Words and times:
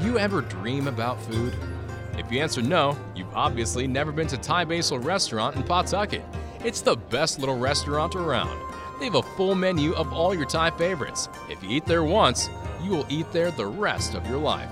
Do 0.00 0.06
you 0.06 0.18
ever 0.18 0.40
dream 0.40 0.88
about 0.88 1.20
food? 1.24 1.54
If 2.16 2.32
you 2.32 2.40
answer 2.40 2.62
no, 2.62 2.96
you've 3.14 3.34
obviously 3.34 3.86
never 3.86 4.12
been 4.12 4.28
to 4.28 4.38
Thai 4.38 4.64
Basil 4.64 4.98
Restaurant 4.98 5.56
in 5.56 5.62
Pawtucket. 5.62 6.24
It's 6.64 6.80
the 6.80 6.96
best 6.96 7.38
little 7.38 7.58
restaurant 7.58 8.16
around. 8.16 8.58
They 8.98 9.04
have 9.04 9.16
a 9.16 9.22
full 9.22 9.54
menu 9.54 9.92
of 9.92 10.10
all 10.10 10.34
your 10.34 10.46
Thai 10.46 10.70
favorites. 10.70 11.28
If 11.50 11.62
you 11.62 11.68
eat 11.68 11.84
there 11.84 12.02
once, 12.02 12.48
you 12.82 12.92
will 12.92 13.04
eat 13.10 13.30
there 13.30 13.50
the 13.50 13.66
rest 13.66 14.14
of 14.14 14.26
your 14.26 14.38
life. 14.38 14.70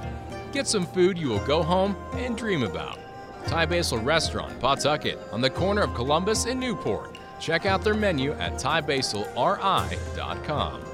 Get 0.52 0.66
some 0.66 0.86
food 0.86 1.18
you 1.18 1.28
will 1.28 1.46
go 1.46 1.62
home 1.62 1.94
and 2.14 2.34
dream 2.34 2.62
about. 2.62 2.98
Thai 3.46 3.66
Basil 3.66 3.98
Restaurant, 3.98 4.58
Pawtucket, 4.60 5.18
on 5.30 5.42
the 5.42 5.50
corner 5.50 5.82
of 5.82 5.92
Columbus 5.92 6.46
and 6.46 6.58
Newport. 6.58 7.18
Check 7.38 7.66
out 7.66 7.84
their 7.84 7.92
menu 7.92 8.32
at 8.32 8.54
thaibasilri.com. 8.54 10.87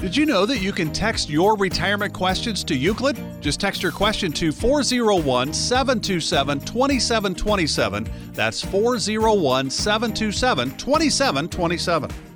Did 0.00 0.16
you 0.16 0.24
know 0.24 0.46
that 0.46 0.62
you 0.62 0.72
can 0.72 0.90
text 0.94 1.28
your 1.28 1.58
retirement 1.58 2.14
questions 2.14 2.64
to 2.64 2.74
Euclid? 2.74 3.18
Just 3.42 3.60
text 3.60 3.82
your 3.82 3.92
question 3.92 4.32
to 4.32 4.50
401 4.50 5.52
727 5.52 6.60
2727. 6.60 8.08
That's 8.32 8.62
401 8.62 9.68
727 9.68 10.70
2727. 10.78 12.29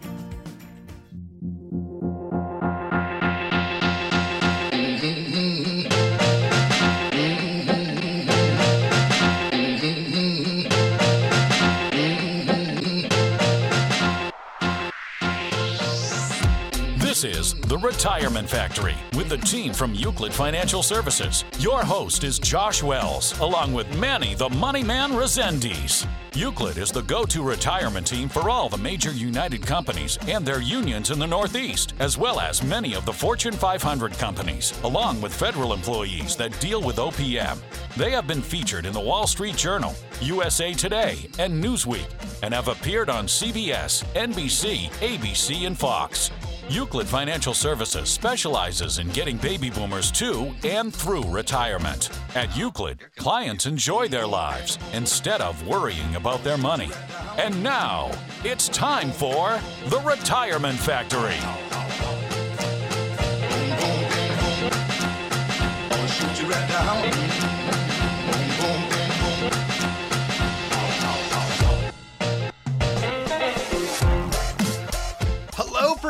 Retirement 17.85 18.49
Factory 18.49 18.95
with 19.15 19.29
the 19.29 19.37
team 19.37 19.75
from 19.75 19.93
Euclid 19.93 20.33
Financial 20.33 20.83
Services. 20.83 21.45
Your 21.59 21.85
host 21.85 22.25
is 22.25 22.39
Josh 22.39 22.83
Wells, 22.83 23.39
along 23.41 23.75
with 23.75 23.99
Manny 23.99 24.35
the 24.35 24.49
Money 24.49 24.83
Man 24.83 25.11
Resendiz. 25.11 26.09
Euclid 26.35 26.79
is 26.79 26.91
the 26.91 27.03
go 27.03 27.25
to 27.27 27.43
retirement 27.43 28.07
team 28.07 28.31
for 28.31 28.49
all 28.49 28.71
the 28.71 28.79
major 28.79 29.13
United 29.13 29.67
companies 29.67 30.19
and 30.27 30.47
their 30.47 30.63
unions 30.63 31.11
in 31.11 31.19
the 31.19 31.27
Northeast, 31.27 31.93
as 31.99 32.17
well 32.17 32.41
as 32.41 32.63
many 32.63 32.95
of 32.95 33.05
the 33.05 33.13
Fortune 33.13 33.53
500 33.53 34.15
companies, 34.15 34.73
along 34.83 35.21
with 35.21 35.35
federal 35.35 35.75
employees 35.75 36.37
that 36.37 36.59
deal 36.61 36.83
with 36.83 36.97
OPM. 36.97 37.59
They 37.99 38.13
have 38.13 38.27
been 38.27 38.43
featured 38.43 38.87
in 38.87 38.95
the 38.95 39.01
Wall 39.01 39.27
Street 39.27 39.57
Journal, 39.57 39.95
USA 40.23 40.73
Today, 40.73 41.29
and 41.39 41.63
Newsweek, 41.63 42.09
and 42.43 42.55
have 42.55 42.69
appeared 42.69 43.11
on 43.11 43.27
CBS, 43.27 44.05
NBC, 44.15 44.91
ABC, 45.01 45.67
and 45.67 45.79
Fox. 45.79 46.31
Euclid 46.71 47.07
Financial 47.07 47.53
Services 47.53 48.09
specializes 48.09 48.99
in 48.99 49.09
getting 49.11 49.37
baby 49.37 49.69
boomers 49.69 50.11
to 50.13 50.51
and 50.65 50.95
through 50.95 51.25
retirement. 51.25 52.11
At 52.35 52.57
Euclid, 52.57 53.01
clients 53.17 53.67
enjoy 53.67 54.09
their 54.09 54.27
lives 54.27 54.79
instead 54.95 55.43
of 55.43 55.67
worrying 55.69 56.17
about 56.17 56.43
their 56.43 56.57
money. 56.57 56.91
And 57.37 57.63
now, 57.63 58.11
it's 58.45 58.69
time 58.71 59.11
for 59.11 59.61
The 59.89 60.01
Retirement 60.01 60.79
Factory. 60.79 61.37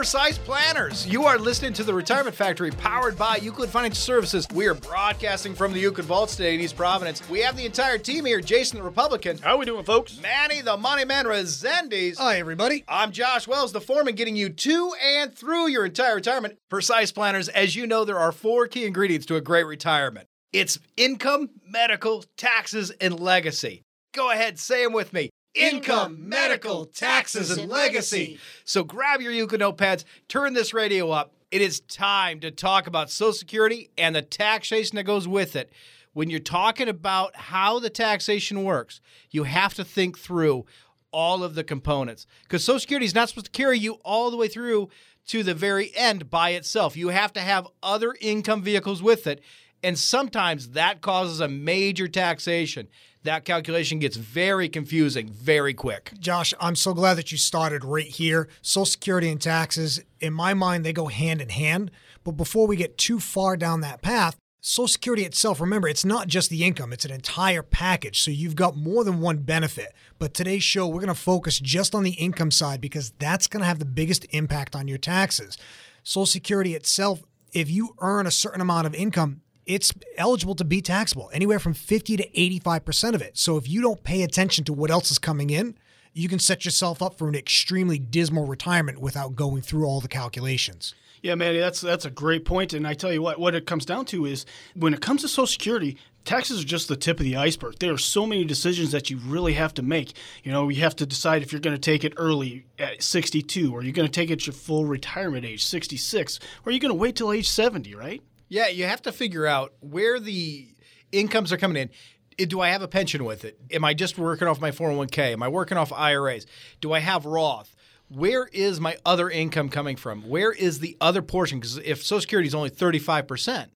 Hello, 0.05 0.21
precise 0.21 0.37
planners. 0.37 1.07
You 1.07 1.25
are 1.25 1.39
listening 1.39 1.73
to 1.73 1.83
the 1.83 1.95
Retirement 1.95 2.37
Factory 2.37 2.71
powered 2.71 3.17
by 3.17 3.37
Euclid 3.37 3.71
Financial 3.71 3.97
Services. 3.97 4.47
We 4.53 4.67
are 4.67 4.75
broadcasting 4.75 5.55
from 5.55 5.73
the 5.73 5.81
Euclid 5.81 6.05
Vaults 6.05 6.37
today 6.37 6.55
in 6.55 6.61
East 6.61 6.77
Providence. 6.77 7.27
We 7.31 7.41
have 7.41 7.57
the 7.57 7.65
entire 7.65 7.97
team 7.97 8.27
here 8.27 8.43
Jason 8.43 8.77
the 8.77 8.85
Republican. 8.85 9.39
How 9.39 9.55
are 9.55 9.57
we 9.57 9.65
doing, 9.65 9.83
folks? 9.83 10.21
Manny 10.21 10.61
the 10.61 10.77
Money 10.77 11.07
Man 11.07 11.25
Resendiz. 11.25 12.19
Hi, 12.19 12.37
everybody. 12.37 12.85
I'm 12.87 13.13
Josh 13.13 13.49
Wells, 13.49 13.73
the 13.73 13.81
foreman, 13.81 14.15
getting 14.15 14.37
you 14.37 14.51
to 14.51 14.93
and 15.03 15.35
through 15.35 15.69
your 15.69 15.87
entire 15.87 16.17
retirement. 16.17 16.59
Precise 16.69 17.11
planners, 17.11 17.49
as 17.49 17.75
you 17.75 17.87
know, 17.87 18.05
there 18.05 18.19
are 18.19 18.31
four 18.31 18.67
key 18.67 18.85
ingredients 18.85 19.25
to 19.27 19.37
a 19.37 19.41
great 19.41 19.65
retirement 19.65 20.29
it's 20.53 20.79
income, 20.97 21.51
medical, 21.67 22.25
taxes, 22.37 22.93
and 23.01 23.19
legacy. 23.19 23.83
Go 24.15 24.31
ahead, 24.31 24.59
say 24.61 24.85
them 24.85 24.93
with 24.93 25.13
me. 25.13 25.31
Income, 25.55 26.29
medical, 26.29 26.85
taxes, 26.85 27.51
and 27.51 27.71
legacy. 27.71 28.39
So 28.65 28.83
grab 28.83 29.21
your 29.21 29.31
Euclid 29.31 29.61
notepads, 29.61 30.05
turn 30.27 30.53
this 30.53 30.75
radio 30.75 31.11
up. 31.11 31.33
It 31.51 31.63
is 31.63 31.79
time 31.81 32.41
to 32.41 32.51
talk 32.51 32.89
about 32.89 33.11
Social 33.11 33.33
Security 33.33 33.91
and 33.97 34.17
the 34.17 34.23
taxation 34.23 34.97
that 34.97 35.05
goes 35.05 35.29
with 35.29 35.55
it. 35.55 35.73
When 36.13 36.29
you're 36.29 36.41
talking 36.41 36.89
about 36.89 37.37
how 37.37 37.79
the 37.79 37.91
taxation 37.91 38.65
works, 38.65 39.01
you 39.31 39.45
have 39.45 39.75
to 39.75 39.85
think 39.85 40.19
through 40.19 40.65
all 41.13 41.45
of 41.45 41.55
the 41.55 41.63
components 41.63 42.27
because 42.43 42.65
Social 42.65 42.81
Security 42.81 43.07
is 43.07 43.15
not 43.15 43.29
supposed 43.29 43.47
to 43.47 43.53
carry 43.53 43.79
you 43.79 43.95
all 44.05 44.33
the 44.33 44.37
way 44.37 44.49
through 44.49 44.89
to 45.29 45.45
the 45.45 45.55
very 45.55 45.93
end 45.95 46.29
by 46.29 46.51
itself. 46.51 46.97
You 46.97 47.09
have 47.09 47.33
to 47.35 47.41
have 47.41 47.69
other 47.83 48.17
income 48.21 48.63
vehicles 48.63 49.03
with 49.03 49.27
it. 49.29 49.41
And 49.83 49.99
sometimes 49.99 50.71
that 50.71 51.03
causes 51.03 51.41
a 51.41 51.49
major 51.49 52.09
taxation. 52.09 52.89
That 53.25 53.47
calculation 53.47 54.01
gets 54.01 54.19
very 54.19 54.69
confusing 54.69 55.31
very 55.31 55.73
quick. 55.73 56.13
Josh, 56.19 56.53
I'm 56.61 56.77
so 56.77 56.93
glad 56.93 57.15
that 57.15 57.33
you 57.33 57.39
started 57.39 57.83
right 57.83 58.07
here. 58.07 58.49
Social 58.61 58.85
Security 58.85 59.31
and 59.31 59.41
taxes, 59.41 59.99
in 60.21 60.35
my 60.35 60.53
mind, 60.53 60.85
they 60.85 60.93
go 60.93 61.07
hand 61.07 61.41
in 61.41 61.49
hand. 61.49 61.91
But 62.23 62.33
before 62.33 62.67
we 62.67 62.77
get 62.77 62.99
too 62.99 63.19
far 63.19 63.57
down 63.57 63.81
that 63.81 64.03
path, 64.03 64.37
Social 64.61 64.89
Security 64.89 65.25
itself, 65.25 65.59
remember, 65.59 65.89
it's 65.89 66.05
not 66.05 66.29
just 66.29 66.51
the 66.51 66.65
income, 66.65 66.93
it's 66.93 67.07
an 67.07 67.13
entire 67.13 67.63
package. 67.63 68.21
So 68.21 68.31
you've 68.31 68.57
got 68.57 68.77
more 68.77 69.05
than 69.05 69.23
one 69.23 69.39
benefit. 69.39 69.95
But 70.19 70.35
today's 70.35 70.63
show, 70.63 70.87
we're 70.87 71.01
going 71.01 71.09
to 71.09 71.15
focus 71.15 71.59
just 71.59 71.95
on 71.95 72.03
the 72.03 72.13
income 72.13 72.51
side 72.51 72.83
because 72.83 73.13
that's 73.19 73.47
going 73.47 73.63
to 73.63 73.67
have 73.67 73.79
the 73.79 73.87
biggest 73.87 74.27
impact 74.31 74.77
on 74.77 74.87
your 74.87 74.99
taxes. 74.99 75.57
Social 76.03 76.27
Security 76.27 76.75
itself, 76.75 77.23
if 77.55 77.71
you 77.71 77.95
earn 78.01 78.27
a 78.27 78.31
certain 78.31 78.61
amount 78.61 78.87
of 78.87 78.95
income, 78.95 79.41
it's 79.67 79.93
eligible 80.17 80.55
to 80.57 80.65
be 80.65 80.81
taxable, 80.81 81.31
anywhere 81.33 81.59
from 81.59 81.75
50 81.75 82.17
to 82.17 82.29
85% 82.31 83.15
of 83.15 83.23
it. 83.23 83.37
So 83.39 83.57
if 83.57 83.69
you 83.69 83.81
don't 83.81 84.03
pay 84.05 84.23
attention 84.23 84.65
to 84.65 84.73
what 84.73 84.91
else 84.91 85.11
is 85.11 85.19
coming 85.19 85.51
in, 85.51 85.77
you 86.13 86.29
can 86.29 86.39
set 86.39 86.65
yourself 86.65 87.03
up 87.03 87.19
for 87.19 87.29
an 87.29 87.35
extremely 87.35 87.99
dismal 87.99 88.47
retirement 88.47 89.01
without 89.01 89.35
going 89.35 89.63
through 89.63 89.85
all 89.87 90.01
the 90.01 90.09
calculations. 90.09 90.95
Yeah, 91.23 91.37
man, 91.37 91.59
that's 91.59 91.81
that's 91.81 92.05
a 92.05 92.11
great 92.11 92.45
point. 92.45 92.75
And 92.75 92.87
I 92.87 92.93
tell 92.93 93.11
you 93.11 93.23
what, 93.23 93.41
what 93.41 93.55
it 93.55 93.65
comes 93.67 93.87
down 93.87 94.05
to 94.07 94.27
is 94.27 94.45
when 94.75 94.93
it 94.93 95.01
comes 95.01 95.23
to 95.23 95.29
Social 95.29 95.47
Security, 95.47 95.97
taxes 96.27 96.61
are 96.61 96.67
just 96.67 96.87
the 96.87 96.97
tip 96.97 97.19
of 97.19 97.25
the 97.25 97.37
iceberg. 97.37 97.79
There 97.79 97.95
are 97.95 97.99
so 97.99 98.27
many 98.27 98.45
decisions 98.45 98.93
that 98.93 99.09
you 99.09 99.17
really 99.17 99.55
have 99.55 99.73
to 99.75 99.83
make. 99.83 100.13
You 100.43 100.53
know, 100.53 100.69
you 100.69 100.83
have 100.83 100.95
to 100.97 101.07
decide 101.07 101.43
if 101.43 101.51
you're 101.51 101.63
going 101.63 101.77
to 101.77 101.81
take 101.81 102.05
it 102.05 102.13
early 102.19 102.67
at 102.79 103.03
62, 103.03 103.73
or 103.73 103.83
you're 103.83 103.95
going 103.95 104.07
to 104.07 104.13
take 104.13 104.29
it 104.29 104.35
at 104.35 104.47
your 104.47 104.53
full 104.53 104.85
retirement 104.85 105.47
age, 105.47 105.65
66, 105.65 106.41
or 106.67 106.73
you're 106.73 106.79
going 106.79 106.91
to 106.91 106.95
wait 106.95 107.17
till 107.17 107.33
age 107.33 107.49
70, 107.49 107.95
right? 107.95 108.23
Yeah, 108.55 108.69
you 108.69 108.85
have 108.85 109.03
to 109.03 109.11
figure 109.11 109.47
out 109.47 109.73
where 109.81 110.21
the 110.21 110.69
incomes 111.11 111.53
are 111.53 111.57
coming 111.57 111.91
in. 112.39 112.47
Do 112.49 112.61
I 112.61 112.69
have 112.69 112.83
a 112.83 112.89
pension 112.89 113.25
with 113.25 113.45
it? 113.45 113.59
Am 113.73 113.85
I 113.85 113.95
just 113.95 114.17
working 114.17 114.47
off 114.47 114.61
my 114.61 114.71
401k? 114.71 115.33
Am 115.33 115.43
I 115.43 115.49
working 115.49 115.77
off 115.77 115.93
IRAs? 115.93 116.47
Do 116.81 116.93
I 116.93 117.01
have 117.01 117.27
Roth? 117.27 117.75
Where 118.09 118.49
is 118.53 118.79
my 118.79 118.97
other 119.05 119.29
income 119.29 119.71
coming 119.71 119.97
from? 119.97 120.29
Where 120.29 120.53
is 120.53 120.79
the 120.79 120.97
other 121.01 121.21
portion? 121.21 121.59
Because 121.59 121.79
if 121.79 122.05
Social 122.05 122.21
Security 122.21 122.47
is 122.47 122.55
only 122.55 122.71
35%, 122.71 123.71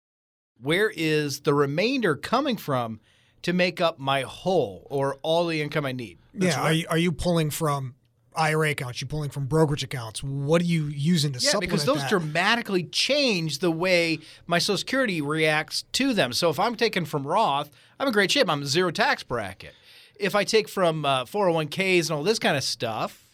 where 0.61 0.93
is 0.95 1.41
the 1.41 1.55
remainder 1.55 2.15
coming 2.15 2.57
from 2.57 3.01
to 3.43 3.53
make 3.53 3.81
up 3.81 3.99
my 3.99 4.23
whole 4.23 4.87
or 4.91 5.17
all 5.23 5.47
the 5.49 5.61
income 5.61 5.87
I 5.87 5.93
need? 5.93 6.19
yeah, 6.35 6.61
are 6.61 6.73
you, 6.73 6.87
are 6.89 6.99
you 6.99 7.11
pulling 7.11 7.51
from 7.51 7.97
IRA 8.39 8.71
accounts? 8.71 9.01
you're 9.01 9.09
pulling 9.09 9.31
from 9.31 9.47
brokerage 9.47 9.83
accounts? 9.83 10.23
What 10.23 10.63
are 10.63 10.67
you 10.67 10.85
using 10.87 11.33
to 11.33 11.39
Yeah, 11.41 11.51
supplement 11.51 11.71
because 11.71 11.85
those 11.85 12.01
that? 12.03 12.09
dramatically 12.11 12.85
change 12.85 13.59
the 13.59 13.71
way 13.71 14.19
my 14.47 14.59
Social 14.59 14.79
Security 14.79 15.21
reacts 15.21 15.83
to 15.93 16.15
them. 16.15 16.33
So 16.33 16.49
if 16.51 16.59
I'm 16.61 16.77
taking 16.77 17.05
from 17.05 17.27
Roth, 17.27 17.71
I'm 17.99 18.07
in 18.07 18.13
great 18.13 18.31
shape. 18.31 18.49
I'm 18.49 18.63
a 18.63 18.67
zero 18.67 18.91
tax 18.91 19.23
bracket. 19.23 19.75
If 20.19 20.35
I 20.35 20.45
take 20.45 20.69
from 20.69 21.05
uh, 21.05 21.25
401ks 21.25 22.03
and 22.09 22.11
all 22.13 22.23
this 22.23 22.39
kind 22.39 22.57
of 22.57 22.65
stuff, 22.65 23.28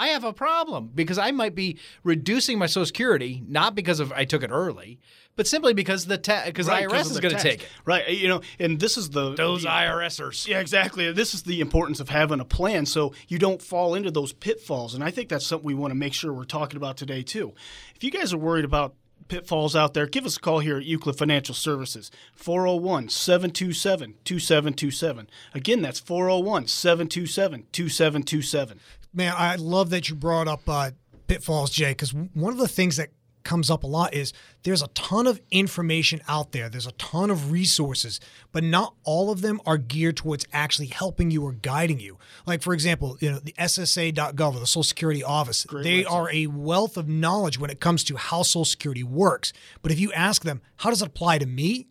I 0.00 0.08
have 0.08 0.24
a 0.24 0.32
problem 0.32 0.90
because 0.94 1.18
I 1.18 1.30
might 1.30 1.54
be 1.54 1.76
reducing 2.04 2.58
my 2.58 2.64
Social 2.66 2.86
Security 2.86 3.42
not 3.46 3.74
because 3.74 4.00
of 4.00 4.12
I 4.12 4.24
took 4.24 4.42
it 4.42 4.50
early, 4.50 4.98
but 5.36 5.46
simply 5.46 5.74
because 5.74 6.06
the 6.06 6.16
ta- 6.16 6.44
because 6.46 6.68
Right, 6.68 6.88
IRS 6.88 7.10
is 7.10 7.20
going 7.20 7.36
to 7.36 7.42
take 7.42 7.62
it. 7.64 7.68
Right. 7.84 8.08
You 8.08 8.28
know, 8.28 8.40
and 8.58 8.80
this 8.80 8.96
is 8.96 9.10
the 9.10 9.34
Those 9.34 9.62
the- 9.64 9.68
IRSers. 9.68 10.48
Yeah, 10.48 10.60
exactly. 10.60 11.12
This 11.12 11.34
is 11.34 11.42
the 11.42 11.60
importance 11.60 12.00
of 12.00 12.08
having 12.08 12.40
a 12.40 12.44
plan 12.46 12.86
so 12.86 13.12
you 13.28 13.38
don't 13.38 13.60
fall 13.60 13.94
into 13.94 14.10
those 14.10 14.32
pitfalls. 14.32 14.94
And 14.94 15.04
I 15.04 15.10
think 15.10 15.28
that's 15.28 15.46
something 15.46 15.66
we 15.66 15.74
want 15.74 15.90
to 15.90 15.94
make 15.96 16.14
sure 16.14 16.32
we're 16.32 16.44
talking 16.44 16.78
about 16.78 16.96
today, 16.96 17.22
too. 17.22 17.52
If 17.94 18.02
you 18.02 18.10
guys 18.10 18.32
are 18.32 18.38
worried 18.38 18.64
about 18.64 18.94
pitfalls 19.28 19.76
out 19.76 19.92
there, 19.94 20.06
give 20.06 20.24
us 20.26 20.36
a 20.38 20.40
call 20.40 20.60
here 20.60 20.78
at 20.78 20.84
Euclid 20.84 21.16
Financial 21.16 21.54
Services, 21.54 22.10
401 22.34 23.10
727 23.10 24.14
2727. 24.24 25.28
Again, 25.54 25.82
that's 25.82 26.00
401 26.00 26.66
727 26.66 27.66
2727. 27.70 28.80
Man, 29.12 29.34
I 29.36 29.56
love 29.56 29.90
that 29.90 30.08
you 30.08 30.14
brought 30.14 30.48
up 30.48 30.62
uh, 30.68 30.90
pitfalls, 31.26 31.70
Jay, 31.70 31.90
because 31.90 32.12
one 32.14 32.52
of 32.52 32.58
the 32.58 32.68
things 32.68 32.96
that 32.96 33.08
comes 33.42 33.70
up 33.70 33.84
a 33.84 33.86
lot 33.86 34.12
is 34.14 34.32
there's 34.62 34.82
a 34.82 34.88
ton 34.88 35.26
of 35.26 35.40
information 35.50 36.20
out 36.28 36.52
there. 36.52 36.68
There's 36.68 36.86
a 36.86 36.92
ton 36.92 37.30
of 37.30 37.50
resources, 37.50 38.20
but 38.52 38.62
not 38.62 38.94
all 39.02 39.30
of 39.30 39.40
them 39.40 39.60
are 39.64 39.78
geared 39.78 40.18
towards 40.18 40.46
actually 40.52 40.88
helping 40.88 41.30
you 41.30 41.44
or 41.44 41.52
guiding 41.52 42.00
you. 42.00 42.18
Like 42.46 42.62
for 42.62 42.74
example, 42.74 43.16
you 43.20 43.30
know, 43.30 43.38
the 43.38 43.54
SSA.gov, 43.54 44.60
the 44.60 44.66
Social 44.66 44.82
Security 44.82 45.24
Office, 45.24 45.66
they 45.72 46.02
website. 46.02 46.10
are 46.10 46.30
a 46.30 46.46
wealth 46.48 46.96
of 46.96 47.08
knowledge 47.08 47.58
when 47.58 47.70
it 47.70 47.80
comes 47.80 48.04
to 48.04 48.16
how 48.16 48.42
Social 48.42 48.64
Security 48.64 49.02
works. 49.02 49.52
But 49.82 49.90
if 49.90 49.98
you 49.98 50.12
ask 50.12 50.42
them, 50.42 50.60
how 50.76 50.90
does 50.90 51.02
it 51.02 51.08
apply 51.08 51.38
to 51.38 51.46
me? 51.46 51.88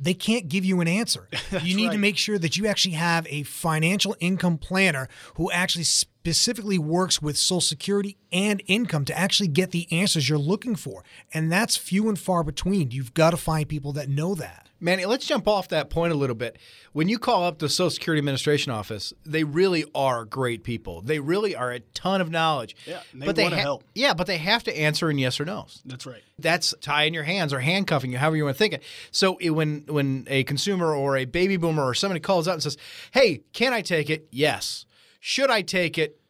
They 0.00 0.14
can't 0.14 0.48
give 0.48 0.64
you 0.64 0.80
an 0.80 0.88
answer. 0.88 1.28
you 1.62 1.76
need 1.76 1.92
to 1.92 1.98
make 1.98 2.16
sure 2.16 2.38
that 2.38 2.56
you 2.56 2.66
actually 2.66 2.94
have 2.94 3.26
a 3.28 3.42
financial 3.42 4.16
income 4.20 4.58
planner 4.58 5.08
who 5.34 5.50
actually 5.50 5.84
specifically 5.84 6.78
works 6.78 7.20
with 7.20 7.36
Social 7.36 7.60
Security 7.60 8.16
and 8.30 8.62
income 8.66 9.04
to 9.06 9.18
actually 9.18 9.48
get 9.48 9.70
the 9.70 9.88
answers 9.90 10.28
you're 10.28 10.38
looking 10.38 10.76
for. 10.76 11.02
And 11.34 11.50
that's 11.50 11.76
few 11.76 12.08
and 12.08 12.18
far 12.18 12.44
between. 12.44 12.90
You've 12.90 13.14
got 13.14 13.30
to 13.30 13.36
find 13.36 13.68
people 13.68 13.92
that 13.94 14.08
know 14.08 14.34
that. 14.36 14.67
Manny, 14.80 15.06
let's 15.06 15.26
jump 15.26 15.48
off 15.48 15.68
that 15.68 15.90
point 15.90 16.12
a 16.12 16.16
little 16.16 16.36
bit. 16.36 16.56
When 16.92 17.08
you 17.08 17.18
call 17.18 17.42
up 17.44 17.58
the 17.58 17.68
Social 17.68 17.90
Security 17.90 18.18
Administration 18.20 18.70
office, 18.72 19.12
they 19.26 19.42
really 19.42 19.84
are 19.94 20.24
great 20.24 20.62
people. 20.62 21.00
They 21.02 21.18
really 21.18 21.56
are 21.56 21.72
a 21.72 21.80
ton 21.80 22.20
of 22.20 22.30
knowledge. 22.30 22.76
Yeah, 22.86 23.00
they 23.12 23.26
but 23.26 23.34
they 23.36 23.42
wanna 23.42 23.56
help. 23.56 23.82
Yeah, 23.94 24.14
but 24.14 24.26
they 24.28 24.38
have 24.38 24.62
to 24.64 24.78
answer 24.78 25.10
in 25.10 25.18
yes 25.18 25.40
or 25.40 25.44
no's. 25.44 25.82
That's 25.84 26.06
right. 26.06 26.22
That's 26.38 26.74
tying 26.80 27.12
your 27.12 27.24
hands 27.24 27.52
or 27.52 27.58
handcuffing 27.60 28.12
you, 28.12 28.18
however 28.18 28.36
you 28.36 28.44
want 28.44 28.54
to 28.56 28.58
think 28.58 28.74
it. 28.74 28.82
So 29.10 29.36
it- 29.38 29.50
when 29.50 29.84
when 29.88 30.26
a 30.28 30.44
consumer 30.44 30.94
or 30.94 31.16
a 31.16 31.24
baby 31.24 31.56
boomer 31.56 31.84
or 31.84 31.94
somebody 31.94 32.20
calls 32.20 32.46
out 32.46 32.54
and 32.54 32.62
says, 32.62 32.76
"Hey, 33.10 33.42
can 33.52 33.72
I 33.72 33.82
take 33.82 34.08
it?" 34.10 34.28
Yes. 34.30 34.86
Should 35.20 35.50
I 35.50 35.62
take 35.62 35.98
it? 35.98 36.20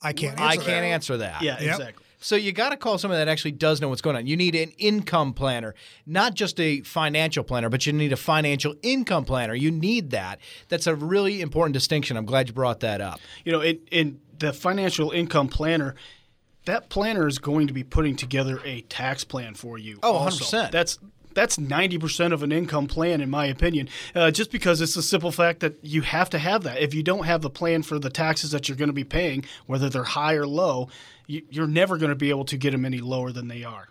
I 0.00 0.14
can't. 0.14 0.40
I 0.40 0.54
answer 0.54 0.56
can't 0.64 0.66
that. 0.82 0.86
answer 0.86 1.16
that. 1.18 1.42
Yeah, 1.42 1.60
Yep. 1.60 1.70
exactly. 1.72 2.05
So 2.18 2.36
you 2.36 2.52
got 2.52 2.70
to 2.70 2.76
call 2.76 2.98
someone 2.98 3.18
that 3.18 3.28
actually 3.28 3.52
does 3.52 3.80
know 3.80 3.88
what's 3.88 4.00
going 4.00 4.16
on. 4.16 4.26
You 4.26 4.36
need 4.36 4.54
an 4.54 4.72
income 4.78 5.32
planner, 5.32 5.74
not 6.06 6.34
just 6.34 6.58
a 6.60 6.80
financial 6.80 7.44
planner, 7.44 7.68
but 7.68 7.86
you 7.86 7.92
need 7.92 8.12
a 8.12 8.16
financial 8.16 8.74
income 8.82 9.24
planner. 9.24 9.54
You 9.54 9.70
need 9.70 10.10
that. 10.10 10.40
That's 10.68 10.86
a 10.86 10.94
really 10.94 11.40
important 11.40 11.74
distinction. 11.74 12.16
I'm 12.16 12.26
glad 12.26 12.48
you 12.48 12.54
brought 12.54 12.80
that 12.80 13.00
up. 13.00 13.20
You 13.44 13.52
know, 13.52 13.60
in, 13.60 13.80
in 13.90 14.20
the 14.38 14.52
financial 14.52 15.10
income 15.10 15.48
planner, 15.48 15.94
that 16.64 16.88
planner 16.88 17.26
is 17.26 17.38
going 17.38 17.66
to 17.68 17.72
be 17.72 17.84
putting 17.84 18.16
together 18.16 18.60
a 18.64 18.80
tax 18.82 19.24
plan 19.24 19.54
for 19.54 19.78
you. 19.78 19.98
Oh, 20.02 20.14
also. 20.14 20.44
100%. 20.44 20.70
That's 20.70 20.98
that's 21.36 21.58
90% 21.58 22.32
of 22.32 22.42
an 22.42 22.50
income 22.50 22.88
plan, 22.88 23.20
in 23.20 23.30
my 23.30 23.46
opinion, 23.46 23.88
uh, 24.14 24.32
just 24.32 24.50
because 24.50 24.80
it's 24.80 24.94
the 24.94 25.02
simple 25.02 25.30
fact 25.30 25.60
that 25.60 25.76
you 25.82 26.00
have 26.02 26.30
to 26.30 26.38
have 26.38 26.64
that. 26.64 26.80
If 26.80 26.94
you 26.94 27.04
don't 27.04 27.26
have 27.26 27.42
the 27.42 27.50
plan 27.50 27.82
for 27.82 27.98
the 27.98 28.10
taxes 28.10 28.50
that 28.50 28.68
you're 28.68 28.76
going 28.76 28.88
to 28.88 28.94
be 28.94 29.04
paying, 29.04 29.44
whether 29.66 29.88
they're 29.88 30.02
high 30.02 30.34
or 30.34 30.46
low, 30.46 30.88
you, 31.26 31.42
you're 31.50 31.66
never 31.66 31.98
going 31.98 32.08
to 32.08 32.16
be 32.16 32.30
able 32.30 32.46
to 32.46 32.56
get 32.56 32.72
them 32.72 32.84
any 32.84 32.98
lower 32.98 33.30
than 33.30 33.48
they 33.48 33.62
are. 33.62 33.88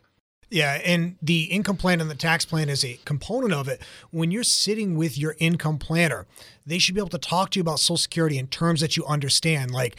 Yeah, 0.49 0.79
and 0.85 1.15
the 1.21 1.43
income 1.45 1.77
plan 1.77 2.01
and 2.01 2.09
the 2.09 2.15
tax 2.15 2.45
plan 2.45 2.69
is 2.69 2.83
a 2.83 2.99
component 3.05 3.53
of 3.53 3.67
it. 3.67 3.81
When 4.11 4.31
you're 4.31 4.43
sitting 4.43 4.95
with 4.95 5.17
your 5.17 5.35
income 5.39 5.77
planner, 5.77 6.25
they 6.65 6.77
should 6.79 6.95
be 6.95 7.01
able 7.01 7.09
to 7.09 7.17
talk 7.17 7.51
to 7.51 7.59
you 7.59 7.61
about 7.61 7.79
Social 7.79 7.97
Security 7.97 8.37
in 8.37 8.47
terms 8.47 8.81
that 8.81 8.95
you 8.95 9.05
understand, 9.05 9.71
like 9.71 9.95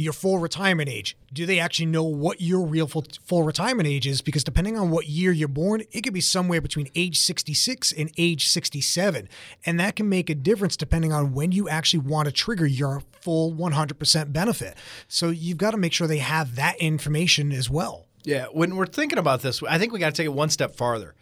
your 0.00 0.12
full 0.12 0.38
retirement 0.38 0.88
age. 0.88 1.16
Do 1.32 1.46
they 1.46 1.58
actually 1.58 1.86
know 1.86 2.04
what 2.04 2.40
your 2.40 2.66
real 2.66 2.86
full, 2.86 3.04
full 3.24 3.42
retirement 3.42 3.88
age 3.88 4.06
is? 4.06 4.22
Because 4.22 4.44
depending 4.44 4.76
on 4.76 4.90
what 4.90 5.06
year 5.08 5.32
you're 5.32 5.48
born, 5.48 5.82
it 5.92 6.02
could 6.02 6.12
be 6.12 6.20
somewhere 6.20 6.60
between 6.60 6.88
age 6.94 7.18
66 7.18 7.92
and 7.92 8.10
age 8.18 8.48
67. 8.48 9.28
And 9.66 9.80
that 9.80 9.96
can 9.96 10.08
make 10.08 10.30
a 10.30 10.34
difference 10.34 10.76
depending 10.76 11.12
on 11.12 11.32
when 11.32 11.52
you 11.52 11.68
actually 11.68 12.00
want 12.00 12.26
to 12.26 12.32
trigger 12.32 12.66
your 12.66 13.02
full 13.20 13.52
100% 13.52 14.32
benefit. 14.32 14.76
So 15.08 15.28
you've 15.28 15.58
got 15.58 15.72
to 15.72 15.76
make 15.76 15.92
sure 15.92 16.06
they 16.06 16.18
have 16.18 16.56
that 16.56 16.76
information 16.78 17.52
as 17.52 17.68
well. 17.68 18.06
Yeah, 18.24 18.46
when 18.52 18.76
we're 18.76 18.86
thinking 18.86 19.18
about 19.18 19.42
this, 19.42 19.62
I 19.62 19.78
think 19.78 19.92
we 19.92 19.98
got 19.98 20.14
to 20.14 20.16
take 20.16 20.26
it 20.26 20.34
one 20.34 20.50
step 20.50 20.74
farther. 20.74 21.14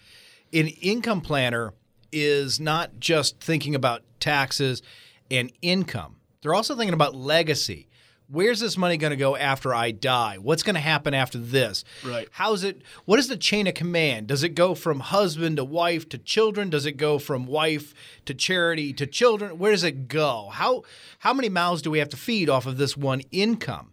An 0.52 0.68
income 0.68 1.20
planner 1.20 1.74
is 2.10 2.58
not 2.58 2.98
just 2.98 3.40
thinking 3.40 3.74
about 3.74 4.02
taxes 4.18 4.82
and 5.30 5.52
income. 5.62 6.16
They're 6.42 6.54
also 6.54 6.76
thinking 6.76 6.94
about 6.94 7.14
legacy. 7.14 7.87
Where's 8.30 8.60
this 8.60 8.76
money 8.76 8.98
going 8.98 9.10
to 9.10 9.16
go 9.16 9.36
after 9.36 9.74
I 9.74 9.90
die? 9.90 10.36
What's 10.36 10.62
going 10.62 10.74
to 10.74 10.80
happen 10.80 11.14
after 11.14 11.38
this? 11.38 11.84
Right. 12.04 12.28
How's 12.30 12.62
it 12.62 12.82
what 13.06 13.18
is 13.18 13.28
the 13.28 13.36
chain 13.36 13.66
of 13.66 13.74
command? 13.74 14.26
Does 14.26 14.42
it 14.42 14.50
go 14.50 14.74
from 14.74 15.00
husband 15.00 15.56
to 15.56 15.64
wife 15.64 16.08
to 16.10 16.18
children? 16.18 16.68
Does 16.68 16.84
it 16.84 16.92
go 16.92 17.18
from 17.18 17.46
wife 17.46 17.94
to 18.26 18.34
charity 18.34 18.92
to 18.94 19.06
children? 19.06 19.58
Where 19.58 19.72
does 19.72 19.84
it 19.84 20.08
go? 20.08 20.50
How 20.52 20.82
how 21.20 21.32
many 21.32 21.48
mouths 21.48 21.82
do 21.82 21.90
we 21.90 22.00
have 22.00 22.10
to 22.10 22.16
feed 22.16 22.50
off 22.50 22.66
of 22.66 22.76
this 22.76 22.96
one 22.96 23.22
income? 23.30 23.92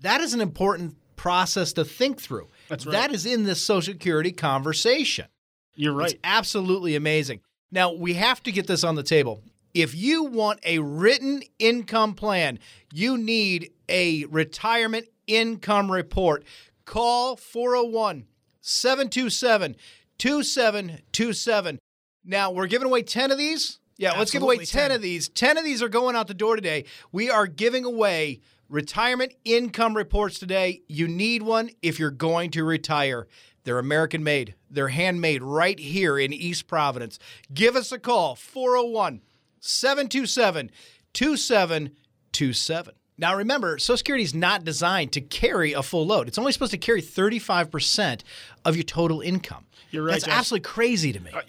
That 0.00 0.20
is 0.20 0.32
an 0.32 0.40
important 0.40 0.96
process 1.16 1.72
to 1.74 1.84
think 1.84 2.20
through. 2.20 2.48
That's 2.68 2.86
right. 2.86 2.92
That 2.92 3.12
is 3.12 3.26
in 3.26 3.44
this 3.44 3.62
Social 3.62 3.94
Security 3.94 4.32
conversation. 4.32 5.26
You're 5.74 5.92
right. 5.92 6.10
It's 6.10 6.20
absolutely 6.24 6.96
amazing. 6.96 7.40
Now, 7.70 7.92
we 7.92 8.14
have 8.14 8.42
to 8.42 8.52
get 8.52 8.66
this 8.66 8.84
on 8.84 8.96
the 8.96 9.02
table. 9.02 9.42
If 9.74 9.94
you 9.94 10.24
want 10.24 10.60
a 10.64 10.78
written 10.80 11.42
income 11.58 12.14
plan, 12.14 12.58
you 12.92 13.16
need 13.16 13.72
a 13.88 14.26
retirement 14.26 15.06
income 15.26 15.90
report. 15.90 16.44
Call 16.84 17.36
401 17.36 18.26
727 18.60 19.76
2727. 20.18 21.78
Now, 22.24 22.50
we're 22.50 22.66
giving 22.66 22.86
away 22.86 23.02
10 23.02 23.30
of 23.30 23.38
these. 23.38 23.78
Yeah, 23.96 24.18
let's 24.18 24.30
give 24.30 24.42
away 24.42 24.58
10 24.58 24.66
10. 24.66 24.92
of 24.92 25.02
these. 25.02 25.28
10 25.28 25.58
of 25.58 25.64
these 25.64 25.82
are 25.82 25.88
going 25.88 26.16
out 26.16 26.26
the 26.28 26.34
door 26.34 26.56
today. 26.56 26.84
We 27.10 27.30
are 27.30 27.46
giving 27.46 27.84
away 27.84 28.40
retirement 28.68 29.34
income 29.44 29.96
reports 29.96 30.38
today. 30.38 30.82
You 30.88 31.08
need 31.08 31.42
one 31.42 31.70
if 31.82 31.98
you're 31.98 32.10
going 32.10 32.50
to 32.52 32.64
retire. 32.64 33.26
They're 33.64 33.78
American 33.78 34.24
made, 34.24 34.54
they're 34.68 34.88
handmade 34.88 35.42
right 35.42 35.78
here 35.78 36.18
in 36.18 36.32
East 36.32 36.66
Providence. 36.66 37.20
Give 37.54 37.76
us 37.76 37.92
a 37.92 37.98
call 37.98 38.34
401 38.34 39.20
727 39.62 40.70
2727. 41.12 42.94
Now 43.18 43.36
remember, 43.36 43.78
Social 43.78 43.96
Security 43.96 44.24
is 44.24 44.34
not 44.34 44.64
designed 44.64 45.12
to 45.12 45.20
carry 45.20 45.72
a 45.72 45.82
full 45.82 46.06
load. 46.06 46.26
It's 46.26 46.38
only 46.38 46.50
supposed 46.50 46.72
to 46.72 46.78
carry 46.78 47.00
35% 47.00 48.22
of 48.64 48.74
your 48.74 48.82
total 48.82 49.20
income. 49.20 49.66
You're 49.92 50.02
right, 50.04 50.12
That's 50.12 50.24
Josh. 50.24 50.34
absolutely 50.34 50.64
crazy 50.64 51.12
to 51.12 51.20
me. 51.20 51.30
Uh, 51.32 51.40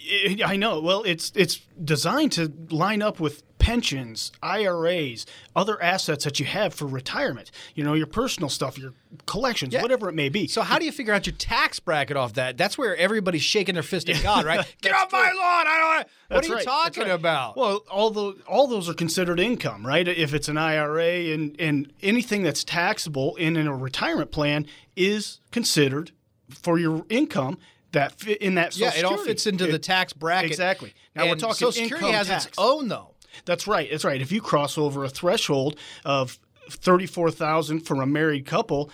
I 0.45 0.54
I 0.54 0.56
know. 0.57 0.80
Well, 0.81 1.01
it's 1.04 1.31
it's 1.36 1.62
designed 1.84 2.34
to 2.34 2.51
line 2.69 3.01
up 3.01 3.19
with 3.19 3.42
pensions, 3.57 4.34
IRAs, 4.44 5.25
other 5.56 5.81
assets 5.81 6.25
that 6.25 6.38
you 6.38 6.45
have 6.45 6.74
for 6.74 6.86
retirement. 6.86 7.50
You 7.75 7.86
know, 7.86 7.94
your 7.94 8.07
personal 8.07 8.50
stuff, 8.50 8.78
your 8.78 8.92
collections, 9.25 9.74
Yeah. 9.74 9.81
whatever 9.81 10.10
it 10.10 10.13
may 10.16 10.28
be. 10.28 10.48
So 10.48 10.62
how 10.63 10.78
do 10.78 10.84
you 10.84 10.92
figure 10.92 11.13
out 11.13 11.25
your 11.25 11.36
tax 11.38 11.80
bracket 11.80 12.18
off 12.18 12.34
that? 12.34 12.57
That's 12.57 12.78
where 12.78 12.94
everybody's 12.98 13.42
shaking 13.44 13.75
their 13.75 13.84
fist 13.84 14.10
at 14.10 14.22
God, 14.30 14.44
right? 14.44 14.57
Get 14.81 14.92
That's 14.92 15.04
off 15.06 15.12
my 15.13 15.19
lawn! 15.19 15.66
I 15.68 15.78
don't. 15.80 15.98
What 15.98 16.07
That's 16.29 16.48
are 16.48 16.50
you 16.50 16.56
right, 16.58 16.65
talking 16.65 17.03
right. 17.03 17.12
about? 17.12 17.56
Well, 17.56 17.84
all 17.89 18.10
the 18.12 18.36
all 18.48 18.67
those 18.67 18.89
are 18.89 18.94
considered 18.94 19.39
income, 19.39 19.88
right? 19.88 20.06
If 20.06 20.34
it's 20.34 20.50
an 20.50 20.58
IRA 20.58 21.34
and 21.34 21.56
and 21.58 21.94
anything 22.01 22.44
that's 22.44 22.65
taxable 22.65 23.38
in, 23.38 23.56
in 23.56 23.67
a 23.67 23.75
retirement 23.75 24.32
plan 24.32 24.65
is 24.98 25.39
considered 25.51 26.12
for 26.50 26.77
your 26.77 27.06
income 27.10 27.58
that 27.93 28.19
fit 28.19 28.41
in 28.41 28.55
that. 28.55 28.77
yeah, 28.77 28.89
Social 28.91 29.00
it 29.00 29.05
all 29.12 29.17
fits 29.17 29.47
into 29.47 29.65
the 29.67 29.79
tax 29.79 30.13
bracket. 30.13 30.51
Exactly. 30.51 30.93
Now 31.15 31.27
we're 31.27 31.35
talking 31.35 31.55
Social 31.55 31.71
Security 31.71 32.12
has 32.12 32.27
tax. 32.27 32.45
its 32.47 32.55
own 32.57 32.88
though. 32.89 33.12
That's 33.45 33.65
right. 33.65 33.89
That's 33.89 34.03
right. 34.03 34.21
If 34.21 34.31
you 34.31 34.41
cross 34.41 34.77
over 34.77 35.03
a 35.03 35.09
threshold 35.09 35.77
of 36.05 36.38
thirty-four 36.69 37.31
thousand 37.31 37.81
for 37.81 38.01
a 38.01 38.05
married 38.05 38.45
couple, 38.45 38.91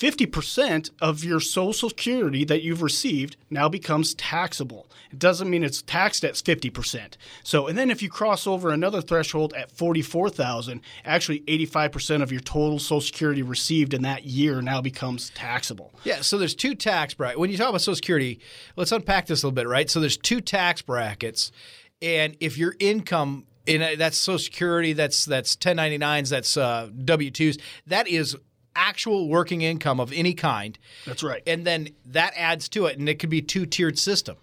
fifty 0.00 0.24
percent 0.24 0.90
of 1.00 1.22
your 1.22 1.38
Social 1.38 1.90
Security 1.90 2.42
that 2.46 2.62
you've 2.62 2.82
received 2.82 3.36
now 3.50 3.68
becomes 3.68 4.14
taxable. 4.14 4.88
It 5.12 5.18
doesn't 5.18 5.50
mean 5.50 5.62
it's 5.62 5.82
taxed 5.82 6.24
at 6.24 6.36
fifty 6.38 6.70
percent. 6.70 7.18
So, 7.44 7.66
and 7.68 7.76
then 7.76 7.90
if 7.90 8.02
you 8.02 8.08
cross 8.08 8.46
over 8.46 8.70
another 8.70 9.02
threshold 9.02 9.52
at 9.52 9.70
forty-four 9.70 10.30
thousand, 10.30 10.80
actually 11.04 11.44
eighty-five 11.46 11.92
percent 11.92 12.22
of 12.22 12.32
your 12.32 12.40
total 12.40 12.78
Social 12.78 13.02
Security 13.02 13.42
received 13.42 13.92
in 13.92 14.02
that 14.02 14.24
year 14.24 14.62
now 14.62 14.80
becomes 14.80 15.30
taxable. 15.30 15.92
Yeah, 16.02 16.22
so 16.22 16.38
there's 16.38 16.54
two 16.54 16.74
tax 16.74 17.12
brackets. 17.12 17.38
When 17.38 17.50
you 17.50 17.58
talk 17.58 17.68
about 17.68 17.82
Social 17.82 17.96
Security, 17.96 18.40
let's 18.76 18.92
unpack 18.92 19.26
this 19.26 19.42
a 19.42 19.46
little 19.46 19.54
bit, 19.54 19.68
right? 19.68 19.90
So 19.90 20.00
there's 20.00 20.16
two 20.16 20.40
tax 20.40 20.80
brackets, 20.80 21.52
and 22.00 22.36
if 22.40 22.56
your 22.56 22.74
income 22.80 23.44
in 23.66 23.82
a, 23.82 23.96
that's 23.96 24.16
Social 24.16 24.38
Security, 24.38 24.94
that's 24.94 25.26
that's 25.26 25.56
1099s, 25.56 26.30
that's 26.30 26.56
uh, 26.56 26.88
W2s, 27.04 27.60
that 27.86 28.08
is 28.08 28.34
actual 28.76 29.28
working 29.28 29.62
income 29.62 30.00
of 30.00 30.12
any 30.12 30.34
kind. 30.34 30.78
That's 31.06 31.22
right. 31.22 31.42
And 31.46 31.66
then 31.66 31.88
that 32.06 32.32
adds 32.36 32.68
to 32.70 32.86
it, 32.86 32.98
and 32.98 33.08
it 33.08 33.18
could 33.18 33.30
be 33.30 33.42
two 33.42 33.66
tiered 33.66 33.98
system. 33.98 34.36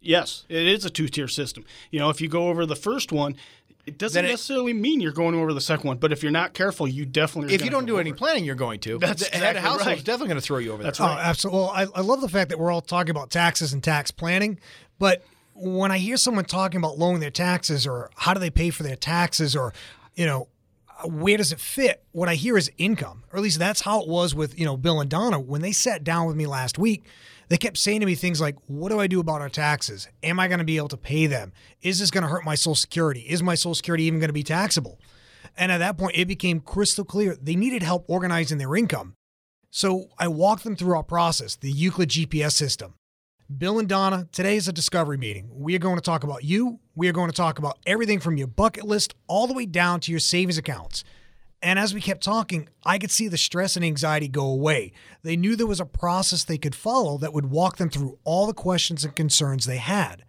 Yes, 0.00 0.44
it 0.48 0.66
is 0.66 0.84
a 0.84 0.90
two-tier 0.90 1.26
system. 1.28 1.64
You 1.90 1.98
know, 1.98 2.08
if 2.08 2.20
you 2.20 2.28
go 2.28 2.48
over 2.48 2.64
the 2.66 2.76
first 2.76 3.12
one. 3.12 3.36
It 3.84 3.96
doesn't 3.96 4.22
it- 4.22 4.28
necessarily 4.28 4.74
mean 4.74 5.00
you're 5.00 5.12
going 5.12 5.34
over 5.34 5.54
the 5.54 5.62
second 5.62 5.88
one, 5.88 5.96
but 5.96 6.12
if 6.12 6.22
you're 6.22 6.30
not 6.30 6.52
careful, 6.52 6.86
you 6.86 7.06
definitely. 7.06 7.52
Are 7.52 7.54
If 7.54 7.64
you 7.64 7.70
don't 7.70 7.84
go 7.86 7.94
do 7.94 7.98
any 7.98 8.10
over 8.10 8.16
it. 8.16 8.18
planning, 8.18 8.44
you're 8.44 8.54
going 8.54 8.80
to. 8.80 8.98
That's 8.98 9.26
the 9.26 9.34
head 9.34 9.42
of 9.42 9.48
exactly 9.48 9.62
household 9.62 9.86
right. 9.86 9.96
is 9.96 10.04
definitely 10.04 10.28
going 10.28 10.40
to 10.40 10.46
throw 10.46 10.58
you 10.58 10.72
over 10.74 10.82
That's 10.82 10.98
there. 10.98 11.08
Oh, 11.08 11.12
absolutely. 11.12 11.60
Well, 11.60 11.70
I, 11.70 11.86
I 11.94 12.00
love 12.02 12.20
the 12.20 12.28
fact 12.28 12.50
that 12.50 12.58
we're 12.58 12.70
all 12.70 12.82
talking 12.82 13.10
about 13.10 13.30
taxes 13.30 13.72
and 13.72 13.82
tax 13.82 14.10
planning, 14.10 14.60
but 14.98 15.24
when 15.54 15.90
I 15.90 15.96
hear 15.98 16.18
someone 16.18 16.44
talking 16.44 16.78
about 16.78 16.98
lowering 16.98 17.20
their 17.20 17.30
taxes 17.30 17.86
or 17.86 18.10
how 18.14 18.34
do 18.34 18.40
they 18.40 18.50
pay 18.50 18.68
for 18.70 18.82
their 18.82 18.94
taxes 18.94 19.56
or, 19.56 19.72
you 20.14 20.26
know, 20.26 20.48
where 21.04 21.36
does 21.36 21.52
it 21.52 21.60
fit? 21.60 22.04
What 22.12 22.28
I 22.28 22.34
hear 22.34 22.56
is 22.56 22.70
income, 22.78 23.24
or 23.32 23.38
at 23.38 23.42
least 23.42 23.58
that's 23.58 23.82
how 23.82 24.02
it 24.02 24.08
was 24.08 24.34
with, 24.34 24.58
you 24.58 24.64
know, 24.64 24.76
Bill 24.76 25.00
and 25.00 25.10
Donna. 25.10 25.38
When 25.38 25.62
they 25.62 25.72
sat 25.72 26.04
down 26.04 26.26
with 26.26 26.36
me 26.36 26.46
last 26.46 26.78
week, 26.78 27.04
They 27.48 27.56
kept 27.56 27.78
saying 27.78 28.00
to 28.00 28.06
me 28.06 28.14
things 28.14 28.40
like, 28.40 28.56
What 28.66 28.90
do 28.90 29.00
I 29.00 29.06
do 29.06 29.20
about 29.20 29.40
our 29.40 29.48
taxes? 29.48 30.08
Am 30.22 30.38
I 30.38 30.48
going 30.48 30.58
to 30.58 30.64
be 30.64 30.76
able 30.76 30.88
to 30.88 30.96
pay 30.96 31.26
them? 31.26 31.52
Is 31.80 31.98
this 31.98 32.10
going 32.10 32.22
to 32.22 32.28
hurt 32.28 32.44
my 32.44 32.54
Social 32.54 32.74
Security? 32.74 33.20
Is 33.20 33.42
my 33.42 33.54
Social 33.54 33.74
Security 33.74 34.04
even 34.04 34.20
going 34.20 34.28
to 34.28 34.34
be 34.34 34.42
taxable? 34.42 35.00
And 35.56 35.72
at 35.72 35.78
that 35.78 35.96
point, 35.96 36.16
it 36.16 36.28
became 36.28 36.60
crystal 36.60 37.04
clear 37.04 37.36
they 37.40 37.56
needed 37.56 37.82
help 37.82 38.04
organizing 38.06 38.58
their 38.58 38.76
income. 38.76 39.14
So 39.70 40.08
I 40.18 40.28
walked 40.28 40.64
them 40.64 40.76
through 40.76 40.94
our 40.94 41.02
process, 41.02 41.56
the 41.56 41.70
Euclid 41.70 42.10
GPS 42.10 42.52
system. 42.52 42.94
Bill 43.54 43.78
and 43.78 43.88
Donna, 43.88 44.28
today 44.30 44.56
is 44.56 44.68
a 44.68 44.72
discovery 44.72 45.16
meeting. 45.16 45.48
We 45.50 45.74
are 45.74 45.78
going 45.78 45.96
to 45.96 46.02
talk 46.02 46.22
about 46.22 46.44
you. 46.44 46.80
We 46.98 47.08
are 47.08 47.12
going 47.12 47.30
to 47.30 47.36
talk 47.36 47.60
about 47.60 47.78
everything 47.86 48.18
from 48.18 48.36
your 48.36 48.48
bucket 48.48 48.82
list 48.82 49.14
all 49.28 49.46
the 49.46 49.54
way 49.54 49.66
down 49.66 50.00
to 50.00 50.10
your 50.10 50.18
savings 50.18 50.58
accounts. 50.58 51.04
And 51.62 51.78
as 51.78 51.94
we 51.94 52.00
kept 52.00 52.24
talking, 52.24 52.68
I 52.84 52.98
could 52.98 53.12
see 53.12 53.28
the 53.28 53.38
stress 53.38 53.76
and 53.76 53.84
anxiety 53.84 54.26
go 54.26 54.46
away. 54.46 54.90
They 55.22 55.36
knew 55.36 55.54
there 55.54 55.64
was 55.68 55.78
a 55.78 55.86
process 55.86 56.42
they 56.42 56.58
could 56.58 56.74
follow 56.74 57.16
that 57.18 57.32
would 57.32 57.52
walk 57.52 57.76
them 57.76 57.88
through 57.88 58.18
all 58.24 58.48
the 58.48 58.52
questions 58.52 59.04
and 59.04 59.14
concerns 59.14 59.64
they 59.64 59.76
had. 59.76 60.24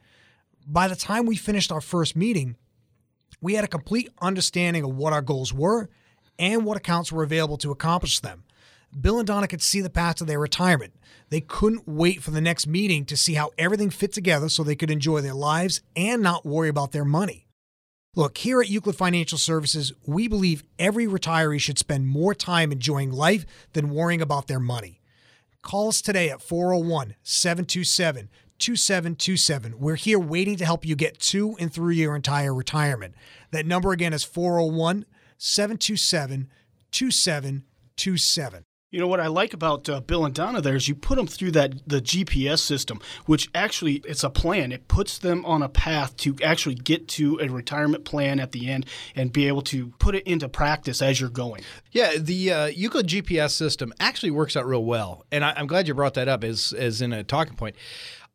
By 0.68 0.88
the 0.88 0.96
time 0.96 1.26
we 1.26 1.38
finished 1.38 1.72
our 1.72 1.82
first 1.82 2.16
meeting, 2.16 2.56
we 3.42 3.56
had 3.56 3.64
a 3.64 3.68
complete 3.68 4.10
understanding 4.22 4.84
of 4.84 4.94
what 4.94 5.12
our 5.12 5.24
goals 5.24 5.52
were 5.52 5.90
and 6.38 6.66
what 6.66 6.78
accounts 6.78 7.12
were 7.12 7.24
available 7.24 7.58
to 7.58 7.72
accomplish 7.72 8.20
them. 8.20 8.44
Bill 9.00 9.20
and 9.20 9.28
Donna 9.28 9.48
could 9.48 9.62
see 9.62 9.82
the 9.82 9.90
path 9.90 10.16
to 10.18 10.24
their 10.24 10.40
retirement. 10.40 10.94
They 11.30 11.42
couldn't 11.42 11.88
wait 11.88 12.24
for 12.24 12.32
the 12.32 12.42
next 12.42 12.68
meeting 12.68 13.06
to 13.06 13.18
see 13.18 13.36
how 13.36 13.52
everything 13.58 13.90
fit 13.90 14.14
together 14.14 14.50
so 14.50 14.64
they 14.64 14.76
could 14.76 14.92
enjoy 14.92 15.22
their 15.22 15.34
lives 15.34 15.82
and 15.96 16.24
not 16.24 16.46
worry 16.46 16.70
about 16.70 16.92
their 16.92 17.06
money. 17.06 17.48
Look, 18.16 18.40
here 18.40 18.60
at 18.60 18.70
Euclid 18.70 18.96
Financial 18.96 19.38
Services, 19.38 19.94
we 20.06 20.28
believe 20.28 20.64
every 20.80 21.06
retiree 21.06 21.62
should 21.62 21.78
spend 21.78 22.08
more 22.08 22.34
time 22.34 22.72
enjoying 22.72 23.12
life 23.12 23.46
than 23.74 23.92
worrying 23.92 24.22
about 24.22 24.48
their 24.48 24.60
money. 24.60 25.00
Call 25.62 25.90
us 25.90 26.02
today 26.02 26.30
at 26.30 26.42
401 26.42 27.16
727 27.22 28.30
2727. 28.58 29.80
We're 29.80 29.96
here 29.96 30.20
waiting 30.20 30.56
to 30.58 30.66
help 30.66 30.86
you 30.86 30.96
get 30.96 31.20
to 31.20 31.56
and 31.60 31.72
through 31.72 31.92
your 31.92 32.16
entire 32.16 32.54
retirement. 32.54 33.14
That 33.52 33.66
number 33.66 33.92
again 33.92 34.14
is 34.14 34.24
401 34.24 35.06
727 35.38 36.50
2727. 36.92 38.64
You 38.92 39.00
know 39.00 39.08
what 39.08 39.20
I 39.20 39.28
like 39.28 39.54
about 39.54 39.88
uh, 39.88 40.00
Bill 40.02 40.26
and 40.26 40.34
Donna 40.34 40.62
there 40.62 40.76
is 40.76 40.88
you 40.88 40.96
put 40.96 41.18
them 41.18 41.28
through 41.28 41.52
that 41.52 41.88
the 41.88 42.02
GPS 42.02 42.58
system, 42.58 43.00
which 43.28 43.48
actually 43.54 44.02
it's 44.04 44.24
a 44.24 44.32
plan. 44.32 44.72
It 44.72 44.88
puts 44.88 45.20
them 45.20 45.46
on 45.46 45.62
a 45.62 45.70
path 45.70 46.18
to 46.18 46.36
actually 46.44 46.74
get 46.74 47.08
to 47.10 47.40
a 47.40 47.50
retirement 47.50 48.04
plan 48.04 48.40
at 48.40 48.52
the 48.52 48.68
end 48.68 48.88
and 49.16 49.32
be 49.32 49.48
able 49.48 49.62
to 49.64 49.90
put 50.00 50.16
it 50.16 50.26
into 50.26 50.50
practice 50.50 51.04
as 51.04 51.22
you're 51.22 51.30
going. 51.30 51.62
Yeah, 51.92 52.14
the 52.18 52.52
uh, 52.52 52.66
Euclid 52.66 53.06
GPS 53.06 53.52
system 53.52 53.94
actually 54.00 54.32
works 54.32 54.58
out 54.58 54.66
real 54.66 54.84
well, 54.84 55.24
and 55.32 55.46
I, 55.46 55.54
am 55.56 55.68
glad 55.68 55.88
you 55.88 55.94
brought 55.94 56.16
that 56.16 56.28
up 56.28 56.44
as 56.44 56.74
as 56.74 57.00
in 57.00 57.14
a 57.14 57.24
talking 57.24 57.56
point. 57.56 57.76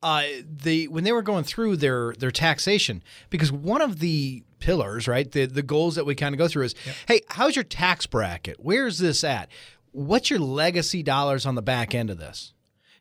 Uh, 0.04 0.22
the 0.46 0.86
when 0.86 1.02
they 1.02 1.12
were 1.12 1.22
going 1.22 1.42
through 1.42 1.78
their 1.78 2.12
their 2.12 2.30
taxation, 2.30 3.02
because 3.28 3.50
one 3.50 3.82
of 3.82 3.98
the 3.98 4.44
pillars, 4.60 5.08
right, 5.08 5.32
the 5.32 5.46
the 5.46 5.62
goals 5.62 5.96
that 5.96 6.06
we 6.06 6.14
kind 6.14 6.32
of 6.32 6.38
go 6.38 6.46
through 6.46 6.64
is, 6.64 6.74
yep. 6.86 6.94
hey, 7.08 7.20
how's 7.30 7.56
your 7.56 7.64
tax 7.64 8.06
bracket? 8.06 8.58
Where's 8.60 8.98
this 8.98 9.24
at? 9.24 9.50
What's 9.94 10.28
your 10.28 10.40
legacy 10.40 11.02
dollars 11.02 11.46
on 11.46 11.54
the 11.54 11.62
back 11.62 11.94
end 11.94 12.10
of 12.10 12.18
this? 12.18 12.52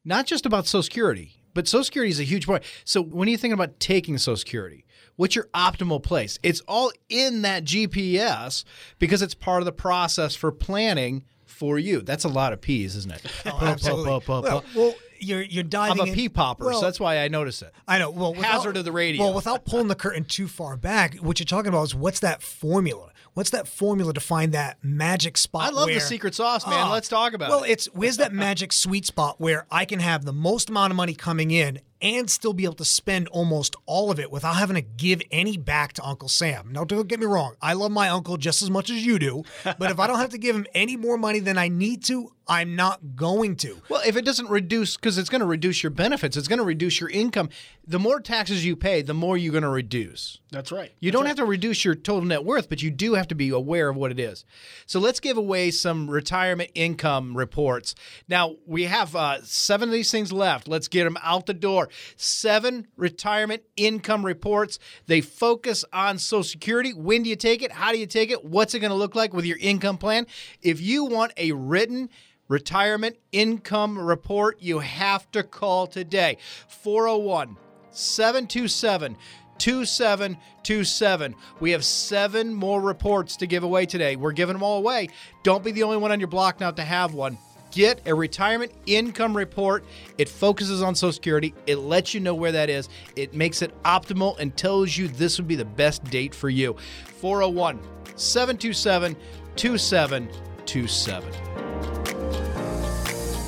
Not 0.05 0.25
just 0.25 0.45
about 0.45 0.67
Social 0.67 0.83
Security, 0.83 1.37
but 1.53 1.67
Social 1.67 1.83
Security 1.83 2.11
is 2.11 2.19
a 2.19 2.23
huge 2.23 2.45
point. 2.45 2.63
So 2.85 3.01
when 3.01 3.27
you're 3.27 3.37
thinking 3.37 3.53
about 3.53 3.79
taking 3.79 4.17
Social 4.17 4.37
Security, 4.37 4.85
what's 5.15 5.35
your 5.35 5.47
optimal 5.53 6.01
place? 6.01 6.37
It's 6.43 6.61
all 6.67 6.91
in 7.09 7.41
that 7.41 7.63
GPS 7.63 8.63
because 8.99 9.21
it's 9.21 9.33
part 9.33 9.61
of 9.61 9.65
the 9.65 9.71
process 9.71 10.35
for 10.35 10.51
planning 10.51 11.23
for 11.45 11.79
you. 11.79 12.01
That's 12.01 12.23
a 12.25 12.29
lot 12.29 12.53
of 12.53 12.61
P's, 12.61 12.95
isn't 12.95 13.11
it? 13.11 13.21
Oh, 13.45 13.59
absolutely. 13.61 14.21
well, 14.27 14.63
well, 14.75 14.95
you're 15.19 15.41
you're 15.41 15.63
diving. 15.63 16.01
I'm 16.01 16.09
a 16.09 16.13
pea 16.13 16.29
popper, 16.29 16.65
well, 16.65 16.79
so 16.79 16.85
that's 16.85 16.99
why 16.99 17.19
I 17.19 17.27
notice 17.27 17.61
it. 17.61 17.71
I 17.87 17.99
know. 17.99 18.09
Well, 18.09 18.33
without, 18.33 18.51
hazard 18.51 18.77
of 18.77 18.85
the 18.85 18.91
radio. 18.91 19.23
Well, 19.23 19.33
without 19.33 19.65
pulling 19.65 19.87
the 19.87 19.95
curtain 19.95 20.25
too 20.25 20.47
far 20.47 20.75
back, 20.75 21.15
what 21.17 21.39
you're 21.39 21.45
talking 21.45 21.69
about 21.69 21.83
is 21.83 21.95
what's 21.95 22.19
that 22.21 22.41
formula? 22.41 23.11
What's 23.33 23.49
that 23.49 23.67
formula 23.67 24.13
to 24.13 24.19
find 24.19 24.51
that 24.51 24.77
magic 24.83 25.37
spot? 25.37 25.63
I 25.63 25.69
love 25.69 25.87
where, 25.87 25.95
the 25.95 26.01
secret 26.01 26.35
sauce, 26.35 26.67
man. 26.67 26.87
Uh, 26.87 26.91
Let's 26.91 27.09
talk 27.09 27.33
about 27.33 27.49
well, 27.49 27.59
it. 27.59 27.61
Well, 27.61 27.71
it's 27.71 27.85
where's 27.87 28.17
that 28.17 28.31
magic 28.31 28.71
sweet 28.71 29.05
spot 29.05 29.41
where 29.41 29.65
I 29.71 29.85
can 29.85 29.99
have 29.99 30.23
the 30.23 30.33
most 30.33 30.69
amount 30.69 30.91
of 30.91 30.97
money 30.97 31.15
coming 31.15 31.49
in 31.49 31.79
and 32.01 32.29
still 32.29 32.53
be 32.53 32.65
able 32.65 32.75
to 32.75 32.85
spend 32.85 33.27
almost 33.29 33.75
all 33.85 34.11
of 34.11 34.19
it 34.19 34.31
without 34.31 34.55
having 34.55 34.75
to 34.75 34.81
give 34.81 35.21
any 35.31 35.57
back 35.57 35.93
to 35.93 36.03
Uncle 36.03 36.27
Sam. 36.27 36.69
Now, 36.71 36.83
don't 36.83 37.07
get 37.07 37.19
me 37.19 37.25
wrong, 37.25 37.55
I 37.61 37.73
love 37.73 37.91
my 37.91 38.09
uncle 38.09 38.37
just 38.37 38.61
as 38.61 38.69
much 38.69 38.89
as 38.89 39.05
you 39.05 39.19
do, 39.19 39.43
but 39.63 39.91
if 39.91 39.99
I 39.99 40.07
don't 40.07 40.19
have 40.19 40.31
to 40.31 40.37
give 40.37 40.55
him 40.55 40.67
any 40.73 40.97
more 40.97 41.17
money 41.17 41.39
than 41.39 41.57
I 41.57 41.67
need 41.67 42.03
to, 42.05 42.31
I'm 42.47 42.75
not 42.75 43.15
going 43.15 43.55
to. 43.57 43.81
Well, 43.87 44.01
if 44.05 44.17
it 44.17 44.25
doesn't 44.25 44.49
reduce, 44.49 44.97
because 44.97 45.17
it's 45.17 45.29
going 45.29 45.41
to 45.41 45.47
reduce 45.47 45.81
your 45.81 45.91
benefits, 45.91 46.35
it's 46.35 46.47
going 46.47 46.59
to 46.59 46.65
reduce 46.65 46.99
your 46.99 47.09
income. 47.09 47.49
The 47.87 47.99
more 47.99 48.19
taxes 48.19 48.65
you 48.65 48.75
pay, 48.75 49.01
the 49.01 49.13
more 49.13 49.37
you're 49.37 49.53
going 49.53 49.63
to 49.63 49.69
reduce. 49.69 50.39
That's 50.51 50.71
right. 50.71 50.91
You 50.99 51.09
That's 51.09 51.13
don't 51.13 51.23
right. 51.23 51.27
have 51.29 51.37
to 51.37 51.45
reduce 51.45 51.85
your 51.85 51.95
total 51.95 52.23
net 52.27 52.43
worth, 52.43 52.67
but 52.69 52.81
you 52.81 52.91
do 52.91 53.13
have 53.13 53.27
to 53.29 53.35
be 53.35 53.49
aware 53.49 53.89
of 53.89 53.95
what 53.95 54.11
it 54.11 54.19
is. 54.19 54.43
So 54.85 54.99
let's 54.99 55.19
give 55.19 55.37
away 55.37 55.71
some 55.71 56.09
retirement 56.09 56.71
income 56.75 57.35
reports. 57.37 57.95
Now, 58.27 58.55
we 58.65 58.83
have 58.83 59.15
uh, 59.15 59.41
seven 59.43 59.89
of 59.89 59.93
these 59.93 60.11
things 60.11 60.33
left. 60.33 60.67
Let's 60.67 60.87
get 60.87 61.05
them 61.05 61.17
out 61.23 61.45
the 61.45 61.53
door. 61.53 61.89
Seven 62.15 62.87
retirement 62.97 63.63
income 63.75 64.25
reports. 64.25 64.79
They 65.07 65.21
focus 65.21 65.85
on 65.93 66.17
Social 66.17 66.43
Security. 66.43 66.93
When 66.93 67.23
do 67.23 67.29
you 67.29 67.35
take 67.35 67.61
it? 67.61 67.71
How 67.71 67.91
do 67.91 67.97
you 67.97 68.07
take 68.07 68.31
it? 68.31 68.45
What's 68.45 68.73
it 68.73 68.79
going 68.79 68.91
to 68.91 68.95
look 68.95 69.15
like 69.15 69.33
with 69.33 69.45
your 69.45 69.57
income 69.59 69.97
plan? 69.97 70.27
If 70.61 70.81
you 70.81 71.05
want 71.05 71.33
a 71.37 71.51
written, 71.51 72.09
retirement 72.47 73.17
income 73.31 73.97
report, 73.97 74.61
you 74.61 74.79
have 74.79 75.29
to 75.31 75.43
call 75.43 75.87
today. 75.87 76.37
401 76.67 77.57
727 77.91 79.17
2727. 79.57 81.35
We 81.59 81.71
have 81.71 81.85
seven 81.85 82.53
more 82.53 82.81
reports 82.81 83.37
to 83.37 83.47
give 83.47 83.63
away 83.63 83.85
today. 83.85 84.15
We're 84.15 84.31
giving 84.31 84.53
them 84.53 84.63
all 84.63 84.77
away. 84.77 85.09
Don't 85.43 85.63
be 85.63 85.71
the 85.71 85.83
only 85.83 85.97
one 85.97 86.11
on 86.11 86.19
your 86.19 86.27
block 86.27 86.59
not 86.59 86.75
to 86.77 86.83
have 86.83 87.13
one. 87.13 87.37
Get 87.73 88.01
a 88.05 88.13
retirement 88.13 88.71
income 88.85 89.35
report. 89.35 89.83
It 90.19 90.29
focuses 90.29 90.83
on 90.83 90.93
Social 90.93 91.11
Security. 91.11 91.55
It 91.65 91.77
lets 91.77 92.13
you 92.13 92.19
know 92.19 92.35
where 92.35 92.51
that 92.51 92.69
is. 92.69 92.87
It 93.15 93.33
makes 93.33 93.63
it 93.63 93.73
optimal 93.83 94.37
and 94.37 94.55
tells 94.55 94.95
you 94.95 95.07
this 95.07 95.39
would 95.39 95.47
be 95.47 95.55
the 95.55 95.65
best 95.65 96.03
date 96.03 96.35
for 96.35 96.49
you. 96.49 96.75
401 97.19 97.79
727 98.15 99.15
2727. 99.55 101.29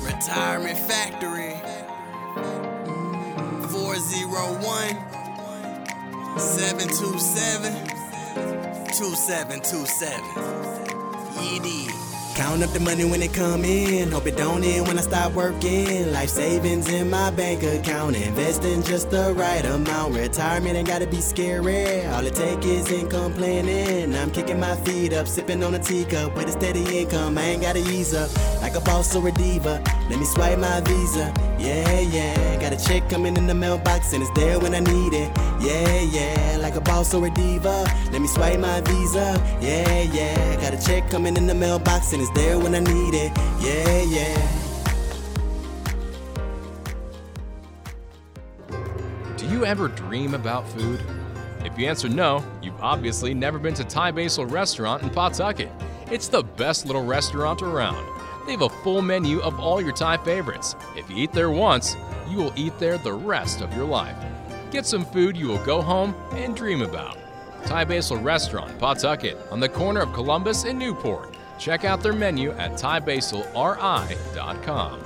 Retirement 0.04 0.76
Factory 0.76 1.54
401 3.68 5.16
727 6.36 7.72
2727. 8.90 10.24
ED. 11.38 12.05
Count 12.36 12.62
up 12.62 12.70
the 12.72 12.80
money 12.80 13.06
when 13.06 13.22
it 13.22 13.32
come 13.32 13.64
in. 13.64 14.12
Hope 14.12 14.26
it 14.26 14.36
don't 14.36 14.62
end 14.62 14.86
when 14.86 14.98
I 14.98 15.00
stop 15.00 15.32
working. 15.32 16.12
Life 16.12 16.28
savings 16.28 16.86
in 16.92 17.08
my 17.08 17.30
bank 17.30 17.62
account. 17.62 18.14
Investing 18.14 18.82
just 18.82 19.10
the 19.10 19.32
right 19.32 19.64
amount. 19.64 20.14
Retirement 20.14 20.76
ain't 20.76 20.86
gotta 20.86 21.06
be 21.06 21.22
scary. 21.22 22.04
All 22.08 22.26
it 22.26 22.34
take 22.34 22.62
is 22.66 22.92
income 22.92 23.32
planning. 23.32 24.14
I'm 24.14 24.30
kicking 24.30 24.60
my 24.60 24.76
feet 24.84 25.14
up, 25.14 25.26
sipping 25.26 25.64
on 25.64 25.74
a 25.76 25.78
teacup 25.78 26.36
with 26.36 26.48
a 26.48 26.52
steady 26.52 27.00
income. 27.00 27.38
I 27.38 27.42
ain't 27.42 27.62
gotta 27.62 27.80
ease 27.80 28.12
up 28.12 28.30
like 28.60 28.74
a 28.76 28.82
boss 28.82 29.16
or 29.16 29.26
a 29.26 29.32
diva. 29.32 29.82
Let 30.10 30.18
me 30.18 30.26
swipe 30.26 30.58
my 30.58 30.82
visa. 30.82 31.32
Yeah, 31.58 32.00
yeah. 32.00 32.60
Got 32.60 32.74
a 32.74 32.86
check 32.86 33.08
coming 33.08 33.38
in 33.38 33.46
the 33.46 33.54
mailbox 33.54 34.12
and 34.12 34.22
it's 34.22 34.32
there 34.32 34.60
when 34.60 34.74
I 34.74 34.80
need 34.80 35.14
it. 35.14 35.30
Yeah, 35.62 36.00
yeah. 36.02 36.45
Like 36.76 36.88
a 36.88 36.90
boss 36.90 37.14
or 37.14 37.26
a 37.26 37.30
diva. 37.30 37.86
Let 38.12 38.20
me 38.20 38.26
swipe 38.28 38.60
my 38.60 38.82
visa. 38.82 39.42
Yeah, 39.62 40.02
yeah. 40.02 40.60
Got 40.60 40.74
a 40.74 40.86
check 40.86 41.08
coming 41.08 41.34
in 41.38 41.46
the 41.46 41.54
mailbox 41.54 42.12
and 42.12 42.20
it's 42.20 42.30
there 42.32 42.58
when 42.58 42.74
I 42.74 42.80
need 42.80 43.14
it. 43.14 43.32
Yeah, 43.62 44.02
yeah. 44.02 44.46
Do 49.38 49.46
you 49.46 49.64
ever 49.64 49.88
dream 49.88 50.34
about 50.34 50.68
food? 50.68 51.00
If 51.64 51.78
you 51.78 51.86
answer 51.86 52.10
no, 52.10 52.44
you've 52.60 52.78
obviously 52.82 53.32
never 53.32 53.58
been 53.58 53.72
to 53.72 53.84
Thai 53.84 54.10
Basil 54.10 54.44
Restaurant 54.44 55.02
in 55.02 55.08
Pawtucket. 55.08 55.70
It's 56.10 56.28
the 56.28 56.42
best 56.42 56.84
little 56.84 57.06
restaurant 57.06 57.62
around. 57.62 58.06
They 58.44 58.52
have 58.52 58.60
a 58.60 58.68
full 58.68 59.00
menu 59.00 59.40
of 59.40 59.58
all 59.58 59.80
your 59.80 59.92
Thai 59.92 60.18
favorites. 60.18 60.76
If 60.94 61.08
you 61.08 61.16
eat 61.16 61.32
there 61.32 61.50
once, 61.50 61.96
you 62.28 62.36
will 62.36 62.52
eat 62.54 62.78
there 62.78 62.98
the 62.98 63.14
rest 63.14 63.62
of 63.62 63.72
your 63.74 63.86
life. 63.86 64.14
Get 64.70 64.86
some 64.86 65.04
food 65.04 65.36
you 65.36 65.48
will 65.48 65.64
go 65.64 65.82
home 65.82 66.14
and 66.32 66.56
dream 66.56 66.82
about. 66.82 67.18
Thai 67.64 67.84
Basil 67.84 68.18
Restaurant, 68.18 68.78
Pawtucket, 68.78 69.36
on 69.50 69.58
the 69.60 69.68
corner 69.68 70.00
of 70.00 70.12
Columbus 70.12 70.64
and 70.64 70.78
Newport. 70.78 71.36
Check 71.58 71.84
out 71.84 72.02
their 72.02 72.12
menu 72.12 72.50
at 72.52 72.72
thaibasilri.com. 72.72 75.00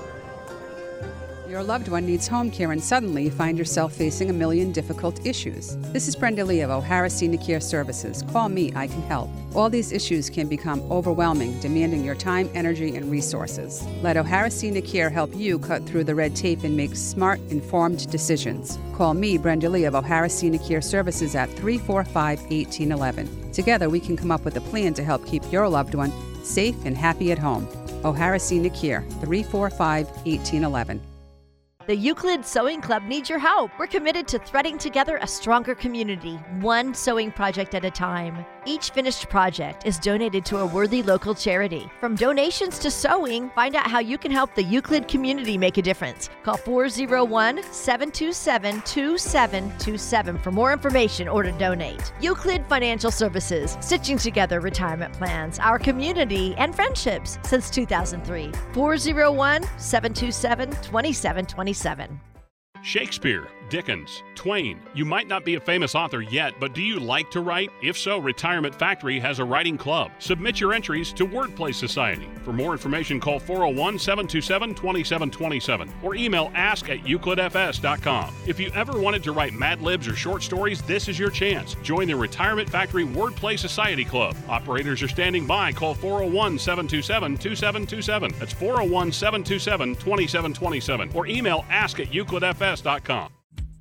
Your 1.51 1.65
loved 1.65 1.89
one 1.89 2.07
needs 2.07 2.29
home 2.29 2.49
care 2.49 2.71
and 2.71 2.81
suddenly 2.81 3.25
you 3.25 3.31
find 3.33 3.59
yourself 3.59 3.93
facing 3.93 4.31
a 4.31 4.33
million 4.33 4.71
difficult 4.71 5.27
issues. 5.27 5.77
This 5.93 6.07
is 6.07 6.15
Brenda 6.15 6.45
Lee 6.45 6.61
of 6.61 6.71
O'Hara 6.71 7.11
Senior 7.11 7.41
Care 7.41 7.59
Services. 7.59 8.23
Call 8.31 8.49
me, 8.49 8.73
I 8.77 8.87
can 8.87 9.03
help. 9.03 9.29
All 9.57 9.69
these 9.69 9.91
issues 9.91 10.31
can 10.31 10.47
become 10.47 10.81
overwhelming, 10.93 11.59
demanding 11.59 12.05
your 12.05 12.15
time, 12.15 12.49
energy, 12.55 12.95
and 12.95 13.11
resources. 13.11 13.85
Let 14.01 14.17
O'Hara 14.17 14.49
Senior 14.49 14.83
Care 14.83 15.11
help 15.11 15.35
you 15.35 15.59
cut 15.59 15.85
through 15.87 16.05
the 16.05 16.15
red 16.15 16.37
tape 16.37 16.63
and 16.63 16.77
make 16.77 16.95
smart, 16.95 17.41
informed 17.49 18.09
decisions. 18.13 18.79
Call 18.95 19.15
me, 19.15 19.37
Brenda 19.37 19.69
Lee 19.69 19.87
of 19.87 19.97
O'Hara 19.97 20.31
Senior 20.31 20.61
Care 20.61 20.81
Services 20.81 21.35
at 21.35 21.51
345 21.55 22.43
1811. 22.43 23.51
Together, 23.51 23.91
we 23.91 23.99
can 23.99 24.17
come 24.17 24.31
up 24.31 24.45
with 24.45 24.57
a 24.57 24.61
plan 24.61 24.95
to 24.95 25.03
help 25.03 25.27
keep 25.27 25.43
your 25.51 25.69
loved 25.69 25.97
one 25.97 26.13
safe 26.45 26.77
and 26.85 26.97
happy 26.97 27.33
at 27.33 27.41
home. 27.41 27.67
O'Hara 28.05 28.39
Senior 28.39 28.71
Care, 28.71 29.01
345 29.21 30.07
1811. 30.07 31.10
The 31.91 31.97
Euclid 31.97 32.47
Sewing 32.47 32.81
Club 32.81 33.03
needs 33.03 33.29
your 33.29 33.41
help. 33.41 33.73
We're 33.77 33.89
committed 33.89 34.29
to 34.29 34.39
threading 34.39 34.79
together 34.79 35.19
a 35.21 35.27
stronger 35.27 35.75
community, 35.75 36.37
one 36.61 36.95
sewing 36.95 37.33
project 37.33 37.75
at 37.75 37.85
a 37.85 37.91
time. 37.91 38.47
Each 38.67 38.91
finished 38.91 39.29
project 39.29 39.87
is 39.87 39.99
donated 39.99 40.45
to 40.47 40.59
a 40.59 40.67
worthy 40.67 41.03
local 41.03 41.35
charity. 41.35 41.91
From 41.99 42.15
donations 42.15 42.79
to 42.81 42.91
sewing, 42.91 43.49
find 43.51 43.75
out 43.75 43.87
how 43.87 44.01
you 44.01 44.19
can 44.19 44.31
help 44.31 44.55
the 44.55 44.63
Euclid 44.63 45.09
community 45.09 45.57
make 45.57 45.79
a 45.79 45.83
difference. 45.83 46.29
Call 46.43 46.59
401 46.59 47.63
727 47.73 48.83
2727 48.83 50.39
for 50.39 50.53
more 50.53 50.73
information 50.73 51.27
or 51.27 51.43
to 51.43 51.53
donate. 51.53 52.13
Euclid 52.21 52.67
Financial 52.67 53.11
Services, 53.11 53.79
stitching 53.81 54.19
together 54.19 54.61
retirement 54.61 55.15
plans, 55.15 55.59
our 55.59 55.79
community, 55.79 56.55
and 56.57 56.75
friendships 56.75 57.39
since 57.43 57.71
2003. 57.71 58.53
401 58.75 59.63
727 59.79 60.71
2727. 60.71 62.21
Shakespeare, 62.83 63.47
Dickens, 63.71 64.25
Twain. 64.35 64.81
You 64.95 65.05
might 65.05 65.29
not 65.29 65.45
be 65.45 65.55
a 65.55 65.61
famous 65.61 65.95
author 65.95 66.21
yet, 66.21 66.55
but 66.59 66.75
do 66.75 66.83
you 66.83 66.99
like 66.99 67.31
to 67.31 67.41
write? 67.41 67.71
If 67.83 67.97
so, 67.97 68.19
Retirement 68.19 68.75
Factory 68.75 69.21
has 69.21 69.39
a 69.39 69.45
writing 69.45 69.79
club. 69.79 70.11
Submit 70.19 70.61
your 70.61 70.73
entries 70.73 71.13
to 71.13 71.27
Wordplay 71.27 71.73
Society. 71.73 72.29
For 72.43 72.53
more 72.53 72.73
information, 72.73 73.21
call 73.21 73.39
401 73.39 73.99
727 73.99 74.75
2727 74.75 75.93
or 76.03 76.15
email 76.17 76.51
ask 76.55 76.91
at 76.91 77.05
euclidfs.com. 77.05 78.35
If 78.47 78.59
you 78.59 78.71
ever 78.75 79.01
wanted 79.01 79.23
to 79.23 79.33
write 79.33 79.55
Mad 79.55 79.81
Libs 79.81 80.09
or 80.09 80.17
short 80.17 80.43
stories, 80.43 80.83
this 80.83 81.09
is 81.09 81.19
your 81.19 81.31
chance. 81.31 81.77
Join 81.83 82.09
the 82.09 82.17
Retirement 82.17 82.69
Factory 82.69 83.07
Wordplay 83.07 83.59
Society 83.59 84.05
Club. 84.05 84.37
Operators 84.49 85.01
are 85.03 85.09
standing 85.09 85.47
by. 85.47 85.73
Call 85.73 85.95
401 85.95 86.59
727 86.59 87.39
2727. 87.39 88.35
That's 88.39 88.53
401 88.53 89.13
727 89.13 89.95
2727 89.95 91.11
or 91.15 91.27
email 91.29 91.65
ask 91.71 92.01
at 92.01 92.09
euclidfs.com. 92.09 93.31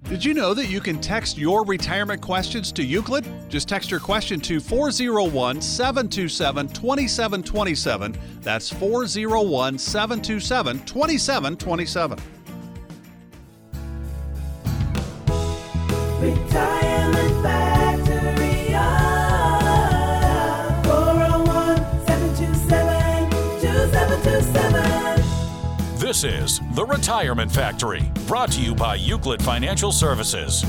Did 0.04 0.26
you 0.26 0.34
know 0.34 0.54
that 0.54 0.68
you 0.68 0.80
can 0.80 1.00
text 1.00 1.38
your 1.38 1.64
retirement 1.66 2.22
questions 2.22 2.72
to 2.72 2.84
Euclid? 2.84 3.28
Just 3.50 3.68
text 3.68 3.92
your 3.92 4.00
question 4.00 4.40
to 4.42 4.60
401 4.60 5.62
727 5.62 6.68
2727. 6.70 8.18
That's 8.42 8.70
401 8.70 9.78
727 9.78 10.80
2727. 10.86 12.20
Retirement 16.20 17.79
This 26.10 26.24
is 26.24 26.60
The 26.74 26.84
Retirement 26.84 27.52
Factory, 27.52 28.02
brought 28.26 28.52
to 28.54 28.62
you 28.64 28.74
by 28.74 28.96
Euclid 28.96 29.44
Financial 29.44 29.92
Services. 29.92 30.66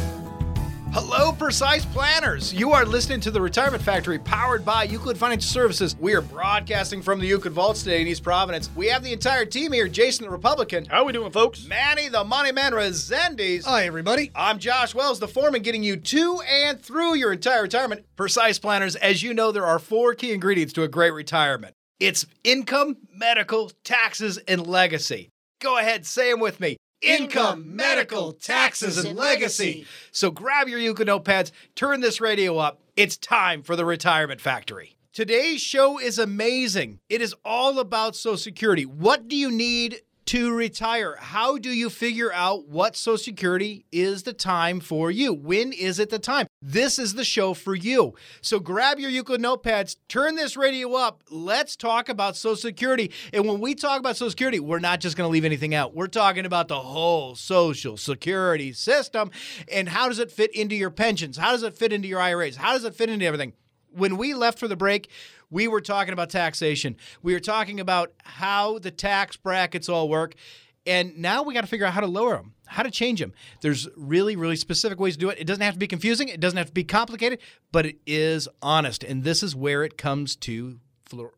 Hello, 0.92 1.32
precise 1.32 1.82
planners. 1.87 2.52
You 2.52 2.73
are 2.73 2.85
listening 2.85 3.20
to 3.20 3.30
the 3.30 3.40
Retirement 3.40 3.82
Factory 3.82 4.18
powered 4.18 4.66
by 4.66 4.82
Euclid 4.82 5.16
Financial 5.16 5.49
Services. 5.49 5.97
We 5.99 6.12
are 6.12 6.20
broadcasting 6.20 7.00
from 7.00 7.20
the 7.20 7.26
Euclid 7.26 7.54
Vaults 7.54 7.82
today 7.82 8.02
in 8.02 8.06
East 8.06 8.23
Providence. 8.23 8.68
We 8.76 8.88
have 8.88 9.02
the 9.02 9.14
entire 9.14 9.47
team 9.47 9.73
here 9.73 9.88
Jason 9.88 10.26
the 10.26 10.30
Republican. 10.30 10.85
How 10.85 11.00
are 11.00 11.04
we 11.06 11.14
doing, 11.14 11.32
folks? 11.32 11.64
Manny 11.64 12.11
the 12.11 12.23
Money 12.23 12.52
Man 12.52 12.73
Resendes. 12.73 13.64
Hi, 13.64 13.87
everybody. 13.87 14.30
I'm 14.35 14.59
Josh 14.59 14.94
Wells, 14.94 15.20
the 15.20 15.28
foreman, 15.28 15.62
getting 15.62 15.82
you 15.82 15.97
to 15.97 16.42
and 16.42 16.78
through 16.82 17.14
your 17.14 17.32
entire 17.32 17.62
retirement. 17.62 18.04
Precise 18.14 18.59
planners, 18.59 18.94
as 18.94 19.22
you 19.22 19.33
know, 19.33 19.53
there 19.53 19.64
are 19.64 19.79
four 19.79 20.12
key 20.12 20.33
ingredients 20.33 20.74
to 20.74 20.83
a 20.83 20.88
great 20.88 21.14
retirement 21.14 21.76
it's 22.00 22.26
income, 22.42 22.96
medical, 23.14 23.70
taxes, 23.84 24.38
and 24.38 24.66
legacy. 24.66 25.28
Go 25.60 25.78
ahead, 25.78 26.06
say 26.06 26.30
them 26.30 26.40
with 26.40 26.58
me. 26.58 26.78
Income, 27.02 27.76
medical, 27.76 28.32
taxes, 28.32 28.98
and 28.98 29.16
legacy. 29.16 29.86
So 30.10 30.30
grab 30.30 30.68
your 30.68 30.78
Euclid 30.78 31.08
notepads, 31.08 31.50
turn 31.74 32.00
this 32.00 32.20
radio 32.20 32.56
up. 32.58 32.80
It's 32.96 33.16
time 33.16 33.62
for 33.62 33.76
the 33.76 33.84
Retirement 33.84 34.40
Factory. 34.40 34.96
Today's 35.12 35.60
show 35.60 35.98
is 35.98 36.18
amazing. 36.18 37.00
It 37.08 37.20
is 37.20 37.34
all 37.44 37.78
about 37.78 38.16
Social 38.16 38.36
Security. 38.36 38.86
What 38.86 39.28
do 39.28 39.36
you 39.36 39.50
need 39.50 40.00
to 40.31 40.55
retire? 40.55 41.16
How 41.19 41.59
do 41.59 41.71
you 41.71 41.90
figure 41.90 42.33
out 42.33 42.69
what 42.69 42.95
Social 42.95 43.19
Security 43.19 43.85
is 43.90 44.23
the 44.23 44.33
time 44.33 44.79
for 44.79 45.11
you? 45.11 45.35
When 45.35 45.73
is 45.73 45.99
it 45.99 46.09
the 46.09 46.21
time? 46.21 46.47
This 46.62 47.01
is 47.01 47.14
the 47.14 47.25
show 47.25 47.53
for 47.53 47.75
you. 47.75 48.14
So 48.40 48.61
grab 48.61 49.01
your 49.01 49.11
Euclid 49.11 49.40
notepads, 49.40 49.97
turn 50.07 50.37
this 50.37 50.57
radio 50.57 50.95
up. 50.95 51.25
Let's 51.31 51.75
talk 51.75 52.09
about 52.09 52.37
Social 52.37 52.55
Security. 52.55 53.11
And 53.33 53.49
when 53.49 53.61
we 53.61 53.75
talk 53.75 53.99
about 53.99 54.16
Social 54.16 54.31
Security, 54.31 54.61
we're 54.61 54.79
not 54.79 55.01
just 55.01 55.16
going 55.16 55.27
to 55.27 55.33
leave 55.33 55.45
anything 55.45 55.75
out. 55.75 55.97
We're 55.97 56.07
talking 56.07 56.47
about 56.47 56.69
the 56.69 56.79
whole 56.79 57.35
Social 57.35 57.97
Security 57.97 58.73
system 58.73 59.33
and 59.66 59.88
how 59.88 60.07
does 60.07 60.21
it 60.21 60.31
fit 60.31 60.55
into 60.55 60.77
your 60.77 60.90
pensions? 60.90 61.38
How 61.38 61.51
does 61.51 61.64
it 61.64 61.75
fit 61.75 61.93
into 61.93 62.07
your 62.07 62.21
IRAs? 62.21 62.55
How 62.55 62.75
does 62.75 62.85
it 62.85 62.95
fit 62.95 63.11
into 63.11 63.27
everything? 63.27 63.55
When 63.93 64.16
we 64.16 64.35
left 64.35 64.61
for 64.61 64.69
the 64.69 64.77
break, 64.77 65.11
we 65.50 65.68
were 65.68 65.80
talking 65.80 66.12
about 66.12 66.30
taxation. 66.30 66.96
We 67.22 67.32
were 67.32 67.40
talking 67.40 67.80
about 67.80 68.12
how 68.24 68.78
the 68.78 68.90
tax 68.90 69.36
brackets 69.36 69.88
all 69.88 70.08
work. 70.08 70.34
And 70.86 71.18
now 71.18 71.42
we 71.42 71.52
got 71.52 71.60
to 71.60 71.66
figure 71.66 71.84
out 71.84 71.92
how 71.92 72.00
to 72.00 72.06
lower 72.06 72.36
them, 72.36 72.54
how 72.66 72.82
to 72.82 72.90
change 72.90 73.20
them. 73.20 73.34
There's 73.60 73.86
really, 73.96 74.34
really 74.34 74.56
specific 74.56 74.98
ways 74.98 75.14
to 75.14 75.20
do 75.20 75.28
it. 75.28 75.38
It 75.38 75.46
doesn't 75.46 75.62
have 75.62 75.74
to 75.74 75.78
be 75.78 75.86
confusing, 75.86 76.28
it 76.28 76.40
doesn't 76.40 76.56
have 76.56 76.68
to 76.68 76.72
be 76.72 76.84
complicated, 76.84 77.40
but 77.70 77.84
it 77.84 77.98
is 78.06 78.48
honest. 78.62 79.04
And 79.04 79.22
this 79.22 79.42
is 79.42 79.54
where 79.54 79.84
it 79.84 79.98
comes 79.98 80.36
to 80.36 80.80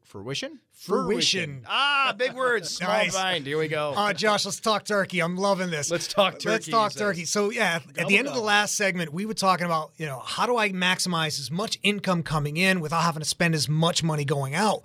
fruition? 0.05 0.61
Fruition. 0.83 1.65
Ah, 1.69 2.13
big 2.17 2.35
words. 2.35 2.71
Small 2.77 2.91
Nice. 2.91 3.15
mind. 3.15 3.47
Here 3.47 3.57
we 3.57 3.69
go. 3.69 3.95
Uh, 3.97 4.13
Josh, 4.13 4.45
let's 4.45 4.59
talk 4.59 4.85
turkey. 4.85 5.21
I'm 5.21 5.37
loving 5.37 5.71
this. 5.71 5.91
Let's 5.91 6.09
talk 6.09 6.35
turkey, 6.35 6.49
Let's 6.49 6.69
talk 6.69 6.93
turkey. 6.93 7.25
So 7.25 7.51
yeah, 7.51 7.79
at 7.97 8.09
the 8.09 8.19
end 8.19 8.27
of 8.27 8.35
the 8.35 8.41
last 8.41 8.75
segment, 8.75 9.13
we 9.13 9.25
were 9.25 9.35
talking 9.35 9.65
about 9.67 9.93
you 9.97 10.07
know 10.07 10.19
how 10.19 10.45
do 10.47 10.57
I 10.57 10.71
maximize 10.71 11.39
as 11.39 11.51
much 11.53 11.79
income 11.85 12.25
coming 12.25 12.57
in 12.57 12.81
without 12.81 13.03
having 13.03 13.23
to 13.23 13.29
spend 13.29 13.55
as 13.55 13.69
much 13.69 14.03
money 14.03 14.25
going 14.25 14.55
out. 14.57 14.83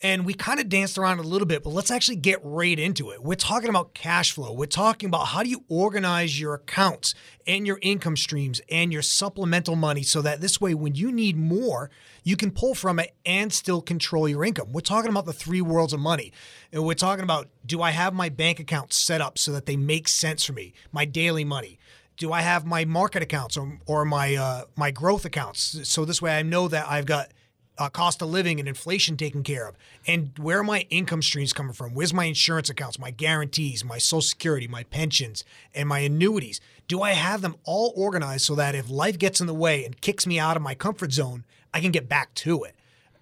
And 0.00 0.24
we 0.24 0.32
kind 0.32 0.60
of 0.60 0.68
danced 0.68 0.96
around 0.96 1.18
a 1.18 1.22
little 1.22 1.46
bit, 1.46 1.64
but 1.64 1.70
let's 1.70 1.90
actually 1.90 2.16
get 2.16 2.38
right 2.44 2.78
into 2.78 3.10
it. 3.10 3.20
We're 3.20 3.34
talking 3.34 3.68
about 3.68 3.94
cash 3.94 4.30
flow. 4.30 4.52
We're 4.52 4.66
talking 4.66 5.08
about 5.08 5.26
how 5.26 5.42
do 5.42 5.50
you 5.50 5.64
organize 5.68 6.40
your 6.40 6.54
accounts 6.54 7.16
and 7.48 7.66
your 7.66 7.80
income 7.82 8.16
streams 8.16 8.60
and 8.70 8.92
your 8.92 9.02
supplemental 9.02 9.74
money 9.74 10.04
so 10.04 10.22
that 10.22 10.40
this 10.40 10.60
way, 10.60 10.72
when 10.72 10.94
you 10.94 11.10
need 11.10 11.36
more, 11.36 11.90
you 12.22 12.36
can 12.36 12.52
pull 12.52 12.76
from 12.76 13.00
it 13.00 13.16
and 13.26 13.52
still 13.52 13.82
control 13.82 14.28
your 14.28 14.44
income. 14.44 14.72
We're 14.72 14.82
talking 14.82 15.10
about 15.10 15.26
the 15.26 15.32
three 15.32 15.60
worlds 15.60 15.92
of 15.92 15.98
money. 15.98 16.32
And 16.72 16.84
we're 16.84 16.94
talking 16.94 17.24
about 17.24 17.48
do 17.66 17.82
I 17.82 17.90
have 17.90 18.14
my 18.14 18.28
bank 18.28 18.60
accounts 18.60 18.96
set 18.96 19.20
up 19.20 19.36
so 19.36 19.50
that 19.50 19.66
they 19.66 19.76
make 19.76 20.06
sense 20.06 20.44
for 20.44 20.52
me, 20.52 20.74
my 20.92 21.06
daily 21.06 21.44
money? 21.44 21.76
Do 22.16 22.32
I 22.32 22.42
have 22.42 22.64
my 22.64 22.84
market 22.84 23.22
accounts 23.22 23.56
or, 23.56 23.78
or 23.86 24.04
my 24.04 24.36
uh, 24.36 24.64
my 24.76 24.92
growth 24.92 25.24
accounts? 25.24 25.88
So 25.88 26.04
this 26.04 26.22
way 26.22 26.38
I 26.38 26.42
know 26.42 26.68
that 26.68 26.86
I've 26.88 27.06
got 27.06 27.32
uh, 27.78 27.88
cost 27.88 28.20
of 28.22 28.28
living 28.28 28.58
and 28.58 28.68
inflation 28.68 29.16
taken 29.16 29.42
care 29.42 29.68
of. 29.68 29.76
And 30.06 30.32
where 30.38 30.58
are 30.58 30.64
my 30.64 30.86
income 30.90 31.22
streams 31.22 31.52
coming 31.52 31.72
from? 31.72 31.94
Where's 31.94 32.12
my 32.12 32.24
insurance 32.24 32.68
accounts, 32.68 32.98
my 32.98 33.10
guarantees, 33.10 33.84
my 33.84 33.98
social 33.98 34.22
security, 34.22 34.66
my 34.66 34.82
pensions, 34.84 35.44
and 35.74 35.88
my 35.88 36.00
annuities? 36.00 36.60
Do 36.88 37.02
I 37.02 37.12
have 37.12 37.42
them 37.42 37.56
all 37.64 37.92
organized 37.96 38.44
so 38.44 38.54
that 38.56 38.74
if 38.74 38.90
life 38.90 39.18
gets 39.18 39.40
in 39.40 39.46
the 39.46 39.54
way 39.54 39.84
and 39.84 40.00
kicks 40.00 40.26
me 40.26 40.38
out 40.38 40.56
of 40.56 40.62
my 40.62 40.74
comfort 40.74 41.12
zone, 41.12 41.44
I 41.72 41.80
can 41.80 41.92
get 41.92 42.08
back 42.08 42.34
to 42.34 42.64
it? 42.64 42.74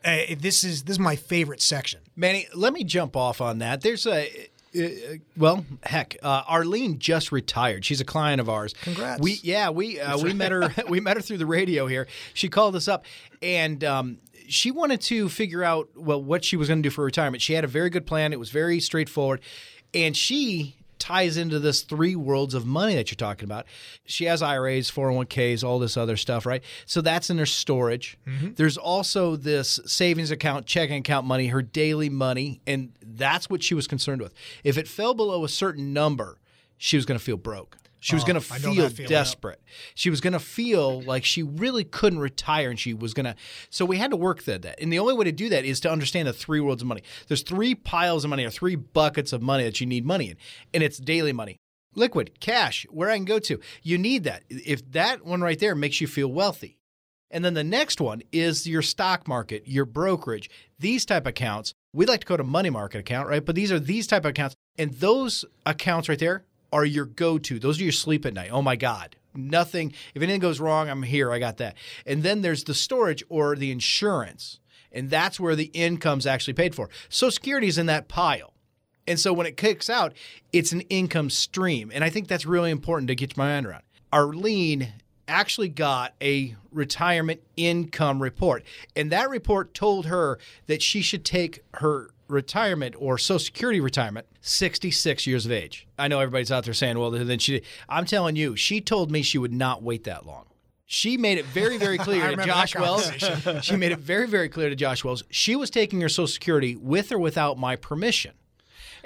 Uh, 0.04 0.34
this 0.38 0.62
is 0.62 0.84
this 0.84 0.94
is 0.94 1.00
my 1.00 1.16
favorite 1.16 1.60
section. 1.60 2.00
Manny, 2.14 2.46
let 2.54 2.72
me 2.72 2.84
jump 2.84 3.16
off 3.16 3.40
on 3.40 3.58
that. 3.58 3.80
There's 3.80 4.06
a. 4.06 4.48
Uh, 4.76 5.16
well, 5.36 5.64
heck, 5.82 6.16
uh, 6.22 6.42
Arlene 6.46 6.98
just 6.98 7.32
retired. 7.32 7.84
She's 7.84 8.00
a 8.00 8.04
client 8.04 8.40
of 8.40 8.48
ours. 8.48 8.74
Congrats. 8.82 9.20
We 9.20 9.38
yeah 9.42 9.70
we 9.70 10.00
uh, 10.00 10.18
we 10.18 10.32
met 10.32 10.52
her 10.52 10.72
we 10.88 11.00
met 11.00 11.16
her 11.16 11.22
through 11.22 11.38
the 11.38 11.46
radio 11.46 11.86
here. 11.86 12.06
She 12.34 12.48
called 12.48 12.76
us 12.76 12.88
up 12.88 13.04
and 13.42 13.82
um, 13.84 14.18
she 14.48 14.70
wanted 14.70 15.00
to 15.02 15.28
figure 15.28 15.62
out 15.64 15.88
well 15.96 16.22
what 16.22 16.44
she 16.44 16.56
was 16.56 16.68
going 16.68 16.82
to 16.82 16.88
do 16.88 16.92
for 16.92 17.04
retirement. 17.04 17.42
She 17.42 17.54
had 17.54 17.64
a 17.64 17.68
very 17.68 17.90
good 17.90 18.06
plan. 18.06 18.32
It 18.32 18.38
was 18.38 18.50
very 18.50 18.80
straightforward, 18.80 19.40
and 19.94 20.16
she 20.16 20.76
ties 21.06 21.36
into 21.36 21.60
this 21.60 21.82
three 21.82 22.16
worlds 22.16 22.52
of 22.52 22.66
money 22.66 22.96
that 22.96 23.10
you're 23.10 23.16
talking 23.16 23.44
about. 23.44 23.64
She 24.06 24.24
has 24.24 24.42
IRAs, 24.42 24.90
401ks, 24.90 25.62
all 25.62 25.78
this 25.78 25.96
other 25.96 26.16
stuff, 26.16 26.44
right? 26.44 26.64
So 26.84 27.00
that's 27.00 27.30
in 27.30 27.38
her 27.38 27.46
storage. 27.46 28.18
Mm-hmm. 28.26 28.54
There's 28.54 28.76
also 28.76 29.36
this 29.36 29.78
savings 29.86 30.32
account, 30.32 30.66
checking 30.66 30.96
account 30.96 31.24
money, 31.24 31.46
her 31.48 31.62
daily 31.62 32.08
money, 32.08 32.60
and 32.66 32.92
that's 33.00 33.48
what 33.48 33.62
she 33.62 33.72
was 33.72 33.86
concerned 33.86 34.20
with. 34.20 34.34
If 34.64 34.76
it 34.76 34.88
fell 34.88 35.14
below 35.14 35.44
a 35.44 35.48
certain 35.48 35.92
number, 35.92 36.38
she 36.76 36.96
was 36.96 37.06
going 37.06 37.18
to 37.18 37.24
feel 37.24 37.36
broke. 37.36 37.76
She 38.00 38.14
was 38.14 38.24
Oh, 38.24 38.26
going 38.26 38.34
to 38.34 38.40
feel 38.40 38.88
that 38.88 39.08
desperate. 39.08 39.60
She 39.94 40.10
was 40.10 40.20
going 40.20 40.32
to 40.32 40.38
feel 40.38 41.00
like 41.02 41.24
she 41.24 41.42
really 41.42 41.84
couldn't 41.84 42.18
retire 42.18 42.70
and 42.70 42.78
she 42.78 42.94
was 42.94 43.14
going 43.14 43.26
to. 43.26 43.34
So 43.70 43.84
we 43.84 43.96
had 43.98 44.10
to 44.10 44.16
work 44.16 44.44
that. 44.44 44.62
that. 44.62 44.80
And 44.80 44.92
the 44.92 44.98
only 44.98 45.14
way 45.14 45.24
to 45.24 45.32
do 45.32 45.48
that 45.48 45.64
is 45.64 45.80
to 45.80 45.90
understand 45.90 46.28
the 46.28 46.32
three 46.32 46.60
worlds 46.60 46.82
of 46.82 46.88
money. 46.88 47.02
There's 47.28 47.42
three 47.42 47.74
piles 47.74 48.24
of 48.24 48.30
money 48.30 48.44
or 48.44 48.50
three 48.50 48.76
buckets 48.76 49.32
of 49.32 49.42
money 49.42 49.64
that 49.64 49.80
you 49.80 49.86
need 49.86 50.04
money 50.04 50.30
in, 50.30 50.36
and 50.74 50.82
it's 50.82 50.98
daily 50.98 51.32
money. 51.32 51.56
Liquid, 51.94 52.40
cash, 52.40 52.86
where 52.90 53.10
I 53.10 53.16
can 53.16 53.24
go 53.24 53.38
to. 53.38 53.58
You 53.82 53.96
need 53.96 54.24
that. 54.24 54.44
If 54.50 54.90
that 54.92 55.24
one 55.24 55.40
right 55.40 55.58
there 55.58 55.74
makes 55.74 56.00
you 56.00 56.06
feel 56.06 56.28
wealthy. 56.28 56.78
And 57.30 57.44
then 57.44 57.54
the 57.54 57.64
next 57.64 58.00
one 58.00 58.22
is 58.32 58.66
your 58.66 58.82
stock 58.82 59.26
market, 59.26 59.66
your 59.66 59.84
brokerage, 59.84 60.48
these 60.78 61.04
type 61.04 61.26
accounts. 61.26 61.74
We 61.92 62.06
like 62.06 62.20
to 62.20 62.26
go 62.26 62.36
to 62.36 62.44
money 62.44 62.70
market 62.70 62.98
account, 62.98 63.28
right? 63.28 63.44
But 63.44 63.56
these 63.56 63.72
are 63.72 63.80
these 63.80 64.06
type 64.06 64.24
of 64.24 64.30
accounts. 64.30 64.54
And 64.78 64.92
those 64.94 65.44
accounts 65.64 66.08
right 66.08 66.18
there 66.18 66.44
are 66.72 66.84
your 66.84 67.04
go-to. 67.04 67.58
Those 67.58 67.80
are 67.80 67.84
your 67.84 67.92
sleep 67.92 68.26
at 68.26 68.34
night. 68.34 68.50
Oh 68.52 68.62
my 68.62 68.76
God. 68.76 69.16
Nothing. 69.34 69.92
If 70.14 70.22
anything 70.22 70.40
goes 70.40 70.60
wrong, 70.60 70.88
I'm 70.88 71.02
here. 71.02 71.30
I 71.30 71.38
got 71.38 71.58
that. 71.58 71.76
And 72.06 72.22
then 72.22 72.40
there's 72.40 72.64
the 72.64 72.74
storage 72.74 73.22
or 73.28 73.54
the 73.54 73.70
insurance. 73.70 74.60
And 74.92 75.10
that's 75.10 75.38
where 75.38 75.54
the 75.54 75.70
income's 75.74 76.26
actually 76.26 76.54
paid 76.54 76.74
for. 76.74 76.88
Social 77.08 77.32
Security 77.32 77.66
is 77.66 77.76
in 77.78 77.86
that 77.86 78.08
pile. 78.08 78.54
And 79.06 79.20
so 79.20 79.32
when 79.32 79.46
it 79.46 79.56
kicks 79.56 79.90
out, 79.90 80.14
it's 80.52 80.72
an 80.72 80.80
income 80.82 81.30
stream. 81.30 81.92
And 81.94 82.02
I 82.02 82.10
think 82.10 82.28
that's 82.28 82.46
really 82.46 82.70
important 82.70 83.08
to 83.08 83.14
get 83.14 83.36
my 83.36 83.46
mind 83.46 83.66
around. 83.66 83.82
Arlene 84.12 84.92
actually 85.28 85.68
got 85.68 86.14
a 86.22 86.56
retirement 86.72 87.42
income 87.56 88.22
report. 88.22 88.64
And 88.94 89.12
that 89.12 89.28
report 89.28 89.74
told 89.74 90.06
her 90.06 90.38
that 90.66 90.82
she 90.82 91.02
should 91.02 91.24
take 91.24 91.62
her 91.74 92.10
retirement 92.28 92.94
or 92.98 93.18
Social 93.18 93.38
Security 93.38 93.80
retirement 93.80 94.26
66 94.40 95.26
years 95.26 95.46
of 95.46 95.52
age. 95.52 95.86
I 95.98 96.08
know 96.08 96.20
everybody's 96.20 96.52
out 96.52 96.64
there 96.64 96.74
saying, 96.74 96.98
well, 96.98 97.10
then 97.10 97.38
she. 97.38 97.62
I'm 97.88 98.04
telling 98.04 98.36
you, 98.36 98.56
she 98.56 98.80
told 98.80 99.10
me 99.10 99.22
she 99.22 99.38
would 99.38 99.52
not 99.52 99.82
wait 99.82 100.04
that 100.04 100.26
long. 100.26 100.46
She 100.86 101.16
made 101.16 101.38
it 101.38 101.44
very, 101.46 101.78
very 101.78 101.98
clear 102.06 102.34
to 102.34 102.44
Josh 102.44 102.74
Wells. 102.76 103.10
she 103.62 103.76
made 103.76 103.92
it 103.92 103.98
very, 103.98 104.26
very 104.26 104.48
clear 104.48 104.68
to 104.68 104.76
Josh 104.76 105.02
Wells. 105.02 105.24
She 105.30 105.56
was 105.56 105.70
taking 105.70 106.00
her 106.00 106.08
Social 106.08 106.28
Security 106.28 106.76
with 106.76 107.10
or 107.10 107.18
without 107.18 107.58
my 107.58 107.76
permission. 107.76 108.32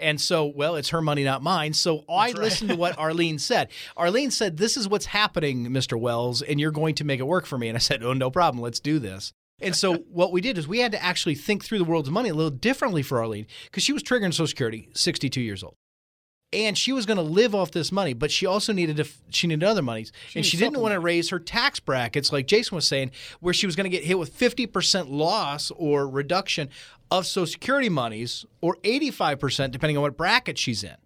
And 0.00 0.20
so, 0.20 0.46
well, 0.46 0.76
it's 0.76 0.90
her 0.90 1.02
money, 1.02 1.24
not 1.24 1.42
mine. 1.42 1.74
So 1.74 2.04
I 2.08 2.32
listened 2.32 2.70
to 2.70 2.76
what 2.76 2.98
Arlene 2.98 3.38
said. 3.38 3.68
Arlene 3.96 4.30
said, 4.30 4.56
This 4.56 4.76
is 4.76 4.88
what's 4.88 5.06
happening, 5.06 5.66
Mr. 5.66 5.98
Wells, 5.98 6.42
and 6.42 6.58
you're 6.58 6.70
going 6.70 6.94
to 6.96 7.04
make 7.04 7.20
it 7.20 7.26
work 7.26 7.46
for 7.46 7.58
me. 7.58 7.68
And 7.68 7.76
I 7.76 7.80
said, 7.80 8.02
Oh, 8.02 8.14
no 8.14 8.30
problem. 8.30 8.62
Let's 8.62 8.80
do 8.80 8.98
this. 8.98 9.32
And 9.60 9.76
so 9.76 9.96
what 10.10 10.32
we 10.32 10.40
did 10.40 10.58
is 10.58 10.66
we 10.66 10.78
had 10.78 10.92
to 10.92 11.02
actually 11.02 11.34
think 11.34 11.64
through 11.64 11.78
the 11.78 11.84
world's 11.84 12.10
money 12.10 12.28
a 12.28 12.34
little 12.34 12.50
differently 12.50 13.02
for 13.02 13.18
Arlene 13.18 13.46
because 13.64 13.82
she 13.82 13.92
was 13.92 14.02
triggering 14.02 14.32
Social 14.32 14.46
Security, 14.46 14.88
62 14.94 15.40
years 15.40 15.62
old. 15.62 15.74
And 16.52 16.76
she 16.76 16.92
was 16.92 17.06
going 17.06 17.16
to 17.16 17.22
live 17.22 17.54
off 17.54 17.70
this 17.70 17.92
money, 17.92 18.12
but 18.12 18.32
she 18.32 18.44
also 18.44 18.72
needed 18.72 18.96
to, 18.96 19.06
she 19.28 19.46
needed 19.46 19.64
other 19.64 19.82
monies. 19.82 20.10
and 20.34 20.44
she 20.44 20.56
didn't 20.56 20.80
want 20.80 20.92
to 20.92 20.98
raise 20.98 21.28
her 21.28 21.38
tax 21.38 21.78
brackets, 21.78 22.32
like 22.32 22.48
Jason 22.48 22.74
was 22.74 22.88
saying, 22.88 23.12
where 23.38 23.54
she 23.54 23.66
was 23.66 23.76
going 23.76 23.88
to 23.88 23.96
get 23.96 24.02
hit 24.02 24.18
with 24.18 24.36
50% 24.36 25.10
loss 25.10 25.70
or 25.76 26.08
reduction 26.08 26.68
of 27.08 27.26
Social 27.26 27.46
Security 27.46 27.88
monies 27.88 28.44
or 28.60 28.76
85%, 28.82 29.70
depending 29.70 29.96
on 29.96 30.02
what 30.02 30.16
bracket 30.16 30.58
she's 30.58 30.82
in. 30.82 30.96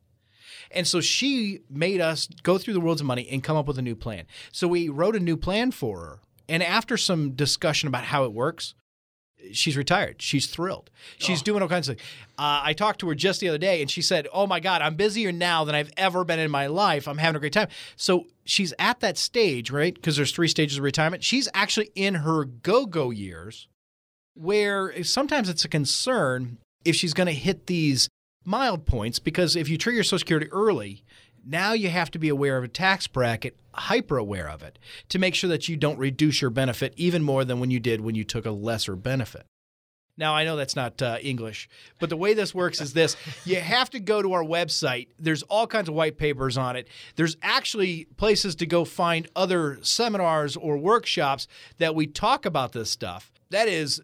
And 0.70 0.86
so 0.86 1.00
she 1.00 1.60
made 1.70 2.00
us 2.00 2.28
go 2.42 2.56
through 2.56 2.74
the 2.74 2.80
worlds 2.80 3.00
of 3.00 3.06
money 3.06 3.28
and 3.30 3.42
come 3.42 3.56
up 3.56 3.66
with 3.66 3.78
a 3.78 3.82
new 3.82 3.94
plan. 3.94 4.24
So 4.50 4.66
we 4.66 4.88
wrote 4.88 5.14
a 5.14 5.20
new 5.20 5.36
plan 5.36 5.70
for 5.70 6.00
her. 6.00 6.18
And 6.48 6.62
after 6.62 6.96
some 6.96 7.30
discussion 7.32 7.88
about 7.88 8.04
how 8.04 8.24
it 8.24 8.32
works, 8.32 8.74
she's 9.52 9.76
retired. 9.76 10.20
She's 10.20 10.46
thrilled. 10.46 10.90
She's 11.18 11.42
doing 11.42 11.62
all 11.62 11.68
kinds 11.68 11.88
of 11.88 11.96
things. 11.96 12.08
Uh, 12.38 12.60
I 12.64 12.72
talked 12.72 13.00
to 13.00 13.08
her 13.08 13.14
just 13.14 13.40
the 13.40 13.48
other 13.48 13.58
day 13.58 13.80
and 13.80 13.90
she 13.90 14.02
said, 14.02 14.26
Oh 14.32 14.46
my 14.46 14.60
God, 14.60 14.82
I'm 14.82 14.96
busier 14.96 15.32
now 15.32 15.64
than 15.64 15.74
I've 15.74 15.92
ever 15.96 16.24
been 16.24 16.38
in 16.38 16.50
my 16.50 16.66
life. 16.66 17.06
I'm 17.08 17.18
having 17.18 17.36
a 17.36 17.40
great 17.40 17.52
time. 17.52 17.68
So 17.96 18.26
she's 18.44 18.72
at 18.78 19.00
that 19.00 19.18
stage, 19.18 19.70
right? 19.70 19.94
Because 19.94 20.16
there's 20.16 20.32
three 20.32 20.48
stages 20.48 20.78
of 20.78 20.84
retirement. 20.84 21.22
She's 21.22 21.48
actually 21.54 21.90
in 21.94 22.16
her 22.16 22.44
go 22.44 22.86
go 22.86 23.10
years 23.10 23.68
where 24.34 25.02
sometimes 25.04 25.48
it's 25.48 25.64
a 25.64 25.68
concern 25.68 26.58
if 26.84 26.96
she's 26.96 27.14
going 27.14 27.28
to 27.28 27.32
hit 27.32 27.66
these 27.66 28.08
mild 28.44 28.84
points 28.86 29.18
because 29.18 29.56
if 29.56 29.68
you 29.68 29.78
trigger 29.78 30.02
Social 30.02 30.18
Security 30.18 30.50
early, 30.50 31.04
now 31.46 31.72
you 31.72 31.88
have 31.88 32.10
to 32.10 32.18
be 32.18 32.28
aware 32.28 32.56
of 32.56 32.64
a 32.64 32.68
tax 32.68 33.06
bracket, 33.06 33.56
hyper 33.74 34.16
aware 34.16 34.48
of 34.48 34.62
it, 34.62 34.78
to 35.08 35.18
make 35.18 35.34
sure 35.34 35.50
that 35.50 35.68
you 35.68 35.76
don't 35.76 35.98
reduce 35.98 36.40
your 36.40 36.50
benefit 36.50 36.94
even 36.96 37.22
more 37.22 37.44
than 37.44 37.60
when 37.60 37.70
you 37.70 37.80
did 37.80 38.00
when 38.00 38.14
you 38.14 38.24
took 38.24 38.46
a 38.46 38.50
lesser 38.50 38.96
benefit. 38.96 39.46
Now, 40.16 40.34
I 40.34 40.44
know 40.44 40.54
that's 40.54 40.76
not 40.76 41.02
uh, 41.02 41.18
English, 41.20 41.68
but 41.98 42.08
the 42.08 42.16
way 42.16 42.34
this 42.34 42.54
works 42.54 42.80
is 42.80 42.92
this 42.92 43.16
you 43.44 43.56
have 43.56 43.90
to 43.90 44.00
go 44.00 44.22
to 44.22 44.32
our 44.32 44.44
website. 44.44 45.08
There's 45.18 45.42
all 45.44 45.66
kinds 45.66 45.88
of 45.88 45.94
white 45.94 46.18
papers 46.18 46.56
on 46.56 46.76
it. 46.76 46.88
There's 47.16 47.36
actually 47.42 48.06
places 48.16 48.54
to 48.56 48.66
go 48.66 48.84
find 48.84 49.28
other 49.34 49.78
seminars 49.82 50.56
or 50.56 50.78
workshops 50.78 51.48
that 51.78 51.94
we 51.94 52.06
talk 52.06 52.46
about 52.46 52.72
this 52.72 52.90
stuff. 52.90 53.32
That 53.50 53.68
is 53.68 54.00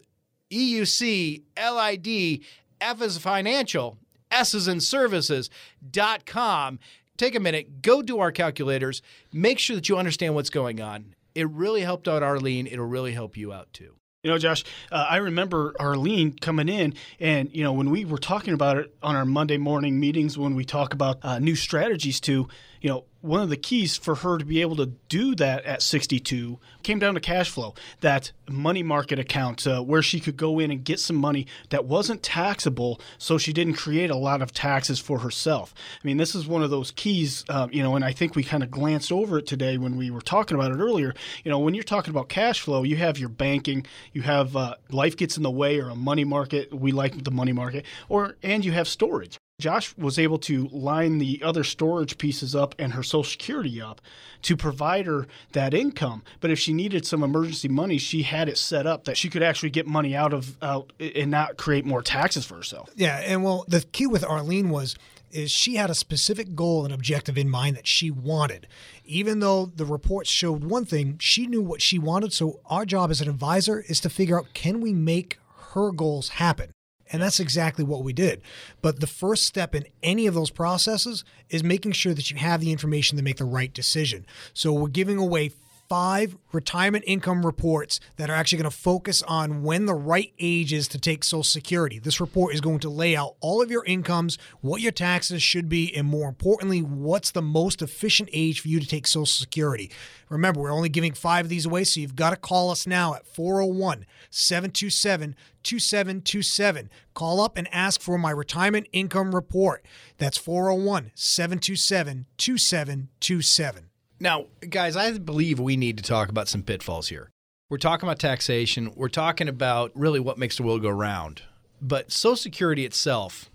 EUC, 0.51 1.43
LID, 1.57 2.41
F 2.81 3.01
is 3.01 3.17
financial, 3.17 3.97
S 4.29 4.53
is 4.53 4.67
in 4.67 4.81
services, 4.81 5.49
dot 5.89 6.25
com. 6.25 6.79
Take 7.21 7.35
a 7.35 7.39
minute, 7.39 7.83
go 7.83 8.01
do 8.01 8.17
our 8.17 8.31
calculators, 8.31 9.03
make 9.31 9.59
sure 9.59 9.75
that 9.75 9.87
you 9.87 9.95
understand 9.95 10.33
what's 10.33 10.49
going 10.49 10.81
on. 10.81 11.13
It 11.35 11.47
really 11.51 11.81
helped 11.81 12.07
out 12.07 12.23
Arlene. 12.23 12.65
It'll 12.65 12.87
really 12.87 13.11
help 13.11 13.37
you 13.37 13.53
out 13.53 13.71
too. 13.73 13.93
You 14.23 14.31
know, 14.31 14.39
Josh, 14.39 14.63
uh, 14.91 15.05
I 15.07 15.17
remember 15.17 15.75
Arlene 15.79 16.33
coming 16.33 16.67
in, 16.67 16.95
and 17.19 17.55
you 17.55 17.63
know, 17.63 17.73
when 17.73 17.91
we 17.91 18.05
were 18.05 18.17
talking 18.17 18.55
about 18.55 18.77
it 18.77 18.95
on 19.03 19.15
our 19.15 19.23
Monday 19.23 19.57
morning 19.57 19.99
meetings, 19.99 20.35
when 20.35 20.55
we 20.55 20.65
talk 20.65 20.95
about 20.95 21.19
uh, 21.21 21.37
new 21.37 21.55
strategies 21.55 22.19
to, 22.21 22.47
you 22.81 22.89
know, 22.89 23.05
one 23.21 23.41
of 23.41 23.49
the 23.49 23.57
keys 23.57 23.95
for 23.95 24.15
her 24.15 24.39
to 24.39 24.45
be 24.45 24.61
able 24.61 24.75
to 24.75 24.87
do 25.07 25.35
that 25.35 25.63
at 25.65 25.83
62 25.83 26.59
came 26.81 26.97
down 26.97 27.13
to 27.13 27.19
cash 27.19 27.49
flow, 27.49 27.75
that 28.01 28.31
money 28.49 28.81
market 28.81 29.19
account 29.19 29.65
uh, 29.67 29.81
where 29.81 30.01
she 30.01 30.19
could 30.19 30.35
go 30.35 30.57
in 30.57 30.71
and 30.71 30.83
get 30.83 30.99
some 30.99 31.15
money 31.15 31.45
that 31.69 31.85
wasn't 31.85 32.23
taxable, 32.23 32.99
so 33.19 33.37
she 33.37 33.53
didn't 33.53 33.75
create 33.75 34.09
a 34.09 34.15
lot 34.15 34.41
of 34.41 34.51
taxes 34.51 34.99
for 34.99 35.19
herself. 35.19 35.73
I 36.03 36.07
mean, 36.07 36.17
this 36.17 36.33
is 36.33 36.47
one 36.47 36.63
of 36.63 36.71
those 36.71 36.89
keys, 36.91 37.45
uh, 37.47 37.67
you 37.71 37.83
know, 37.83 37.95
and 37.95 38.03
I 38.03 38.11
think 38.11 38.35
we 38.35 38.43
kind 38.43 38.63
of 38.63 38.71
glanced 38.71 39.11
over 39.11 39.37
it 39.37 39.45
today 39.45 39.77
when 39.77 39.97
we 39.97 40.09
were 40.09 40.21
talking 40.21 40.55
about 40.55 40.71
it 40.71 40.79
earlier. 40.79 41.13
You 41.43 41.51
know, 41.51 41.59
when 41.59 41.75
you're 41.75 41.83
talking 41.83 42.09
about 42.09 42.29
cash 42.29 42.61
flow, 42.61 42.81
you 42.81 42.95
have 42.95 43.19
your 43.19 43.29
banking, 43.29 43.85
you 44.13 44.23
have 44.23 44.55
uh, 44.55 44.75
life 44.89 45.15
gets 45.15 45.37
in 45.37 45.43
the 45.43 45.51
way 45.51 45.79
or 45.79 45.89
a 45.89 45.95
money 45.95 46.23
market. 46.23 46.73
We 46.73 46.91
like 46.91 47.23
the 47.23 47.31
money 47.31 47.53
market, 47.53 47.85
or 48.09 48.35
and 48.41 48.65
you 48.65 48.71
have 48.71 48.87
storage. 48.87 49.40
Josh 49.61 49.95
was 49.97 50.19
able 50.19 50.37
to 50.39 50.67
line 50.69 51.19
the 51.19 51.41
other 51.43 51.63
storage 51.63 52.17
pieces 52.17 52.55
up 52.55 52.75
and 52.77 52.93
her 52.93 53.03
Social 53.03 53.23
Security 53.23 53.81
up 53.81 54.01
to 54.41 54.57
provide 54.57 55.05
her 55.05 55.27
that 55.53 55.73
income. 55.73 56.23
But 56.39 56.51
if 56.51 56.59
she 56.59 56.73
needed 56.73 57.05
some 57.05 57.23
emergency 57.23 57.67
money, 57.67 57.97
she 57.97 58.23
had 58.23 58.49
it 58.49 58.57
set 58.57 58.87
up 58.87 59.05
that 59.05 59.17
she 59.17 59.29
could 59.29 59.43
actually 59.43 59.69
get 59.69 59.87
money 59.87 60.15
out 60.15 60.33
of 60.33 60.57
out 60.61 60.91
and 60.99 61.31
not 61.31 61.57
create 61.57 61.85
more 61.85 62.01
taxes 62.01 62.45
for 62.45 62.55
herself. 62.55 62.89
Yeah, 62.95 63.17
and 63.17 63.43
well, 63.43 63.65
the 63.67 63.81
key 63.81 64.07
with 64.07 64.23
Arlene 64.23 64.69
was 64.69 64.95
is 65.31 65.49
she 65.49 65.75
had 65.75 65.89
a 65.89 65.95
specific 65.95 66.55
goal 66.55 66.83
and 66.83 66.93
objective 66.93 67.37
in 67.37 67.49
mind 67.49 67.77
that 67.77 67.87
she 67.87 68.11
wanted. 68.11 68.67
Even 69.05 69.39
though 69.39 69.67
the 69.67 69.85
reports 69.85 70.29
showed 70.29 70.65
one 70.65 70.85
thing, 70.85 71.17
she 71.19 71.47
knew 71.47 71.61
what 71.61 71.81
she 71.81 71.97
wanted. 71.97 72.33
So 72.33 72.59
our 72.65 72.85
job 72.85 73.11
as 73.11 73.21
an 73.21 73.29
advisor 73.29 73.83
is 73.87 74.01
to 74.01 74.09
figure 74.09 74.37
out 74.37 74.53
can 74.53 74.81
we 74.81 74.93
make 74.93 75.39
her 75.71 75.91
goals 75.91 76.29
happen. 76.29 76.71
And 77.11 77.21
that's 77.21 77.39
exactly 77.39 77.83
what 77.83 78.03
we 78.03 78.13
did. 78.13 78.41
But 78.81 78.99
the 78.99 79.07
first 79.07 79.45
step 79.45 79.75
in 79.75 79.85
any 80.01 80.27
of 80.27 80.33
those 80.33 80.49
processes 80.49 81.23
is 81.49 81.63
making 81.63 81.91
sure 81.91 82.13
that 82.13 82.31
you 82.31 82.37
have 82.37 82.61
the 82.61 82.71
information 82.71 83.17
to 83.17 83.23
make 83.23 83.37
the 83.37 83.45
right 83.45 83.73
decision. 83.73 84.25
So 84.53 84.71
we're 84.71 84.87
giving 84.87 85.17
away 85.17 85.51
five 85.91 86.37
retirement 86.53 87.03
income 87.05 87.45
reports 87.45 87.99
that 88.15 88.29
are 88.29 88.33
actually 88.33 88.57
going 88.57 88.71
to 88.71 88.77
focus 88.77 89.21
on 89.23 89.61
when 89.61 89.87
the 89.87 89.93
right 89.93 90.31
age 90.39 90.71
is 90.71 90.87
to 90.87 90.97
take 90.97 91.21
Social 91.21 91.43
Security. 91.43 91.99
This 91.99 92.21
report 92.21 92.53
is 92.53 92.61
going 92.61 92.79
to 92.79 92.89
lay 92.89 93.13
out 93.13 93.35
all 93.41 93.61
of 93.61 93.69
your 93.69 93.83
incomes, 93.83 94.37
what 94.61 94.79
your 94.79 94.93
taxes 94.93 95.43
should 95.43 95.67
be, 95.67 95.93
and 95.93 96.07
more 96.07 96.29
importantly, 96.29 96.81
what's 96.81 97.31
the 97.31 97.41
most 97.41 97.81
efficient 97.81 98.29
age 98.31 98.61
for 98.61 98.69
you 98.69 98.79
to 98.79 98.87
take 98.87 99.05
Social 99.05 99.25
Security. 99.25 99.91
Remember, 100.29 100.61
we're 100.61 100.71
only 100.71 100.87
giving 100.87 101.11
five 101.11 101.47
of 101.47 101.49
these 101.49 101.65
away, 101.65 101.83
so 101.83 101.99
you've 101.99 102.15
got 102.15 102.29
to 102.29 102.37
call 102.37 102.71
us 102.71 102.87
now 102.87 103.13
at 103.13 103.27
401 103.27 104.05
727 104.29 105.35
2727. 105.61 106.89
Call 107.13 107.41
up 107.41 107.57
and 107.57 107.67
ask 107.73 107.99
for 107.99 108.17
my 108.17 108.31
retirement 108.31 108.87
income 108.93 109.35
report. 109.35 109.85
That's 110.17 110.37
401 110.37 111.11
727 111.15 112.27
2727. 112.37 113.90
Now, 114.21 114.45
guys, 114.69 114.95
I 114.95 115.17
believe 115.17 115.59
we 115.59 115.75
need 115.75 115.97
to 115.97 116.03
talk 116.03 116.29
about 116.29 116.47
some 116.47 116.61
pitfalls 116.61 117.09
here. 117.09 117.31
We're 117.71 117.79
talking 117.79 118.07
about 118.07 118.19
taxation. 118.19 118.91
We're 118.95 119.09
talking 119.09 119.47
about 119.47 119.91
really 119.95 120.19
what 120.19 120.37
makes 120.37 120.57
the 120.57 120.63
world 120.63 120.83
go 120.83 120.91
round. 120.91 121.41
But 121.81 122.11
Social 122.11 122.35
Security 122.35 122.85
itself, 122.85 123.49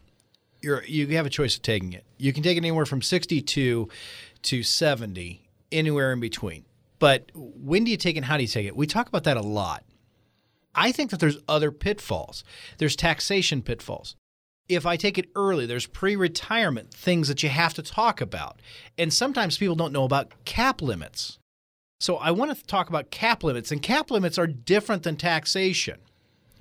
you're, 0.61 0.83
you 0.83 1.07
have 1.17 1.25
a 1.25 1.31
choice 1.31 1.55
of 1.55 1.63
taking 1.63 1.93
it. 1.93 2.05
You 2.19 2.33
can 2.33 2.43
take 2.43 2.57
it 2.57 2.63
anywhere 2.63 2.85
from 2.85 3.01
62 3.01 3.89
to 4.43 4.63
70, 4.65 5.49
anywhere 5.71 6.13
in 6.13 6.19
between. 6.19 6.65
But 6.99 7.31
when 7.33 7.85
do 7.85 7.93
you 7.93 7.97
take 7.97 8.17
it 8.17 8.19
and 8.19 8.25
how 8.25 8.37
do 8.37 8.43
you 8.43 8.49
take 8.49 8.67
it? 8.67 8.75
We 8.75 8.89
talk 8.89 9.07
about 9.07 9.23
that 9.23 9.37
a 9.37 9.43
lot. 9.43 9.85
I 10.75 10.91
think 10.91 11.13
that 11.13 11.21
there's 11.21 11.39
other 11.47 11.71
pitfalls. 11.71 12.43
There's 12.79 12.97
taxation 12.97 13.63
pitfalls. 13.63 14.17
If 14.69 14.87
I 14.87 14.97
take 14.97 15.19
it 15.19 15.29
early, 15.35 15.67
there's 15.67 15.87
pre 15.87 16.17
retirement 16.17 16.93
things 16.93 17.29
that 17.29 17.43
you 17.43 17.49
have 17.49 17.75
to 17.75 17.83
talk 17.83 18.21
about. 18.21 18.61
And 18.99 19.13
sometimes 19.13 19.59
people 19.59 19.77
don't 19.77 19.93
know 19.93 20.05
about 20.05 20.33
cap 20.45 20.83
limits. 20.83 21.39
So 22.01 22.17
I 22.17 22.31
want 22.31 22.57
to 22.57 22.67
talk 22.67 22.89
about 22.89 23.11
cap 23.11 23.43
limits, 23.43 23.73
and 23.73 23.83
cap 23.83 24.11
limits 24.11 24.39
are 24.39 24.47
different 24.47 25.03
than 25.03 25.17
taxation. 25.17 25.99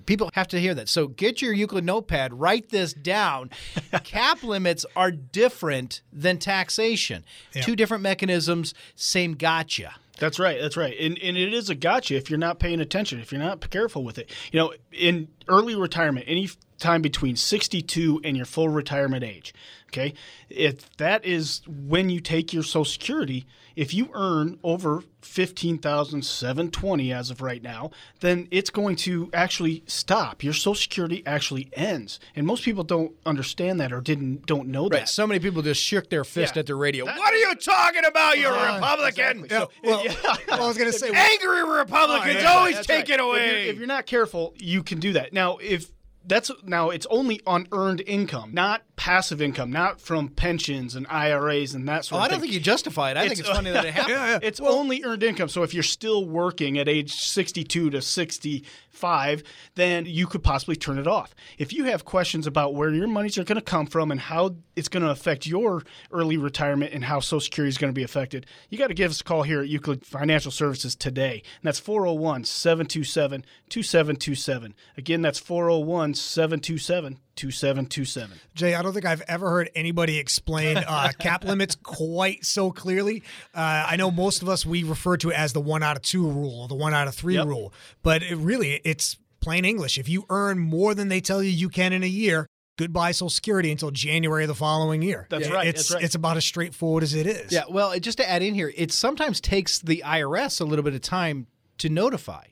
People 0.06 0.30
have 0.34 0.46
to 0.48 0.60
hear 0.60 0.72
that. 0.74 0.88
So 0.88 1.08
get 1.08 1.42
your 1.42 1.52
Euclid 1.52 1.84
notepad, 1.84 2.32
write 2.38 2.70
this 2.70 2.94
down. 2.94 3.50
cap 4.04 4.44
limits 4.44 4.86
are 4.94 5.10
different 5.10 6.00
than 6.12 6.38
taxation. 6.38 7.24
Yeah. 7.52 7.62
Two 7.62 7.74
different 7.74 8.04
mechanisms, 8.04 8.72
same 8.94 9.32
gotcha. 9.32 9.94
That's 10.18 10.38
right. 10.38 10.58
That's 10.60 10.76
right. 10.76 10.96
And, 10.98 11.18
and 11.18 11.36
it 11.36 11.52
is 11.52 11.68
a 11.68 11.74
gotcha 11.74 12.14
if 12.16 12.30
you're 12.30 12.38
not 12.38 12.58
paying 12.58 12.80
attention, 12.80 13.20
if 13.20 13.32
you're 13.32 13.40
not 13.40 13.68
careful 13.68 14.02
with 14.02 14.16
it. 14.16 14.30
You 14.52 14.60
know, 14.60 14.72
in 14.92 15.28
early 15.48 15.74
retirement, 15.74 16.24
any 16.28 16.48
time 16.78 17.02
between 17.02 17.36
62 17.36 18.20
and 18.24 18.36
your 18.36 18.46
full 18.46 18.68
retirement 18.68 19.24
age, 19.24 19.54
okay, 19.88 20.14
if 20.48 20.94
that 20.96 21.24
is 21.24 21.62
when 21.68 22.10
you 22.10 22.20
take 22.20 22.52
your 22.52 22.62
Social 22.62 22.84
Security, 22.84 23.46
if 23.74 23.92
you 23.92 24.08
earn 24.14 24.58
over 24.62 25.02
15,720 25.20 27.12
as 27.12 27.30
of 27.30 27.42
right 27.42 27.62
now, 27.62 27.90
then 28.20 28.48
it's 28.50 28.70
going 28.70 28.96
to 28.96 29.28
actually 29.32 29.82
stop. 29.86 30.42
Your 30.42 30.52
Social 30.54 30.74
Security 30.74 31.22
actually 31.26 31.68
ends. 31.74 32.18
And 32.34 32.46
most 32.46 32.64
people 32.64 32.84
don't 32.84 33.12
understand 33.26 33.78
that 33.80 33.92
or 33.92 34.00
didn't 34.00 34.46
don't 34.46 34.68
know 34.68 34.84
Right. 34.84 35.00
that. 35.00 35.08
So 35.08 35.26
many 35.26 35.40
people 35.40 35.62
just 35.62 35.82
shook 35.82 36.08
their 36.10 36.24
fist 36.24 36.56
Yeah. 36.56 36.60
at 36.60 36.66
the 36.66 36.74
radio. 36.74 37.04
That- 37.04 37.18
what 37.18 37.32
are 37.34 37.36
you 37.36 37.54
talking 37.56 38.04
about? 38.04 38.38
You're 38.38 38.52
a 38.54 38.56
Uh, 38.72 38.74
Republican. 38.76 39.44
exactly. 39.44 39.48
So- 39.50 39.70
well, 39.84 40.04
yeah. 40.04 40.14
well, 40.48 40.62
I 40.62 40.66
was 40.66 40.78
going 40.78 40.90
to 40.92 40.98
say, 40.98 41.10
Angry 41.12 41.64
Republicans 41.78 42.36
Oh, 42.36 42.40
yeah, 42.40 42.52
always 42.54 42.76
take 42.86 42.88
right. 43.08 43.10
it 43.10 43.20
away. 43.20 43.44
If 43.46 43.64
you're, 43.64 43.72
if 43.74 43.78
you're 43.78 43.86
not 43.86 44.06
careful, 44.06 44.54
you 44.58 44.82
can 44.82 45.00
do 45.00 45.12
that. 45.14 45.32
Now, 45.32 45.58
if 45.58 45.90
that's 46.26 46.50
now 46.64 46.90
it's 46.90 47.06
only 47.10 47.40
on 47.46 47.68
earned 47.72 48.02
income, 48.06 48.50
not 48.52 48.82
passive 48.96 49.40
income, 49.40 49.70
not 49.70 50.00
from 50.00 50.28
pensions 50.28 50.96
and 50.96 51.06
IRAs 51.08 51.74
and 51.74 51.86
that 51.88 52.04
sort 52.04 52.20
oh, 52.20 52.24
of 52.24 52.28
I 52.28 52.30
don't 52.30 52.40
think 52.40 52.52
you 52.52 52.60
justify 52.60 53.10
it. 53.10 53.16
I 53.16 53.28
think 53.28 53.40
it's 53.40 53.48
funny 53.48 53.70
that 53.70 53.84
it 53.84 53.94
happened. 53.94 54.42
It's 54.42 54.60
only 54.60 55.04
earned 55.04 55.22
income. 55.22 55.48
So 55.48 55.62
if 55.62 55.74
you're 55.74 55.82
still 55.82 56.26
working 56.26 56.78
at 56.78 56.88
age 56.88 57.14
62 57.14 57.90
to 57.90 58.02
65, 58.02 59.42
then 59.74 60.06
you 60.06 60.26
could 60.26 60.42
possibly 60.42 60.76
turn 60.76 60.98
it 60.98 61.06
off. 61.06 61.34
If 61.58 61.72
you 61.72 61.84
have 61.84 62.04
questions 62.04 62.46
about 62.46 62.74
where 62.74 62.90
your 62.90 63.06
monies 63.06 63.38
are 63.38 63.44
going 63.44 63.56
to 63.56 63.62
come 63.62 63.86
from 63.86 64.10
and 64.10 64.18
how 64.18 64.56
it's 64.74 64.88
going 64.88 65.02
to 65.04 65.10
affect 65.10 65.46
your 65.46 65.82
early 66.10 66.36
retirement 66.36 66.92
and 66.92 67.04
how 67.04 67.20
Social 67.20 67.40
Security 67.40 67.68
is 67.68 67.78
going 67.78 67.92
to 67.92 67.96
be 67.96 68.02
affected, 68.02 68.46
you 68.70 68.78
got 68.78 68.88
to 68.88 68.94
give 68.94 69.10
us 69.10 69.20
a 69.20 69.24
call 69.24 69.42
here 69.42 69.60
at 69.60 69.68
Euclid 69.68 70.04
Financial 70.04 70.50
Services 70.50 70.96
today. 70.96 71.42
And 71.60 71.64
that's 71.64 71.78
401 71.78 72.44
727 72.44 73.44
2727. 73.68 74.74
Again, 74.96 75.22
that's 75.22 75.38
401 75.38 76.15
727 76.20 77.18
2727. 77.36 78.38
Jay, 78.54 78.74
I 78.74 78.82
don't 78.82 78.92
think 78.92 79.04
I've 79.06 79.22
ever 79.22 79.50
heard 79.50 79.70
anybody 79.74 80.18
explain 80.18 80.76
uh, 80.78 81.10
cap 81.18 81.44
limits 81.44 81.76
quite 81.82 82.44
so 82.44 82.70
clearly. 82.72 83.22
Uh, 83.54 83.86
I 83.88 83.96
know 83.96 84.10
most 84.10 84.42
of 84.42 84.48
us 84.48 84.64
we 84.66 84.82
refer 84.82 85.16
to 85.18 85.30
it 85.30 85.38
as 85.38 85.52
the 85.52 85.60
one 85.60 85.82
out 85.82 85.96
of 85.96 86.02
two 86.02 86.26
rule 86.26 86.62
or 86.62 86.68
the 86.68 86.74
one 86.74 86.94
out 86.94 87.08
of 87.08 87.14
three 87.14 87.34
Yep. 87.34 87.46
rule, 87.46 87.72
but 88.02 88.22
it 88.22 88.36
really 88.36 88.80
it's 88.84 89.16
plain 89.40 89.64
English. 89.64 89.98
If 89.98 90.08
you 90.08 90.24
earn 90.30 90.58
more 90.58 90.94
than 90.94 91.08
they 91.08 91.20
tell 91.20 91.42
you 91.42 91.50
you 91.50 91.68
can 91.68 91.92
in 91.92 92.02
a 92.02 92.06
year, 92.08 92.46
goodbye 92.78 93.12
Social 93.12 93.30
Security 93.30 93.70
until 93.70 93.90
January 93.90 94.44
of 94.44 94.48
the 94.48 94.54
following 94.54 95.02
year. 95.02 95.26
That's 95.30 95.48
Yeah, 95.48 95.54
right, 95.54 95.66
It's 95.68 95.82
that's 95.88 95.94
right. 95.94 96.04
it's 96.04 96.14
about 96.14 96.36
as 96.36 96.44
straightforward 96.44 97.02
as 97.02 97.14
it 97.14 97.26
is. 97.26 97.52
Yeah, 97.52 97.64
well, 97.70 97.98
just 97.98 98.18
to 98.18 98.28
add 98.28 98.42
in 98.42 98.54
here, 98.54 98.72
it 98.76 98.92
sometimes 98.92 99.40
takes 99.40 99.78
the 99.78 100.02
IRS 100.04 100.60
a 100.60 100.64
little 100.64 100.82
bit 100.82 100.94
of 100.94 101.00
time 101.02 101.46
to 101.78 101.88
notify. 101.88 102.44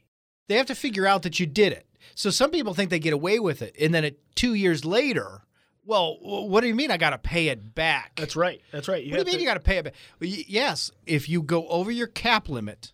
They 0.48 0.56
have 0.56 0.66
to 0.66 0.74
figure 0.74 1.06
out 1.06 1.22
that 1.22 1.40
you 1.40 1.46
did 1.46 1.72
it. 1.72 1.86
So 2.14 2.30
some 2.30 2.50
people 2.50 2.74
think 2.74 2.90
they 2.90 2.98
get 2.98 3.12
away 3.12 3.38
with 3.38 3.62
it, 3.62 3.74
and 3.80 3.92
then 3.94 4.04
it, 4.04 4.18
two 4.34 4.54
years 4.54 4.84
later, 4.84 5.42
well, 5.86 6.16
what 6.20 6.62
do 6.62 6.66
you 6.68 6.74
mean 6.74 6.90
I 6.90 6.96
got 6.96 7.10
to 7.10 7.18
pay 7.18 7.48
it 7.48 7.74
back? 7.74 8.12
That's 8.16 8.36
right. 8.36 8.60
That's 8.72 8.88
right. 8.88 9.04
what 9.04 9.12
do 9.12 9.18
you 9.18 9.24
mean 9.24 9.34
to- 9.34 9.40
you 9.40 9.46
got 9.46 9.54
to 9.54 9.60
pay 9.60 9.78
it 9.78 9.84
back? 9.84 9.94
Well, 10.20 10.30
y- 10.30 10.44
yes, 10.48 10.90
if 11.06 11.28
you 11.28 11.42
go 11.42 11.66
over 11.68 11.90
your 11.90 12.06
cap 12.06 12.48
limit 12.48 12.92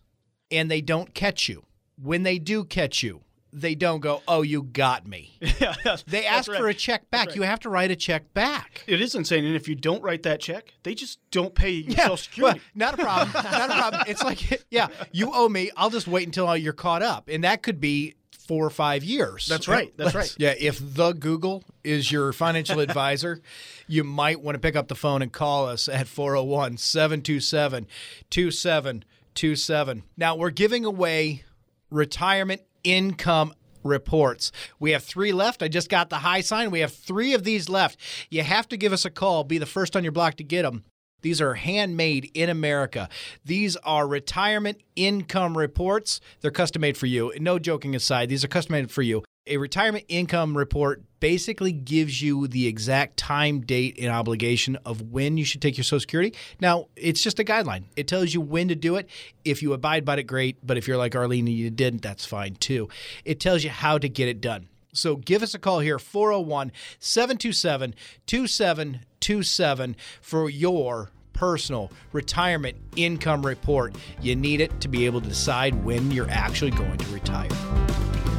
and 0.49 0.69
they 0.69 0.81
don't 0.81 1.13
catch 1.13 1.47
you, 1.47 1.63
when 2.01 2.23
they 2.23 2.37
do 2.39 2.63
catch 2.65 3.01
you, 3.03 3.21
they 3.53 3.75
don't 3.75 3.99
go, 3.99 4.23
"Oh, 4.29 4.41
you 4.43 4.63
got 4.63 5.05
me." 5.05 5.37
Yeah, 5.59 5.75
They 6.07 6.25
ask 6.25 6.49
right. 6.49 6.57
for 6.59 6.69
a 6.69 6.73
check 6.73 7.11
back. 7.11 7.27
right. 7.27 7.35
You 7.35 7.41
have 7.43 7.59
to 7.61 7.69
write 7.69 7.91
a 7.91 7.95
check 7.97 8.33
back. 8.33 8.83
It 8.87 9.01
is 9.01 9.13
insane. 9.13 9.43
And 9.45 9.55
if 9.57 9.67
you 9.67 9.75
don't 9.75 10.01
write 10.01 10.23
that 10.23 10.39
check, 10.39 10.73
they 10.83 10.95
just 10.95 11.19
don't 11.31 11.53
pay 11.53 11.69
your 11.71 11.91
Yeah, 11.91 12.03
Social 12.03 12.17
Security. 12.17 12.59
well, 12.59 12.65
not 12.75 12.93
a 12.93 12.97
problem. 13.03 13.31
not 13.33 13.69
a 13.69 13.73
problem. 13.73 14.03
It's 14.07 14.23
like, 14.23 14.63
yeah, 14.71 14.87
you 15.11 15.31
owe 15.33 15.49
me. 15.49 15.69
I'll 15.77 15.89
just 15.89 16.07
wait 16.07 16.25
until 16.27 16.55
you're 16.57 16.71
caught 16.73 17.03
up, 17.03 17.27
and 17.29 17.43
that 17.43 17.61
could 17.61 17.79
be 17.81 18.15
four 18.51 18.65
or 18.65 18.69
five 18.69 19.01
years. 19.01 19.47
That's 19.47 19.69
right. 19.69 19.93
That's 19.95 20.13
right. 20.13 20.35
Yeah, 20.37 20.53
if 20.59 20.77
the 20.81 21.13
Google 21.13 21.63
is 21.85 22.11
your 22.11 22.33
financial 22.33 22.79
advisor, 22.87 23.39
you 23.87 24.03
might 24.03 24.41
want 24.41 24.55
to 24.55 24.59
pick 24.59 24.75
up 24.75 24.89
the 24.89 24.95
phone 24.95 25.21
and 25.21 25.31
call 25.31 25.69
us 25.69 25.87
at 25.87 26.05
401 26.05 26.75
727 26.75 27.87
2727. 28.29 30.03
Now, 30.17 30.35
we're 30.35 30.49
giving 30.49 30.83
away 30.83 31.45
retirement 31.89 32.61
income 32.83 33.53
reports. 33.85 34.51
We 34.81 34.91
have 34.91 35.03
three 35.05 35.31
left. 35.31 35.63
I 35.63 35.69
just 35.69 35.89
got 35.89 36.09
the 36.09 36.17
high 36.17 36.41
sign. 36.41 36.71
We 36.71 36.81
have 36.81 36.93
three 36.93 37.33
of 37.33 37.45
these 37.45 37.69
left. 37.69 37.97
You 38.29 38.43
have 38.43 38.67
to 38.67 38.75
give 38.75 38.91
us 38.91 39.05
a 39.05 39.09
call. 39.09 39.45
Be 39.45 39.59
the 39.59 39.65
first 39.65 39.95
on 39.95 40.03
your 40.03 40.11
block 40.11 40.35
to 40.35 40.43
get 40.43 40.63
them. 40.63 40.83
These 41.21 41.41
are 41.41 41.53
handmade 41.55 42.31
in 42.33 42.49
America. 42.49 43.09
These 43.45 43.75
are 43.77 44.07
retirement 44.07 44.81
income 44.95 45.57
reports. 45.57 46.21
They're 46.41 46.51
custom 46.51 46.81
made 46.81 46.97
for 46.97 47.05
you. 47.05 47.33
No 47.39 47.59
joking 47.59 47.95
aside, 47.95 48.29
these 48.29 48.43
are 48.43 48.47
custom 48.47 48.73
made 48.73 48.91
for 48.91 49.01
you. 49.01 49.23
A 49.47 49.57
retirement 49.57 50.05
income 50.07 50.55
report 50.55 51.01
basically 51.19 51.71
gives 51.71 52.21
you 52.21 52.47
the 52.47 52.67
exact 52.67 53.17
time, 53.17 53.61
date, 53.61 53.97
and 53.99 54.11
obligation 54.11 54.75
of 54.85 55.01
when 55.01 55.35
you 55.35 55.45
should 55.45 55.63
take 55.63 55.77
your 55.77 55.83
Social 55.83 55.99
Security. 55.99 56.35
Now, 56.59 56.89
it's 56.95 57.21
just 57.21 57.39
a 57.39 57.43
guideline. 57.43 57.85
It 57.95 58.07
tells 58.07 58.35
you 58.35 58.41
when 58.41 58.67
to 58.67 58.75
do 58.75 58.97
it. 58.97 59.09
If 59.43 59.63
you 59.63 59.73
abide 59.73 60.05
by 60.05 60.17
it, 60.17 60.23
great. 60.23 60.57
But 60.65 60.77
if 60.77 60.87
you're 60.87 60.97
like 60.97 61.15
Arlene 61.15 61.47
and 61.47 61.57
you 61.57 61.71
didn't, 61.71 62.03
that's 62.03 62.23
fine 62.23 62.53
too. 62.55 62.87
It 63.25 63.39
tells 63.39 63.63
you 63.63 63.71
how 63.71 63.97
to 63.97 64.07
get 64.07 64.27
it 64.27 64.41
done. 64.41 64.67
So 64.93 65.15
give 65.15 65.43
us 65.43 65.53
a 65.53 65.59
call 65.59 65.79
here, 65.79 65.99
401 65.99 66.71
727 66.99 67.95
2727 68.25 69.95
for 70.21 70.49
your 70.49 71.11
personal 71.33 71.91
retirement 72.11 72.77
income 72.95 73.45
report. 73.45 73.95
You 74.21 74.35
need 74.35 74.61
it 74.61 74.81
to 74.81 74.87
be 74.87 75.05
able 75.05 75.21
to 75.21 75.29
decide 75.29 75.83
when 75.83 76.11
you're 76.11 76.29
actually 76.29 76.71
going 76.71 76.97
to 76.97 77.07
retire. 77.11 77.49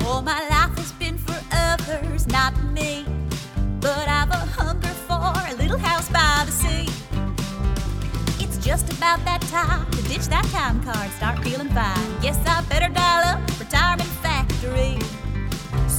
All 0.05 0.23
my 0.23 0.41
life 0.49 0.77
has 0.79 0.93
been 0.93 1.19
for 1.19 1.41
others, 1.53 2.27
not 2.29 2.53
me. 2.73 3.05
But 3.81 4.09
I've 4.09 4.31
a 4.31 4.35
hunger 4.35 4.87
for 4.87 5.33
a 5.51 5.55
little 5.57 5.79
house 5.79 6.09
by 6.11 6.45
the 6.47 6.53
sea. 6.53 6.87
It's 8.45 8.59
just 8.65 8.93
about 8.93 9.25
that 9.25 9.41
time 9.43 9.91
to 9.91 10.03
ditch 10.03 10.27
that 10.29 10.45
time 10.53 10.83
card, 10.85 11.11
start 11.13 11.43
feeling 11.43 11.69
fine. 11.71 12.13
I 12.25 12.65
better 12.69 12.93
dial 12.93 13.37
up 13.37 13.59
Retirement 13.59 14.09
Factory 14.23 14.99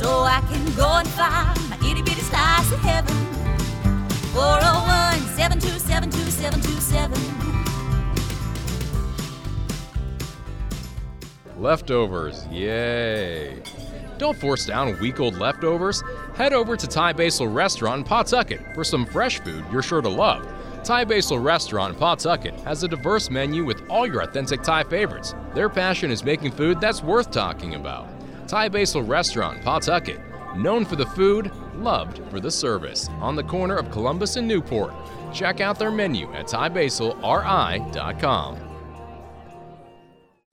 so 0.04 0.24
I 0.24 0.42
can 0.52 0.66
go 0.76 0.90
and 0.98 1.08
find 1.08 1.70
my 1.70 1.78
itty 1.90 2.02
bitty 2.02 2.22
slice 2.22 2.72
of 2.74 2.80
heaven. 2.80 3.16
401 4.34 5.20
727 5.36 6.12
2727. 6.12 7.18
Leftovers, 11.58 12.46
yay. 12.52 13.64
Don't 14.18 14.38
force 14.38 14.66
down 14.66 15.00
week 15.00 15.22
old 15.22 15.38
leftovers. 15.38 16.04
Head 16.36 16.52
over 16.52 16.76
to 16.76 16.88
Thai 16.88 17.14
Basil 17.14 17.48
Restaurant 17.48 18.00
in 18.00 18.04
Pawtucket 18.04 18.62
for 18.76 18.84
some 18.84 19.06
fresh 19.06 19.40
food 19.40 19.64
you're 19.72 19.82
sure 19.82 20.02
to 20.02 20.10
love. 20.10 20.46
Thai 20.84 21.06
Basil 21.06 21.40
Restaurant 21.40 21.94
in 21.94 22.00
Pawtucket 22.00 22.60
has 22.62 22.84
a 22.84 22.90
diverse 22.90 23.30
menu 23.30 23.64
with 23.64 23.82
all 23.90 24.06
your 24.06 24.22
authentic 24.22 24.62
Thai 24.64 24.84
favorites. 24.84 25.34
Their 25.54 25.70
passion 25.70 26.12
is 26.12 26.26
making 26.26 26.52
food 26.52 26.82
that's 26.82 27.02
worth 27.02 27.32
talking 27.32 27.76
about. 27.76 28.13
Thai 28.54 28.70
Basil 28.70 29.02
Restaurant 29.02 29.60
Pawtucket, 29.64 30.22
known 30.56 30.86
for 30.86 30.96
the 30.96 31.08
food, 31.08 31.52
loved 31.74 32.22
for 32.30 32.40
the 32.40 32.52
service, 32.52 33.10
on 33.20 33.36
the 33.36 33.42
corner 33.42 33.76
of 33.76 33.90
Columbus 33.90 34.36
and 34.36 34.48
Newport. 34.48 34.94
Check 35.34 35.60
out 35.60 35.80
their 35.80 35.90
menu 35.90 36.32
at 36.34 36.46
thaibasilri.com. 36.46 38.73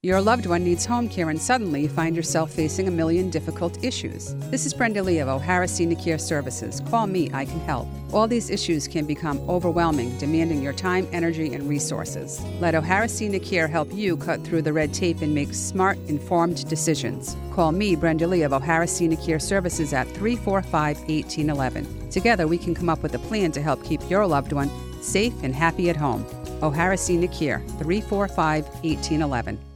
Your 0.03 0.23
loved 0.23 0.47
one 0.47 0.65
needs 0.65 0.87
home 0.87 1.11
care 1.11 1.29
and 1.29 1.39
suddenly 1.39 1.83
you 1.83 1.89
find 1.91 2.17
yourself 2.17 2.51
facing 2.51 2.89
a 2.89 2.91
million 2.91 3.29
difficult 3.29 3.85
issues. 3.85 4.35
This 4.49 4.65
is 4.65 4.73
Brenda 4.73 5.03
Lee 5.03 5.19
of 5.19 5.29
O'Hara 5.29 5.69
Senior 5.69 5.99
Care 5.99 6.17
Services. 6.17 6.81
Call 6.89 7.07
me, 7.07 7.31
I 7.35 7.45
can 7.45 7.61
help. 7.61 7.87
All 8.11 8.27
these 8.27 8.49
issues 8.49 8.89
can 8.89 9.05
become 9.05 9.39
overwhelming, 9.41 10.17
demanding 10.17 10.63
your 10.63 10.73
time, 10.73 11.07
energy, 11.13 11.53
and 11.53 11.69
resources. 11.69 12.43
Let 12.61 12.75
O'Hara 12.75 13.11
Senior 13.11 13.41
Care 13.41 13.69
help 13.69 13.93
you 13.93 14.17
cut 14.17 14.43
through 14.43 14.63
the 14.63 14.73
red 14.73 14.95
tape 14.95 15.21
and 15.21 15.35
make 15.35 15.53
smart, 15.53 15.99
informed 16.07 16.67
decisions. 16.71 17.37
Call 17.53 17.73
me, 17.73 17.95
Brenda 17.95 18.27
Lee 18.27 18.41
of 18.41 18.55
O'Hara 18.55 18.89
Senior 18.89 19.19
Care 19.19 19.39
Services 19.39 19.93
at 19.93 20.09
345 20.09 20.97
1811. 20.97 22.09
Together, 22.09 22.47
we 22.47 22.57
can 22.57 22.75
come 22.75 22.89
up 22.89 23.03
with 23.03 23.15
a 23.15 23.19
plan 23.19 23.53
to 23.53 23.61
help 23.61 23.85
keep 23.85 24.01
your 24.09 24.27
loved 24.27 24.55
one 24.55 24.71
safe 25.03 25.35
and 25.43 25.55
happy 25.55 25.91
at 25.91 25.97
home. 25.97 26.25
O'Hara 26.63 26.97
Senior 26.97 27.29
Care, 27.29 27.59
345 27.79 28.65
1811. 28.65 29.70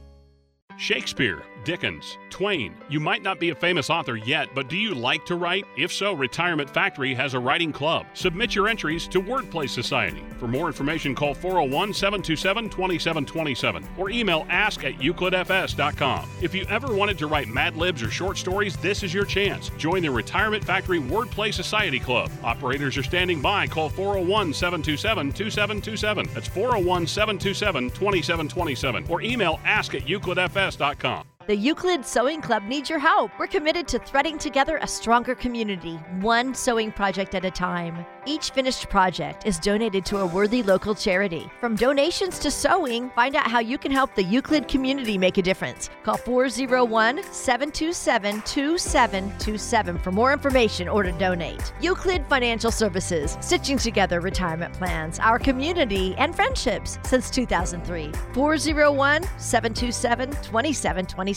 Shakespeare, 0.77 1.43
Dickens, 1.65 2.17
Twain. 2.29 2.75
You 2.89 2.99
might 2.99 3.23
not 3.23 3.39
be 3.39 3.49
a 3.49 3.55
famous 3.55 3.89
author 3.89 4.15
yet, 4.15 4.49
but 4.53 4.69
do 4.69 4.77
you 4.77 4.93
like 4.93 5.25
to 5.25 5.35
write? 5.35 5.65
If 5.75 5.91
so, 5.91 6.13
Retirement 6.13 6.69
Factory 6.69 7.13
has 7.15 7.33
a 7.33 7.39
writing 7.39 7.73
club. 7.73 8.05
Submit 8.13 8.53
your 8.53 8.67
entries 8.67 9.07
to 9.07 9.19
Wordplay 9.19 9.67
Society. 9.67 10.23
For 10.37 10.47
more 10.47 10.67
information, 10.67 11.15
call 11.15 11.33
401 11.33 11.93
727 11.93 12.69
2727 12.69 13.87
or 13.97 14.09
email 14.09 14.45
ask 14.47 14.83
at 14.83 14.93
euclidfs.com. 14.99 16.29
If 16.41 16.53
you 16.53 16.65
ever 16.69 16.93
wanted 16.93 17.17
to 17.17 17.27
write 17.27 17.47
Mad 17.47 17.75
Libs 17.75 18.03
or 18.03 18.11
short 18.11 18.37
stories, 18.37 18.77
this 18.77 19.01
is 19.01 19.13
your 19.13 19.25
chance. 19.25 19.69
Join 19.77 20.03
the 20.03 20.11
Retirement 20.11 20.63
Factory 20.63 20.99
Wordplay 20.99 21.53
Society 21.53 21.99
Club. 21.99 22.31
Operators 22.43 22.95
are 22.95 23.03
standing 23.03 23.41
by. 23.41 23.65
Call 23.65 23.89
401 23.89 24.53
727 24.53 25.33
2727. 25.33 26.29
That's 26.33 26.47
401 26.47 27.07
727 27.07 27.89
2727 27.89 29.05
or 29.09 29.21
email 29.21 29.59
ask 29.65 29.95
at 29.95 30.03
euclidfs.com. 30.03 31.25
The 31.47 31.55
Euclid 31.55 32.03
Sewing 32.03 32.41
Club 32.41 32.63
needs 32.63 32.89
your 32.89 32.97
help. 32.97 33.29
We're 33.37 33.45
committed 33.45 33.87
to 33.89 33.99
threading 33.99 34.39
together 34.39 34.79
a 34.81 34.87
stronger 34.87 35.35
community, 35.35 35.97
one 36.19 36.55
sewing 36.55 36.91
project 36.91 37.35
at 37.35 37.45
a 37.45 37.51
time. 37.51 38.03
Each 38.25 38.49
finished 38.49 38.89
project 38.89 39.45
is 39.45 39.59
donated 39.59 40.03
to 40.07 40.17
a 40.17 40.25
worthy 40.25 40.63
local 40.63 40.95
charity. 40.95 41.47
From 41.59 41.75
donations 41.75 42.39
to 42.39 42.49
sewing, 42.49 43.11
find 43.11 43.35
out 43.35 43.45
how 43.45 43.59
you 43.59 43.77
can 43.77 43.91
help 43.91 44.15
the 44.15 44.23
Euclid 44.23 44.67
community 44.67 45.19
make 45.19 45.37
a 45.37 45.43
difference. 45.43 45.91
Call 46.01 46.17
401 46.17 47.21
727 47.31 48.41
2727 48.41 49.99
for 49.99 50.11
more 50.11 50.33
information 50.33 50.87
or 50.87 51.03
to 51.03 51.11
donate. 51.11 51.71
Euclid 51.79 52.25
Financial 52.25 52.71
Services, 52.71 53.37
stitching 53.39 53.77
together 53.77 54.19
retirement 54.19 54.73
plans, 54.73 55.19
our 55.19 55.37
community, 55.37 56.15
and 56.17 56.35
friendships 56.35 56.97
since 57.03 57.29
2003. 57.29 58.11
401 58.33 59.21
727 59.37 60.31
2727. 60.31 61.34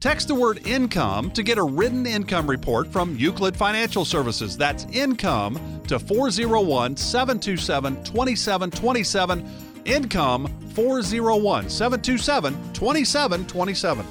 Text 0.00 0.28
the 0.28 0.34
word 0.34 0.66
income 0.66 1.30
to 1.32 1.42
get 1.42 1.58
a 1.58 1.62
written 1.62 2.06
income 2.06 2.48
report 2.48 2.86
from 2.86 3.16
Euclid 3.16 3.54
Financial 3.54 4.06
Services. 4.06 4.56
That's 4.56 4.86
income 4.86 5.82
to 5.88 5.98
401 5.98 6.96
727 6.96 7.96
2727. 8.04 9.46
Income 9.84 10.48
401 10.74 11.68
727 11.68 12.72
2727. 12.72 14.06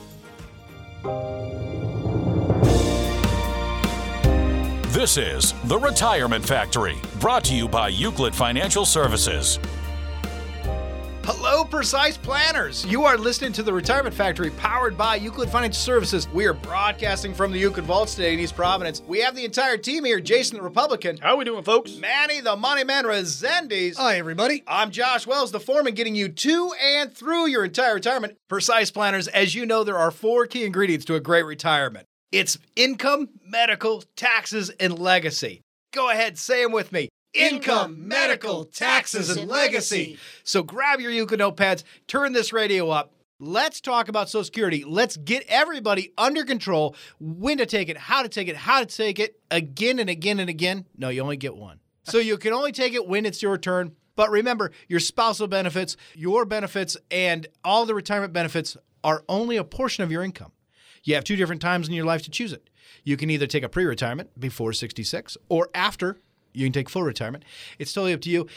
This 4.92 5.18
is 5.18 5.54
The 5.64 5.78
Retirement 5.80 6.46
Factory, 6.46 6.98
brought 7.20 7.46
to 7.46 7.56
you 7.56 7.68
by 7.68 7.88
Euclid 7.88 8.36
Financial 8.36 8.86
Services. 8.86 9.58
Hello, 11.32 11.64
precise 11.64 12.18
planners. 12.18 12.84
You 12.88 13.06
are 13.06 13.16
listening 13.16 13.54
to 13.54 13.62
the 13.62 13.72
Retirement 13.72 14.16
Factory 14.16 14.50
powered 14.50 14.98
by 14.98 15.16
Euclid 15.16 15.48
Financial 15.48 15.80
Services. 15.80 16.28
We 16.34 16.48
are 16.48 16.56
broadcasting 16.56 17.36
from 17.36 17.52
the 17.52 17.60
Euclid 17.60 17.86
Vaults 17.86 18.16
today 18.16 18.34
in 18.34 18.40
East 18.40 18.56
Providence. 18.56 19.04
We 19.08 19.20
have 19.20 19.36
the 19.36 19.46
entire 19.46 19.78
team 19.78 20.06
here 20.06 20.20
Jason 20.20 20.58
the 20.58 20.64
Republican. 20.64 21.18
How 21.18 21.36
are 21.36 21.38
we 21.38 21.46
doing, 21.46 21.64
folks? 21.64 21.98
Manny 21.98 22.42
the 22.42 22.56
Money 22.56 22.84
Man 22.84 23.04
Resendes. 23.04 23.98
Hi, 23.98 24.18
everybody. 24.18 24.64
I'm 24.66 24.90
Josh 24.90 25.28
Wells, 25.28 25.52
the 25.52 25.60
foreman, 25.60 25.94
getting 25.94 26.16
you 26.16 26.30
to 26.30 26.74
and 26.84 27.14
through 27.14 27.46
your 27.46 27.64
entire 27.64 27.94
retirement. 27.94 28.36
Precise 28.48 28.90
planners, 28.90 29.28
as 29.28 29.54
you 29.54 29.68
know, 29.68 29.84
there 29.84 30.00
are 30.00 30.10
four 30.10 30.48
key 30.48 30.66
ingredients 30.66 31.06
to 31.06 31.14
a 31.14 31.20
great 31.20 31.46
retirement 31.46 32.08
it's 32.32 32.58
income, 32.76 33.30
medical, 33.46 34.04
taxes, 34.16 34.72
and 34.80 34.98
legacy. 34.98 35.62
Go 35.94 36.10
ahead, 36.10 36.40
say 36.40 36.64
them 36.64 36.72
with 36.72 36.92
me. 36.92 37.10
Income, 37.34 38.08
medical, 38.08 38.66
taxes, 38.66 39.30
and 39.30 39.48
legacy. 39.48 40.18
So 40.44 40.64
grab 40.64 41.00
your 41.00 41.12
Euclid 41.12 41.40
notepads, 41.40 41.84
turn 42.08 42.34
this 42.34 42.52
radio 42.52 42.90
up. 42.90 43.14
Let's 43.40 43.80
talk 43.80 44.10
about 44.10 44.30
Social 44.30 44.44
Security. 44.44 44.84
Let's 44.84 45.16
get 45.16 45.46
everybody 45.48 46.12
under 46.18 46.44
control, 46.44 46.96
when 47.20 47.60
to 47.60 47.66
take 47.66 47.88
it, 47.88 47.98
how 47.98 48.24
to 48.24 48.30
take 48.30 48.48
it, 48.48 48.58
how 48.58 48.80
to 48.80 48.86
take 48.86 49.20
it 49.20 49.40
again 49.52 50.00
and 50.00 50.10
again 50.10 50.40
and 50.40 50.50
again. 50.50 50.86
No, 50.98 51.10
you 51.10 51.22
only 51.22 51.38
get 51.38 51.56
one. 51.56 51.80
So 52.04 52.18
you 52.18 52.38
can 52.38 52.52
only 52.52 52.72
take 52.72 52.94
it 52.94 53.08
when 53.08 53.26
it's 53.26 53.42
your 53.42 53.58
turn. 53.58 53.96
But 54.16 54.32
remember, 54.32 54.72
your 54.88 55.00
spousal 55.00 55.48
benefits, 55.48 55.96
your 56.16 56.44
benefits, 56.44 56.98
and 57.10 57.48
all 57.64 57.86
the 57.86 57.94
retirement 57.94 58.34
benefits 58.34 58.76
are 59.04 59.24
only 59.30 59.56
a 59.56 59.64
portion 59.64 60.04
of 60.04 60.12
your 60.12 60.24
income. 60.24 60.52
You 61.04 61.16
have 61.16 61.24
two 61.24 61.36
different 61.36 61.62
times 61.62 61.88
in 61.88 61.94
your 61.94 62.06
life 62.06 62.24
to 62.24 62.32
choose 62.32 62.52
it. 62.52 62.70
You 63.04 63.16
can 63.16 63.30
either 63.30 63.48
take 63.48 63.64
a 63.64 63.70
pre 63.70 63.86
retirement 63.86 64.38
before 64.38 64.74
66 64.74 65.38
or 65.48 65.70
after 65.74 66.20
you 66.54 66.66
can 66.66 66.74
take 66.74 66.90
full 66.90 67.04
retirement. 67.04 67.44
It's 67.78 67.94
totally 67.94 68.14
up 68.14 68.22
to 68.22 68.30
you. 68.30 68.48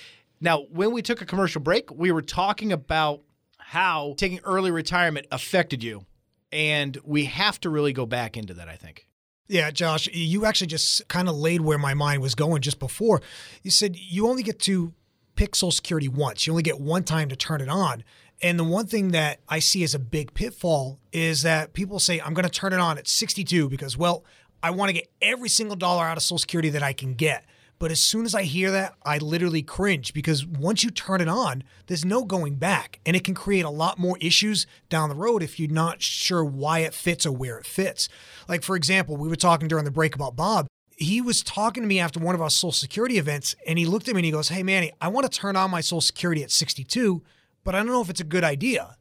Now, 0.41 0.63
when 0.71 0.93
we 0.93 1.03
took 1.03 1.23
a 1.23 1.27
commercial 1.27 1.61
break, 1.61 1.91
we 1.93 2.11
were 2.11 2.23
talking 2.23 2.73
about 2.73 3.21
how 3.59 4.15
taking 4.17 4.41
early 4.45 4.71
retirement 4.71 5.27
affected 5.31 5.83
you. 5.83 6.05
And 6.51 6.99
we 7.05 7.25
have 7.27 7.59
to 7.61 7.71
really 7.71 7.93
go 7.93 8.05
back 8.05 8.37
into 8.37 8.53
that, 8.55 8.69
I 8.69 8.77
think. 8.77 9.07
Yeah, 9.49 9.71
Josh, 9.71 10.09
you 10.13 10.45
actually 10.45 10.67
just 10.67 11.07
kind 11.09 11.29
of 11.29 11.37
laid 11.37 11.61
where 11.61 11.79
my 11.79 11.95
mind 11.95 12.23
was 12.23 12.35
going 12.35 12.63
just 12.63 12.79
before. 12.79 13.23
You 13.63 13.71
said 13.71 13.97
you 13.97 14.29
only 14.29 14.43
get 14.43 14.59
to 14.61 14.93
pick 15.35 15.55
Social 15.55 15.71
Security 15.71 16.09
once, 16.09 16.47
you 16.47 16.53
only 16.53 16.63
get 16.63 16.81
one 16.81 17.05
time 17.05 17.29
to 17.29 17.37
turn 17.37 17.61
it 17.61 17.69
on. 17.69 18.05
And 18.43 18.59
the 18.59 18.65
one 18.65 18.87
thing 18.87 19.13
that 19.13 19.41
I 19.49 19.61
see 19.61 19.85
as 19.85 19.95
a 19.95 19.99
big 19.99 20.35
pitfall 20.35 20.99
is 21.13 21.43
that 21.43 21.73
people 21.73 22.01
say, 22.01 22.21
I'm 22.21 22.35
going 22.35 22.45
to 22.45 22.51
turn 22.51 22.73
it 22.73 22.81
on 22.81 22.99
at 22.99 23.07
62 23.07 23.69
because, 23.69 23.97
well, 23.97 24.25
I 24.63 24.71
want 24.71 24.89
to 24.89 24.95
get 24.95 25.11
every 25.21 25.49
single 25.49 25.77
dollar 25.77 26.05
out 26.05 26.17
of 26.17 26.23
Social 26.23 26.39
Security 26.39 26.71
that 26.71 26.83
I 26.83 26.93
can 26.93 27.15
get. 27.15 27.45
But 27.83 27.91
as 27.91 27.99
soon 27.99 28.27
as 28.27 28.33
I 28.33 28.45
hear 28.45 28.71
that, 28.71 28.95
I 29.05 29.19
literally 29.19 29.61
cringe 29.61 30.15
because 30.15 30.47
once 30.47 30.85
you 30.85 30.91
turn 30.91 31.21
it 31.21 31.27
on, 31.27 31.65
there's 31.89 32.05
no 32.05 32.25
going 32.25 32.55
back. 32.55 33.01
And 33.05 33.17
it 33.17 33.25
can 33.25 33.35
create 33.35 33.65
a 33.65 33.71
lot 33.71 33.99
more 33.99 34.17
issues 34.21 34.69
down 34.89 35.09
the 35.09 35.17
road 35.17 35.43
if 35.43 35.59
you're 35.59 35.69
not 35.69 36.01
sure 36.01 36.45
why 36.45 36.79
it 36.79 36.95
fits 36.95 37.27
or 37.27 37.33
where 37.33 37.59
it 37.59 37.67
fits. 37.67 38.09
Like, 38.47 38.63
for 38.63 38.77
example, 38.77 39.17
we 39.17 39.27
were 39.27 39.35
talking 39.35 39.67
during 39.67 39.85
the 39.85 39.91
break 39.91 40.15
about 40.15 40.37
Bob. 40.37 40.69
He 40.97 41.21
was 41.21 41.43
talking 41.43 41.83
to 41.83 41.89
me 41.89 41.99
after 41.99 42.21
one 42.21 42.37
of 42.37 42.41
our 42.41 42.51
Social 42.51 42.71
Security 42.71 43.19
events, 43.19 43.57
and 43.67 43.81
he 43.81 43.85
looked 43.85 44.07
at 44.07 44.15
me 44.15 44.21
and 44.21 44.27
he 44.27 44.31
goes, 44.31 44.51
Hey, 44.51 44.63
Manny, 44.63 44.93
I 45.01 45.09
want 45.09 45.29
to 45.29 45.37
turn 45.37 45.57
on 45.57 45.73
my 45.73 45.81
Social 45.81 46.03
Security 46.03 46.45
at 46.45 46.53
62, 46.53 47.21
but 47.65 47.75
I 47.75 47.79
don't 47.79 47.89
know 47.89 48.01
if 48.01 48.11
it's 48.11 48.21
a 48.21 48.25
good 48.25 48.45
idea. 48.45 48.97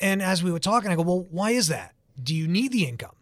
And 0.00 0.22
as 0.22 0.40
we 0.40 0.52
were 0.52 0.60
talking, 0.60 0.88
I 0.88 0.94
go, 0.94 1.02
Well, 1.02 1.26
why 1.32 1.50
is 1.50 1.66
that? 1.66 1.96
Do 2.22 2.32
you 2.32 2.46
need 2.46 2.70
the 2.70 2.86
income? 2.86 3.16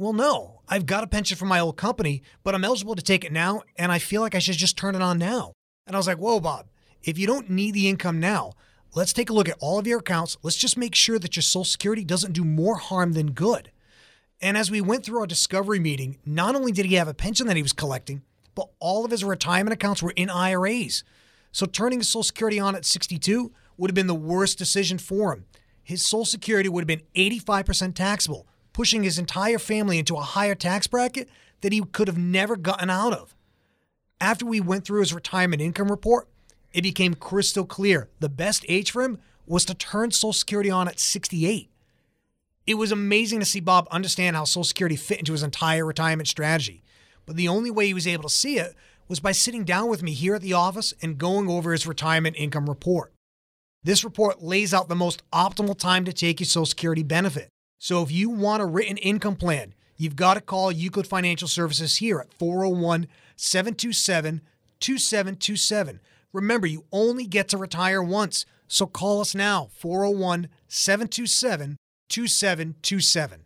Well, 0.00 0.14
no, 0.14 0.62
I've 0.66 0.86
got 0.86 1.04
a 1.04 1.06
pension 1.06 1.36
from 1.36 1.48
my 1.48 1.60
old 1.60 1.76
company, 1.76 2.22
but 2.42 2.54
I'm 2.54 2.64
eligible 2.64 2.94
to 2.94 3.02
take 3.02 3.22
it 3.22 3.32
now, 3.32 3.64
and 3.76 3.92
I 3.92 3.98
feel 3.98 4.22
like 4.22 4.34
I 4.34 4.38
should 4.38 4.56
just 4.56 4.78
turn 4.78 4.94
it 4.94 5.02
on 5.02 5.18
now. 5.18 5.52
And 5.86 5.94
I 5.94 5.98
was 5.98 6.06
like, 6.06 6.16
whoa, 6.16 6.40
Bob, 6.40 6.68
if 7.02 7.18
you 7.18 7.26
don't 7.26 7.50
need 7.50 7.74
the 7.74 7.86
income 7.86 8.18
now, 8.18 8.54
let's 8.94 9.12
take 9.12 9.28
a 9.28 9.34
look 9.34 9.46
at 9.46 9.58
all 9.60 9.78
of 9.78 9.86
your 9.86 9.98
accounts. 9.98 10.38
Let's 10.42 10.56
just 10.56 10.78
make 10.78 10.94
sure 10.94 11.18
that 11.18 11.36
your 11.36 11.42
Social 11.42 11.66
Security 11.66 12.02
doesn't 12.02 12.32
do 12.32 12.44
more 12.44 12.76
harm 12.76 13.12
than 13.12 13.32
good. 13.32 13.72
And 14.40 14.56
as 14.56 14.70
we 14.70 14.80
went 14.80 15.04
through 15.04 15.20
our 15.20 15.26
discovery 15.26 15.78
meeting, 15.78 16.16
not 16.24 16.56
only 16.56 16.72
did 16.72 16.86
he 16.86 16.94
have 16.94 17.06
a 17.06 17.12
pension 17.12 17.46
that 17.48 17.56
he 17.56 17.62
was 17.62 17.74
collecting, 17.74 18.22
but 18.54 18.70
all 18.78 19.04
of 19.04 19.10
his 19.10 19.22
retirement 19.22 19.74
accounts 19.74 20.02
were 20.02 20.14
in 20.16 20.30
IRAs. 20.30 21.04
So 21.52 21.66
turning 21.66 21.98
his 21.98 22.08
Social 22.08 22.22
Security 22.22 22.58
on 22.58 22.74
at 22.74 22.86
62 22.86 23.52
would 23.76 23.90
have 23.90 23.94
been 23.94 24.06
the 24.06 24.14
worst 24.14 24.56
decision 24.56 24.96
for 24.96 25.34
him. 25.34 25.44
His 25.82 26.02
Social 26.02 26.24
Security 26.24 26.70
would 26.70 26.88
have 26.88 26.88
been 26.88 27.02
85% 27.14 27.94
taxable 27.94 28.46
pushing 28.80 29.02
his 29.02 29.18
entire 29.18 29.58
family 29.58 29.98
into 29.98 30.16
a 30.16 30.22
higher 30.22 30.54
tax 30.54 30.86
bracket 30.86 31.28
that 31.60 31.70
he 31.70 31.82
could 31.92 32.08
have 32.08 32.16
never 32.16 32.56
gotten 32.56 32.88
out 32.88 33.12
of. 33.12 33.34
After 34.18 34.46
we 34.46 34.58
went 34.58 34.86
through 34.86 35.00
his 35.00 35.12
retirement 35.12 35.60
income 35.60 35.90
report, 35.90 36.28
it 36.72 36.80
became 36.80 37.12
crystal 37.12 37.66
clear 37.66 38.08
the 38.20 38.30
best 38.30 38.64
age 38.70 38.90
for 38.90 39.02
him 39.02 39.18
was 39.46 39.66
to 39.66 39.74
turn 39.74 40.12
Social 40.12 40.32
Security 40.32 40.70
on 40.70 40.88
at 40.88 40.98
68. 40.98 41.68
It 42.66 42.74
was 42.76 42.90
amazing 42.90 43.40
to 43.40 43.44
see 43.44 43.60
Bob 43.60 43.86
understand 43.90 44.34
how 44.34 44.44
Social 44.44 44.64
Security 44.64 44.96
fit 44.96 45.18
into 45.18 45.32
his 45.32 45.42
entire 45.42 45.84
retirement 45.84 46.28
strategy. 46.28 46.82
But 47.26 47.36
the 47.36 47.48
only 47.48 47.70
way 47.70 47.84
he 47.84 47.92
was 47.92 48.06
able 48.06 48.22
to 48.22 48.34
see 48.34 48.56
it 48.56 48.74
was 49.08 49.20
by 49.20 49.32
sitting 49.32 49.64
down 49.64 49.90
with 49.90 50.02
me 50.02 50.12
here 50.12 50.36
at 50.36 50.40
the 50.40 50.54
office 50.54 50.94
and 51.02 51.18
going 51.18 51.50
over 51.50 51.72
his 51.72 51.86
retirement 51.86 52.34
income 52.38 52.66
report. 52.66 53.12
This 53.84 54.04
report 54.04 54.42
lays 54.42 54.72
out 54.72 54.88
the 54.88 54.96
most 54.96 55.22
optimal 55.34 55.78
time 55.78 56.06
to 56.06 56.14
take 56.14 56.40
your 56.40 56.46
Social 56.46 56.64
Security 56.64 57.02
benefit. 57.02 57.50
So 57.82 58.02
if 58.02 58.12
you 58.12 58.28
want 58.28 58.60
a 58.62 58.66
written 58.66 58.98
income 58.98 59.36
plan, 59.36 59.72
you've 59.96 60.14
got 60.14 60.34
to 60.34 60.42
call 60.42 60.70
Euclid 60.70 61.06
Financial 61.06 61.48
Services 61.48 61.96
here 61.96 62.20
at 62.20 62.30
401 62.34 63.06
727 63.36 64.42
2727. 64.80 66.00
Remember, 66.34 66.66
you 66.66 66.84
only 66.92 67.24
get 67.24 67.48
to 67.48 67.56
retire 67.56 68.02
once. 68.02 68.44
So 68.68 68.86
call 68.86 69.22
us 69.22 69.34
now, 69.34 69.70
401 69.72 70.50
727 70.68 71.78
2727. 72.10 73.40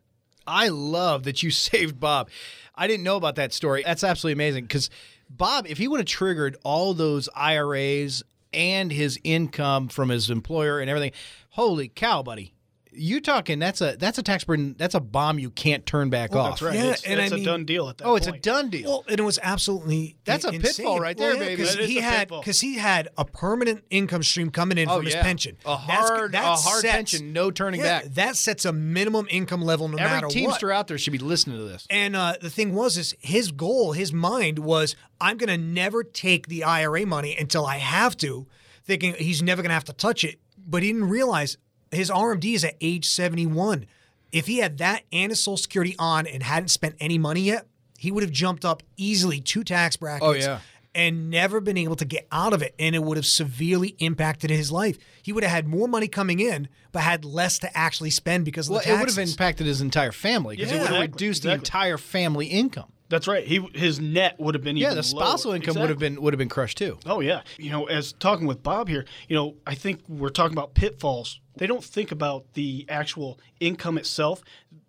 I 0.49 0.67
love 0.67 1.23
that 1.23 1.45
you 1.45 1.51
saved 1.53 2.01
Bob. 2.01 2.29
I 2.75 2.89
didn't 2.89 3.05
know 3.05 3.17
about 3.17 3.37
that 3.37 3.53
story. 3.53 3.85
That's 3.87 4.03
absolutely 4.03 4.33
amazing 4.33 4.65
because 4.65 4.91
Bob, 5.31 5.69
if 5.69 5.79
he 5.79 5.87
would 5.87 6.01
have 6.01 6.09
triggered 6.09 6.57
all 6.65 6.93
those 6.93 7.29
IRAs 7.37 8.25
and 8.53 8.91
his 8.91 9.17
income 9.23 9.87
from 9.87 10.09
his 10.09 10.29
employer 10.29 10.81
and 10.81 10.91
everything, 10.91 11.13
holy 11.51 11.87
cow, 11.87 12.25
buddy. 12.25 12.54
You 12.97 13.21
talking? 13.21 13.59
That's 13.59 13.81
a 13.81 13.97
that's 13.99 14.19
a 14.19 14.23
tax 14.23 14.45
burden. 14.45 14.75
That's 14.79 14.95
a 14.95 15.01
bomb 15.01 15.39
you 15.39 15.51
can't 15.51 15.85
turn 15.85 16.11
back 16.11 16.33
Well, 16.33 16.45
off. 16.45 16.51
that's 16.53 16.63
right. 16.63 16.75
Yeah, 16.75 16.91
it's 16.93 17.03
and 17.05 17.21
it's 17.21 17.33
I 17.33 17.35
a 17.35 17.39
mean- 17.39 17.45
done 17.45 17.65
deal 17.65 17.89
at 17.89 17.99
that 17.99 18.05
Oh, 18.07 18.15
it's 18.17 18.27
a 18.27 18.33
done 18.33 18.71
deal. 18.71 18.89
Well, 18.89 19.05
and 19.09 19.19
it 19.19 19.23
was 19.23 19.39
absolutely 19.43 20.17
That's 20.25 20.45
a 20.45 20.49
insane. 20.49 20.61
pitfall 20.63 21.01
right 21.01 21.17
there, 21.17 21.31
Well, 21.31 21.39
yeah, 21.39 21.45
baby. 21.45 21.63
Because 21.63 21.75
he 21.87 21.97
had 21.97 22.29
because 22.29 22.61
he 22.61 22.75
had 22.77 23.09
a 23.19 23.25
permanent 23.25 23.85
income 23.91 24.23
stream 24.23 24.51
coming 24.51 24.79
in 24.79 24.89
Oh, 24.89 24.97
from 24.99 25.07
his 25.07 25.15
pension. 25.17 25.57
A 25.65 25.79
That's- 25.87 26.09
hard- 26.09 26.33
that 26.33 26.45
a 26.45 26.47
hard 26.57 26.81
sets- 26.83 26.95
pension, 26.95 27.33
no 27.33 27.51
turning 27.51 27.81
yeah, 27.81 28.03
back. 28.03 28.15
That 28.15 28.37
sets 28.37 28.65
a 28.65 28.73
minimum 28.73 29.27
income 29.31 29.63
level 29.63 29.89
no 29.89 29.97
matter 29.97 30.07
Every 30.17 30.27
what. 30.27 30.33
teamster 30.33 30.71
out 30.73 30.87
there 30.89 30.99
should 30.99 31.13
be 31.13 31.19
listening 31.19 31.59
to 31.59 31.65
this. 31.65 31.87
And 31.91 32.15
uh, 32.15 32.35
the 32.41 32.51
thing 32.51 32.75
was, 32.75 32.97
is 32.97 33.15
his 33.21 33.51
goal, 33.51 33.93
his 33.93 34.13
mind 34.13 34.59
was, 34.61 34.95
I'm 35.21 35.37
going 35.37 35.49
to 35.49 35.59
never 35.59 36.05
take 36.05 36.47
the 36.49 36.65
IRA 36.65 37.07
money 37.07 37.37
until 37.37 37.67
I 37.67 37.79
have 37.79 38.17
to, 38.19 38.47
thinking 38.85 39.15
he's 39.15 39.43
never 39.43 39.63
going 39.63 39.71
to 39.71 39.75
have 39.75 39.85
to 39.85 39.93
touch 39.93 40.25
it. 40.25 40.39
But 40.67 40.83
he 40.83 40.93
didn't 40.93 41.09
realize 41.09 41.57
his 41.91 42.11
RMD 42.11 42.55
is 42.55 42.65
at 42.65 42.77
age 42.81 43.07
71. 43.09 43.87
If 44.33 44.47
he 44.47 44.59
had 44.59 44.79
that 44.79 45.03
and 45.13 45.31
his 45.31 45.43
Social 45.43 45.57
Security 45.57 45.95
on 45.99 46.27
and 46.27 46.43
hadn't 46.43 46.69
spent 46.69 46.97
any 46.99 47.19
money 47.19 47.43
yet, 47.43 47.67
he 47.99 48.11
would 48.11 48.23
have 48.23 48.33
jumped 48.33 48.65
up 48.65 48.83
easily 48.97 49.41
two 49.41 49.63
tax 49.65 49.97
brackets. 49.97 50.27
Oh, 50.27 50.33
yeah. 50.33 50.61
And 50.97 51.29
never 51.29 51.61
been 51.61 51.77
able 51.77 51.97
to 51.97 52.05
get 52.05 52.27
out 52.31 52.53
of 52.53 52.63
it. 52.63 52.75
And 52.79 52.95
it 52.95 53.03
would 53.03 53.17
have 53.17 53.27
severely 53.27 53.97
impacted 53.99 54.51
his 54.51 54.71
life. 54.71 54.97
He 55.23 55.33
would 55.33 55.43
have 55.43 55.53
had 55.53 55.67
more 55.67 55.89
money 55.89 56.07
coming 56.07 56.39
in, 56.39 56.69
but 56.93 57.03
had 57.03 57.25
less 57.25 57.59
to 57.61 57.77
actually 57.77 58.11
spend 58.11 58.45
because 58.45 58.69
of 58.69 58.75
Well, 58.75 58.83
the 58.85 58.93
it 58.93 59.01
would 59.01 59.09
have 59.09 59.19
impacted 59.19 59.67
his 59.67 59.81
entire 59.81 60.13
family 60.13 60.57
because 60.57 60.71
Yeah, 60.71 60.79
it 60.79 60.81
would 60.81 60.89
have 60.89 60.97
exactly, 61.05 61.27
reduced 61.27 61.43
the 61.43 61.53
entire 61.53 61.99
family 61.99 62.47
income. 62.47 62.93
That's 63.15 63.29
right. 63.29 63.47
He 63.47 63.65
his 63.75 64.01
net 64.01 64.41
would 64.41 64.57
have 64.57 64.65
been 64.65 64.77
Yeah, 64.77 64.93
the 64.93 65.05
spousal 65.05 65.51
lower. 65.51 65.57
income 65.57 65.79
would 65.79 65.89
have 65.89 66.01
been 66.01 66.21
would 66.21 66.33
have 66.33 66.39
been 66.39 66.49
crushed 66.49 66.79
too. 66.79 66.99
Oh 67.07 67.21
yeah. 67.21 67.43
You 67.59 67.71
know, 67.71 67.85
as 67.85 68.13
talking 68.13 68.45
with 68.45 68.61
Bob 68.65 68.89
here, 68.89 69.05
you 69.29 69.37
know, 69.37 69.55
I 69.65 69.77
think 69.77 70.01
we're 70.09 70.31
talking 70.31 70.53
about 70.53 70.75
pitfalls. 70.75 71.39
They 71.57 71.69
don't 71.69 71.85
think 71.85 72.11
about 72.11 72.55
the 72.55 72.85
actual 72.89 73.39
income 73.61 73.99
itself. 73.99 74.43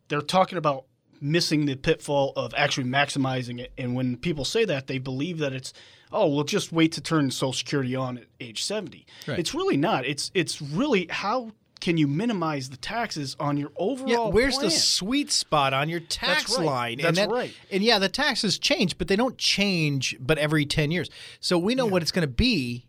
They're 0.08 0.22
talking 0.22 0.58
about 0.58 0.86
missing 1.22 1.68
the 1.68 1.76
pitfall 1.76 2.34
of 2.36 2.52
actually 2.58 2.88
maximizing 2.88 3.60
it. 3.60 3.72
And 3.78 3.94
when 3.94 4.18
people 4.18 4.44
say 4.44 4.66
that, 4.66 4.88
they 4.88 4.98
believe 4.98 5.38
that 5.38 5.54
it's 5.54 5.72
oh, 6.12 6.26
well 6.28 6.46
just 6.46 6.72
wait 6.72 6.94
to 6.94 7.02
turn 7.02 7.30
social 7.30 7.54
security 7.54 7.96
on 7.96 8.18
at 8.18 8.26
age 8.40 8.64
70. 8.64 9.06
Right. 9.28 9.38
It's 9.38 9.54
really 9.54 9.78
not. 9.78 10.04
It's 10.04 10.32
it's 10.34 10.64
really 10.64 11.06
how 11.12 11.52
can 11.86 11.98
you 11.98 12.08
minimize 12.08 12.72
the 12.72 12.78
taxes 12.78 13.36
on 13.40 13.58
your 13.58 13.72
overall 13.78 14.10
Yeah, 14.10 14.34
where's 14.34 14.58
the 14.58 14.72
sweet 14.72 15.32
spot 15.32 15.72
on 15.72 15.88
your 15.88 16.00
tax 16.00 16.58
right. 16.58 16.66
line? 16.66 16.98
That's 16.98 17.10
and 17.10 17.18
that- 17.18 17.30
right. 17.30 17.54
And 17.70 17.84
yeah, 17.84 18.00
the 18.00 18.10
taxes 18.10 18.58
change, 18.58 18.98
but 18.98 19.08
they 19.08 19.16
don't 19.16 19.38
change 19.38 20.18
but 20.20 20.40
every 20.40 20.66
10 20.66 20.90
years. 20.90 21.12
So 21.40 21.60
we 21.60 21.76
know 21.76 21.86
what 21.86 22.02
it's 22.02 22.12
going 22.12 22.28
to 22.28 22.34
be 22.34 22.88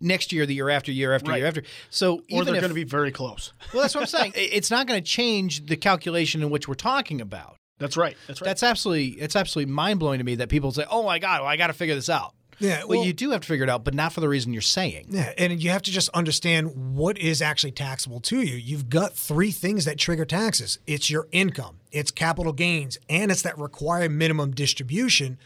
next 0.00 0.30
year, 0.32 0.46
the 0.46 0.54
year 0.54 0.70
after, 0.70 0.92
year 0.92 1.12
after 1.16 1.32
Right. 1.32 1.38
year 1.38 1.48
after. 1.48 1.64
So 1.90 2.22
or 2.30 2.44
they're 2.44 2.54
going 2.54 2.68
to 2.68 2.74
be 2.74 2.84
very 2.84 3.10
close. 3.10 3.52
Well, 3.74 3.82
that's 3.82 3.96
what 3.96 4.02
I'm 4.02 4.06
saying. 4.06 4.32
It's 4.36 4.70
not 4.70 4.86
going 4.86 5.02
to 5.02 5.10
change 5.10 5.66
the 5.66 5.76
calculation 5.76 6.40
in 6.40 6.48
which 6.48 6.68
we're 6.68 6.74
talking 6.74 7.20
about. 7.20 7.56
That's 7.78 7.96
right. 7.96 8.16
That's 8.28 8.40
right. 8.40 8.46
That's 8.46 8.62
absolutely 8.62 9.20
it's 9.20 9.34
absolutely 9.34 9.72
mind 9.72 9.98
blowing 9.98 10.18
to 10.18 10.24
me 10.24 10.36
that 10.36 10.48
people 10.48 10.70
say, 10.70 10.84
"Oh 10.88 11.02
my 11.02 11.18
god, 11.18 11.40
well, 11.40 11.48
I 11.48 11.56
got 11.56 11.68
to 11.68 11.72
figure 11.72 11.96
this 11.96 12.08
out." 12.08 12.34
Yeah, 12.58 12.80
well, 12.80 12.98
well- 12.98 13.06
you 13.06 13.12
do 13.12 13.30
have 13.30 13.42
to 13.42 13.46
figure 13.46 13.64
it 13.64 13.70
out, 13.70 13.84
but 13.84 13.94
not 13.94 14.12
for 14.12 14.20
the 14.20 14.28
reason 14.28 14.52
you're 14.52 14.62
saying. 14.62 15.06
Yeah, 15.10 15.32
and 15.38 15.62
you 15.62 15.70
have 15.70 15.82
to 15.82 15.90
just 15.90 16.08
understand 16.10 16.94
what 16.96 17.18
is 17.18 17.40
actually 17.40 17.72
taxable 17.72 18.20
to 18.20 18.40
you. 18.40 18.56
You've 18.56 18.88
got 18.88 19.14
three 19.14 19.50
things 19.50 19.84
that 19.84 19.98
trigger 19.98 20.24
taxes. 20.24 20.78
It's 20.86 21.10
your 21.10 21.28
income, 21.32 21.76
it's 21.92 22.10
capital 22.10 22.52
gains, 22.52 22.98
and 23.08 23.30
it's 23.30 23.42
that 23.42 23.58
required 23.58 24.10
minimum 24.12 24.52
distribution. 24.52 25.38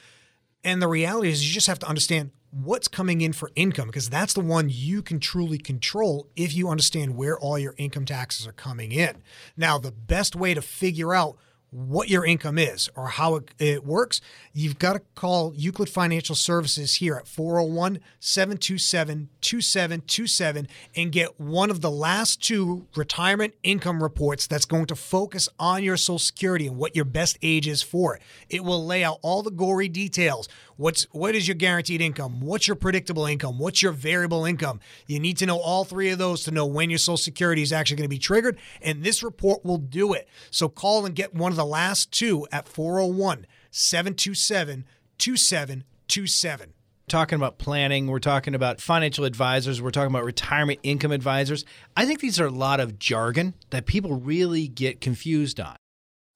And 0.65 0.81
the 0.81 0.89
reality 0.89 1.29
is 1.29 1.47
you 1.47 1.53
just 1.53 1.67
have 1.67 1.79
to 1.81 1.89
understand 1.89 2.31
what's 2.51 2.87
coming 2.87 3.23
in 3.23 3.33
for 3.33 3.51
income 3.57 3.87
because 3.87 4.11
that's 4.11 4.35
the 4.35 4.41
one 4.41 4.69
you 4.71 5.03
can 5.03 5.19
truly 5.19 5.59
control 5.59 6.29
if 6.37 6.55
you 6.55 6.69
understand 6.69 7.17
where 7.17 7.39
all 7.39 7.59
your 7.59 7.75
income 7.79 8.05
taxes 8.05 8.47
are 8.47 8.53
coming 8.53 8.93
in. 8.93 9.23
Now, 9.57 9.79
the 9.79 9.91
best 9.91 10.37
way 10.37 10.53
to 10.55 10.61
figure 10.63 11.15
out 11.15 11.37
what 11.73 12.11
your 12.11 12.25
income 12.25 12.59
is 12.59 12.91
or 12.95 13.09
how 13.09 13.37
it, 13.37 13.51
it 13.59 13.85
works, 13.85 14.21
you've 14.53 14.79
got 14.79 14.93
to 14.93 15.01
call 15.15 15.55
Euclid 15.57 15.89
Financial 15.89 16.35
Services 16.35 16.97
here 16.97 17.17
at 17.17 17.27
401 17.27 17.99
727 18.21 19.31
2727 19.41 20.69
and 20.95 21.11
get 21.11 21.41
one 21.41 21.71
of 21.71 21.81
the 21.81 21.91
last 21.91 22.43
two 22.43 22.87
retirement 22.95 23.55
income 23.63 24.03
reports 24.03 24.47
that's 24.47 24.67
going 24.67 24.85
to 24.85 24.95
focus 24.95 25.49
on 25.59 25.83
your 25.83 25.97
Social 25.97 26.19
Security 26.19 26.67
and 26.67 26.77
what 26.77 26.95
your 26.95 27.07
best 27.07 27.39
age 27.43 27.67
is 27.67 27.83
for 27.83 28.17
it. 28.17 28.23
It 28.51 28.65
will 28.65 28.85
lay 28.85 29.03
out 29.03 29.19
all 29.23 29.43
the 29.43 29.51
gory 29.51 29.89
details. 29.89 30.51
What's 30.77 31.05
what 31.13 31.35
is 31.35 31.47
your 31.47 31.55
guaranteed 31.55 32.01
income? 32.01 32.41
What's 32.41 32.67
your 32.67 32.77
predictable 32.77 33.27
income? 33.27 33.59
What's 33.59 33.83
your 33.83 33.93
variable 33.93 34.45
income? 34.45 34.81
You 35.07 35.21
need 35.21 35.37
to 35.39 35.47
know 35.47 35.59
all 35.59 35.85
three 35.85 36.11
of 36.11 36.19
those 36.19 36.45
to 36.45 36.51
know 36.51 36.67
when 36.67 36.91
your 36.91 36.99
Social 36.99 37.17
Security 37.17 37.63
is 37.63 37.73
actually 37.73 37.97
going 37.97 38.09
to 38.09 38.15
be 38.15 38.19
triggered, 38.19 38.59
and 38.81 39.03
this 39.03 39.23
report 39.23 39.65
will 39.65 39.79
do 39.79 40.13
it. 40.13 40.29
So 40.51 40.69
call 40.69 41.07
and 41.07 41.15
get 41.15 41.35
one 41.35 41.53
of 41.53 41.57
the 41.57 41.67
last 41.67 42.13
two 42.13 42.47
at 42.51 42.69
401 42.69 43.47
727 43.71 44.85
2727. 45.19 46.73
talking 47.09 47.37
about 47.37 47.59
planning, 47.59 48.07
we're 48.07 48.19
talking 48.19 48.55
about 48.55 48.81
financial 48.81 49.25
advisors, 49.25 49.81
we're 49.81 49.91
talking 49.91 50.11
about 50.11 50.25
retirement 50.25 50.81
income 50.83 51.13
advisors. 51.13 51.65
I 51.97 52.07
think 52.07 52.21
these 52.21 52.41
are 52.41 52.47
a 52.47 52.51
lot 52.51 52.81
of 52.81 52.99
jargon 52.99 53.55
that 53.71 53.87
people 53.87 54.15
really 54.15 54.69
get 54.69 55.01
confused 55.01 55.61
on. 55.61 55.77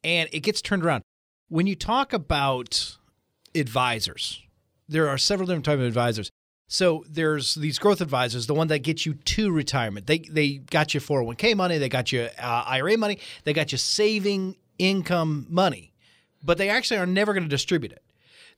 And 0.05 0.29
it 0.33 0.41
gets 0.41 0.61
turned 0.61 0.85
around. 0.85 1.03
When 1.49 1.67
you 1.67 1.75
talk 1.75 2.13
about 2.13 2.97
advisors, 3.59 4.43
there 4.89 5.09
are 5.09 5.19
several 5.19 5.47
different 5.47 5.65
types 5.65 5.81
of 5.81 5.87
advisors. 5.87 6.31
So 6.69 7.05
there's 7.09 7.55
these 7.55 7.79
growth 7.79 8.01
advisors, 8.01 8.47
the 8.49 8.55
one 8.55 8.67
that 8.69 8.81
gets 8.81 9.07
you 9.07 9.15
to 9.15 9.53
retirement. 9.53 10.07
They 10.07 10.19
they 10.19 10.55
got 10.55 10.95
you 10.95 11.01
401k 11.01 11.57
money, 11.57 11.79
they 11.79 11.89
got 11.89 12.11
you 12.11 12.29
uh, 12.39 12.65
IRA 12.67 12.99
money, 12.99 13.19
they 13.45 13.53
got 13.53 13.71
you 13.71 13.79
saving 13.79 14.57
income 14.79 15.47
money, 15.49 15.93
but 16.43 16.59
they 16.59 16.69
actually 16.69 16.99
are 16.99 17.07
never 17.07 17.33
going 17.33 17.45
to 17.45 17.49
distribute 17.49 17.93
it 17.93 18.03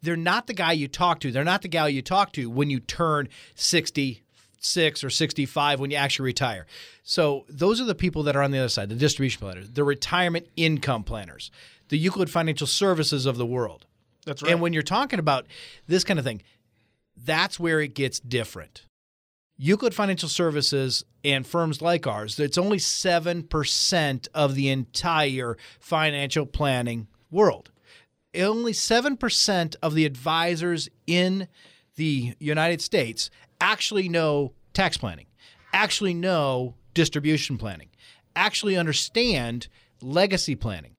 they're 0.03 0.17
not 0.17 0.47
the 0.47 0.55
guy 0.55 0.73
you 0.73 0.89
talk 0.89 1.21
to. 1.21 1.33
They're 1.33 1.45
not 1.45 1.63
the 1.63 1.69
gal 1.69 1.89
you 1.89 2.03
talk 2.03 2.33
to 2.33 2.49
when 2.49 2.71
you 2.71 2.81
turn 2.81 3.29
66 3.55 5.05
or 5.05 5.11
65 5.11 5.81
when 5.81 5.91
you 5.91 5.97
actually 5.97 6.27
retire. 6.27 6.67
So 7.03 7.45
those 7.49 7.81
are 7.81 7.85
the 7.85 7.95
people 7.95 8.23
that 8.25 8.37
are 8.37 8.43
on 8.43 8.51
the 8.51 8.59
other 8.59 8.69
side, 8.69 8.89
the 8.89 8.95
distribution 8.95 9.41
planners, 9.41 9.71
the 9.71 9.85
retirement 9.85 10.47
income 10.57 11.05
planners, 11.05 11.51
the 11.89 11.99
Euclid 11.99 12.31
Financial 12.31 12.67
Services 12.67 13.27
of 13.27 13.37
the 13.39 13.47
world. 13.47 13.87
That's 14.27 14.43
right. 14.43 14.53
And 14.53 14.61
when 14.61 14.73
you're 14.73 14.83
talking 14.83 15.19
about 15.19 15.47
this 15.87 16.05
kind 16.05 16.19
of 16.19 16.25
thing, 16.25 16.43
that's 17.17 17.59
where 17.59 17.81
it 17.81 17.95
gets 17.95 18.21
different. 18.21 18.85
Euclid 19.57 19.93
Financial 19.95 20.29
Services 20.29 21.05
and 21.25 21.45
firms 21.45 21.83
like 21.83 22.07
ours, 22.07 22.39
it's 22.39 22.59
only 22.59 22.79
7% 22.79 24.29
of 24.33 24.55
the 24.55 24.69
entire 24.69 25.57
financial 25.81 26.47
planning 26.47 27.09
world. 27.31 27.73
Only 28.37 28.73
7% 28.73 29.77
of 29.83 29.95
the 29.95 30.07
advisors 30.07 30.89
in 31.09 31.49
the 31.97 32.35
United 32.39 32.81
States 32.81 33.31
actually 33.61 34.09
know 34.09 34.53
tax 34.73 34.97
planning, 34.97 35.27
actually 35.73 36.15
know 36.15 36.77
distribution 36.95 37.59
planning, 37.59 37.89
actually 38.37 38.77
understand 38.77 39.67
legacy 40.01 40.55
planning. 40.55 40.93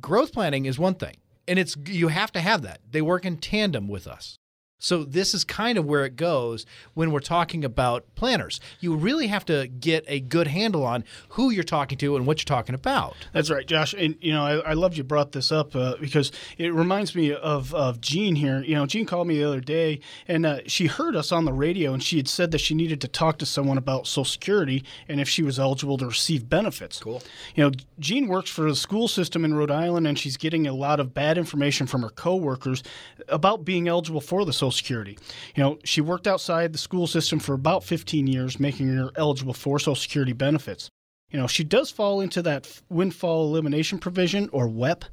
Growth 0.00 0.32
planning 0.32 0.66
is 0.66 0.78
one 0.78 0.94
thing, 0.94 1.16
and 1.48 1.58
it's 1.58 1.76
you 1.86 2.08
have 2.08 2.32
to 2.32 2.40
have 2.40 2.62
that. 2.62 2.80
They 2.90 3.02
work 3.02 3.24
in 3.24 3.38
tandem 3.38 3.88
with 3.88 4.06
us. 4.06 4.38
So 4.78 5.04
this 5.04 5.32
is 5.32 5.42
kind 5.42 5.78
of 5.78 5.86
where 5.86 6.04
it 6.04 6.16
goes 6.16 6.66
when 6.92 7.10
we're 7.10 7.20
talking 7.20 7.64
about 7.64 8.04
planners. 8.14 8.60
You 8.78 8.94
really 8.94 9.28
have 9.28 9.44
to 9.46 9.66
get 9.68 10.04
a 10.06 10.20
good 10.20 10.48
handle 10.48 10.84
on 10.84 11.04
who 11.30 11.50
you're 11.50 11.64
talking 11.64 11.96
to 11.98 12.14
and 12.16 12.26
what 12.26 12.40
you're 12.40 12.56
talking 12.56 12.74
about. 12.74 13.16
That's 13.32 13.50
right, 13.50 13.66
Josh. 13.66 13.94
And 13.94 14.16
you 14.20 14.32
know, 14.32 14.44
I, 14.44 14.70
I 14.70 14.72
loved 14.74 14.98
you 14.98 15.04
brought 15.04 15.32
this 15.32 15.50
up 15.50 15.74
uh, 15.74 15.96
because 15.98 16.30
it 16.58 16.74
reminds 16.74 17.14
me 17.14 17.32
of 17.32 17.74
of 17.74 18.00
Jean 18.02 18.36
here. 18.36 18.62
You 18.62 18.74
know, 18.74 18.86
Jean 18.86 19.06
called 19.06 19.28
me 19.28 19.38
the 19.38 19.44
other 19.44 19.60
day, 19.60 20.00
and 20.28 20.44
uh, 20.44 20.58
she 20.66 20.86
heard 20.86 21.16
us 21.16 21.32
on 21.32 21.46
the 21.46 21.52
radio, 21.52 21.94
and 21.94 22.02
she 22.02 22.18
had 22.18 22.28
said 22.28 22.50
that 22.50 22.58
she 22.58 22.74
needed 22.74 23.00
to 23.00 23.08
talk 23.08 23.38
to 23.38 23.46
someone 23.46 23.78
about 23.78 24.06
Social 24.06 24.24
Security 24.26 24.84
and 25.08 25.20
if 25.20 25.28
she 25.28 25.42
was 25.42 25.58
eligible 25.58 25.96
to 25.98 26.06
receive 26.06 26.50
benefits. 26.50 27.00
Cool. 27.00 27.22
You 27.54 27.64
know, 27.64 27.70
Jean 27.98 28.28
works 28.28 28.50
for 28.50 28.68
the 28.68 28.76
school 28.76 29.08
system 29.08 29.44
in 29.44 29.54
Rhode 29.54 29.70
Island, 29.70 30.06
and 30.06 30.18
she's 30.18 30.36
getting 30.36 30.66
a 30.66 30.74
lot 30.74 31.00
of 31.00 31.14
bad 31.14 31.38
information 31.38 31.86
from 31.86 32.02
her 32.02 32.10
coworkers 32.10 32.82
about 33.28 33.64
being 33.64 33.88
eligible 33.88 34.20
for 34.20 34.44
the 34.44 34.52
Social 34.52 34.65
Security. 34.70 35.18
You 35.54 35.62
know, 35.62 35.78
she 35.84 36.00
worked 36.00 36.26
outside 36.26 36.72
the 36.72 36.78
school 36.78 37.06
system 37.06 37.38
for 37.38 37.54
about 37.54 37.84
15 37.84 38.26
years, 38.26 38.60
making 38.60 38.88
her 38.88 39.10
eligible 39.16 39.54
for 39.54 39.78
Social 39.78 39.94
Security 39.94 40.32
benefits. 40.32 40.90
You 41.30 41.40
know, 41.40 41.46
she 41.48 41.64
does 41.64 41.90
fall 41.90 42.20
into 42.20 42.40
that 42.42 42.80
windfall 42.88 43.46
elimination 43.46 43.98
provision 43.98 44.48
or 44.52 44.68
WEP, 44.68 45.04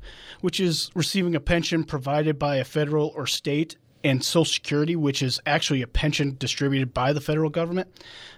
which 0.41 0.59
is 0.59 0.91
receiving 0.93 1.35
a 1.35 1.39
pension 1.39 1.83
provided 1.83 2.37
by 2.37 2.57
a 2.57 2.63
federal 2.63 3.11
or 3.15 3.25
state, 3.25 3.77
and 4.03 4.23
Social 4.23 4.45
Security, 4.45 4.95
which 4.95 5.21
is 5.21 5.39
actually 5.45 5.81
a 5.81 5.87
pension 5.87 6.35
distributed 6.37 6.93
by 6.93 7.13
the 7.13 7.21
federal 7.21 7.49
government. 7.49 7.87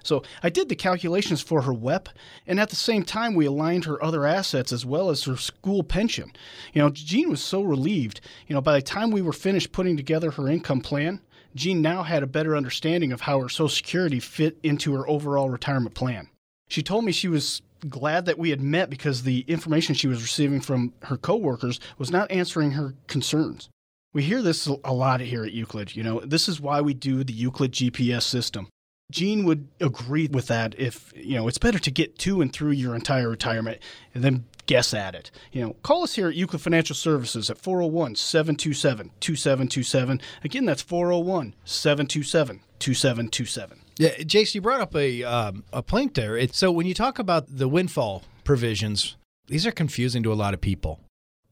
So 0.04 0.24
I 0.44 0.50
did 0.50 0.70
the 0.70 0.76
calculations 0.76 1.42
for 1.42 1.64
her 1.64 1.74
WEP, 1.74 2.10
and 2.46 2.60
at 2.60 2.70
the 2.70 2.76
same 2.76 3.04
time, 3.04 3.34
we 3.34 3.46
aligned 3.46 3.86
her 3.86 4.02
other 4.04 4.26
assets 4.26 4.72
as 4.72 4.86
well 4.86 5.10
as 5.10 5.24
her 5.24 5.38
school 5.38 5.84
pension. 5.84 6.32
You 6.74 6.82
know, 6.82 6.90
Jean 6.90 7.30
was 7.30 7.44
so 7.44 7.62
relieved. 7.62 8.22
You 8.48 8.54
know, 8.54 8.62
by 8.62 8.76
the 8.76 8.82
time 8.82 9.12
we 9.12 9.22
were 9.22 9.34
finished 9.34 9.72
putting 9.72 9.98
together 9.98 10.32
her 10.32 10.48
income 10.48 10.82
plan, 10.82 11.22
Jean 11.56 11.82
now 11.82 12.04
had 12.04 12.22
a 12.22 12.28
better 12.28 12.56
understanding 12.56 13.12
of 13.12 13.22
how 13.22 13.40
her 13.40 13.50
Social 13.50 13.70
Security 13.70 14.20
fit 14.20 14.58
into 14.62 14.94
her 14.94 15.08
overall 15.08 15.50
retirement 15.50 15.96
plan. 15.96 16.30
She 16.68 16.84
told 16.84 17.06
me 17.06 17.12
she 17.12 17.28
was 17.28 17.62
glad 17.90 18.26
that 18.26 18.38
we 18.40 18.50
had 18.50 18.62
met 18.62 18.90
because 18.90 19.24
the 19.24 19.42
information 19.48 19.96
she 19.96 20.08
was 20.08 20.22
receiving 20.22 20.60
from 20.60 20.94
her 21.04 21.18
coworkers 21.18 21.80
was 21.98 22.12
not 22.12 22.30
answering 22.32 22.72
her 22.72 22.96
concerns. 23.08 23.70
We 24.16 24.24
hear 24.24 24.42
this 24.42 24.66
a 24.66 24.94
lot 24.94 25.20
here 25.20 25.44
at 25.44 25.52
Euclid. 25.52 25.94
You 25.94 26.02
know, 26.02 26.22
this 26.22 26.48
is 26.48 26.62
why 26.62 26.80
we 26.80 26.94
do 26.94 27.26
the 27.26 27.34
Euclid 27.34 27.74
GPS 27.74 28.24
system. 28.24 28.70
Jean 29.12 29.44
would 29.44 29.68
agree 29.82 30.28
with 30.28 30.48
that 30.48 30.74
if, 30.80 31.12
you 31.14 31.36
know, 31.36 31.50
it's 31.50 31.58
better 31.58 31.80
to 31.80 31.92
get 31.92 32.18
to 32.20 32.40
and 32.40 32.54
through 32.54 32.72
your 32.72 32.96
entire 32.96 33.30
retirement 33.30 33.80
and 34.14 34.24
then 34.24 34.46
guess 34.68 34.94
at 34.94 35.16
it. 35.16 35.32
You 35.52 35.66
know, 35.66 35.74
call 35.84 36.04
us 36.04 36.16
here 36.16 36.30
at 36.30 36.36
Euclid 36.36 36.62
Financial 36.62 36.96
Services 36.96 37.50
at 37.50 37.58
401 37.58 38.16
727 38.16 39.12
2727. 39.20 40.22
Again, 40.46 40.66
that's 40.66 40.82
401 40.82 41.54
727 41.66 42.62
2727. 42.80 43.82
Yeah, 43.98 44.24
Jason, 44.24 44.58
you 44.60 44.62
brought 44.62 44.80
up 44.80 44.96
a 44.96 45.24
um, 45.26 45.66
a 45.74 45.84
point 45.84 46.14
there. 46.14 46.48
So 46.54 46.72
when 46.72 46.88
you 46.88 46.94
talk 46.94 47.20
about 47.20 47.48
the 47.50 47.68
windfall 47.68 48.24
provisions, 48.46 49.18
these 49.48 49.68
are 49.68 49.72
confusing 49.72 50.24
to 50.24 50.32
a 50.32 50.36
lot 50.36 50.54
of 50.54 50.62
people. 50.62 51.02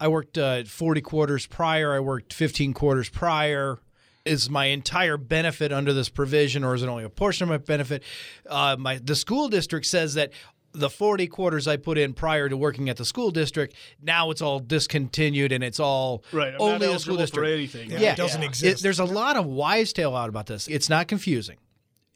I 0.03 0.09
worked 0.09 0.37
uh, 0.37 0.65
40 0.65 0.99
quarters 0.99 1.45
prior. 1.47 1.93
I 1.93 2.01
worked 2.01 2.33
15 2.33 2.73
quarters 2.73 3.07
prior. 3.07 3.79
Is 4.25 4.49
my 4.49 4.65
entire 4.65 5.15
benefit 5.15 5.71
under 5.71 5.93
this 5.93 6.09
provision, 6.09 6.65
or 6.65 6.75
is 6.75 6.83
it 6.83 6.89
only 6.89 7.05
a 7.05 7.09
portion 7.09 7.43
of 7.45 7.49
my 7.49 7.57
benefit? 7.57 8.03
Uh, 8.45 8.75
my 8.77 8.97
the 8.97 9.15
school 9.15 9.47
district 9.47 9.85
says 9.85 10.15
that 10.15 10.31
the 10.73 10.89
40 10.89 11.27
quarters 11.27 11.69
I 11.69 11.77
put 11.77 11.97
in 11.97 12.13
prior 12.13 12.49
to 12.49 12.57
working 12.57 12.89
at 12.89 12.97
the 12.97 13.05
school 13.05 13.31
district, 13.31 13.75
now 14.01 14.29
it's 14.29 14.41
all 14.41 14.59
discontinued 14.59 15.53
and 15.53 15.63
it's 15.63 15.79
all 15.79 16.23
Right, 16.33 16.53
I'm 16.53 16.59
only 16.61 16.87
the 16.87 16.99
school 16.99 17.15
district. 17.15 17.47
anything. 17.49 17.91
Yeah, 17.91 17.99
Yeah, 17.99 18.11
it 18.13 18.17
doesn't 18.17 18.43
It- 18.43 18.47
exist. 18.47 18.83
there's 18.83 18.99
a 18.99 19.05
lot 19.05 19.37
of 19.37 19.45
wise 19.45 19.93
tale 19.93 20.15
out 20.17 20.27
about 20.29 20.47
this. 20.47 20.67
It's 20.67 20.89
not 20.89 21.07
confusing 21.07 21.57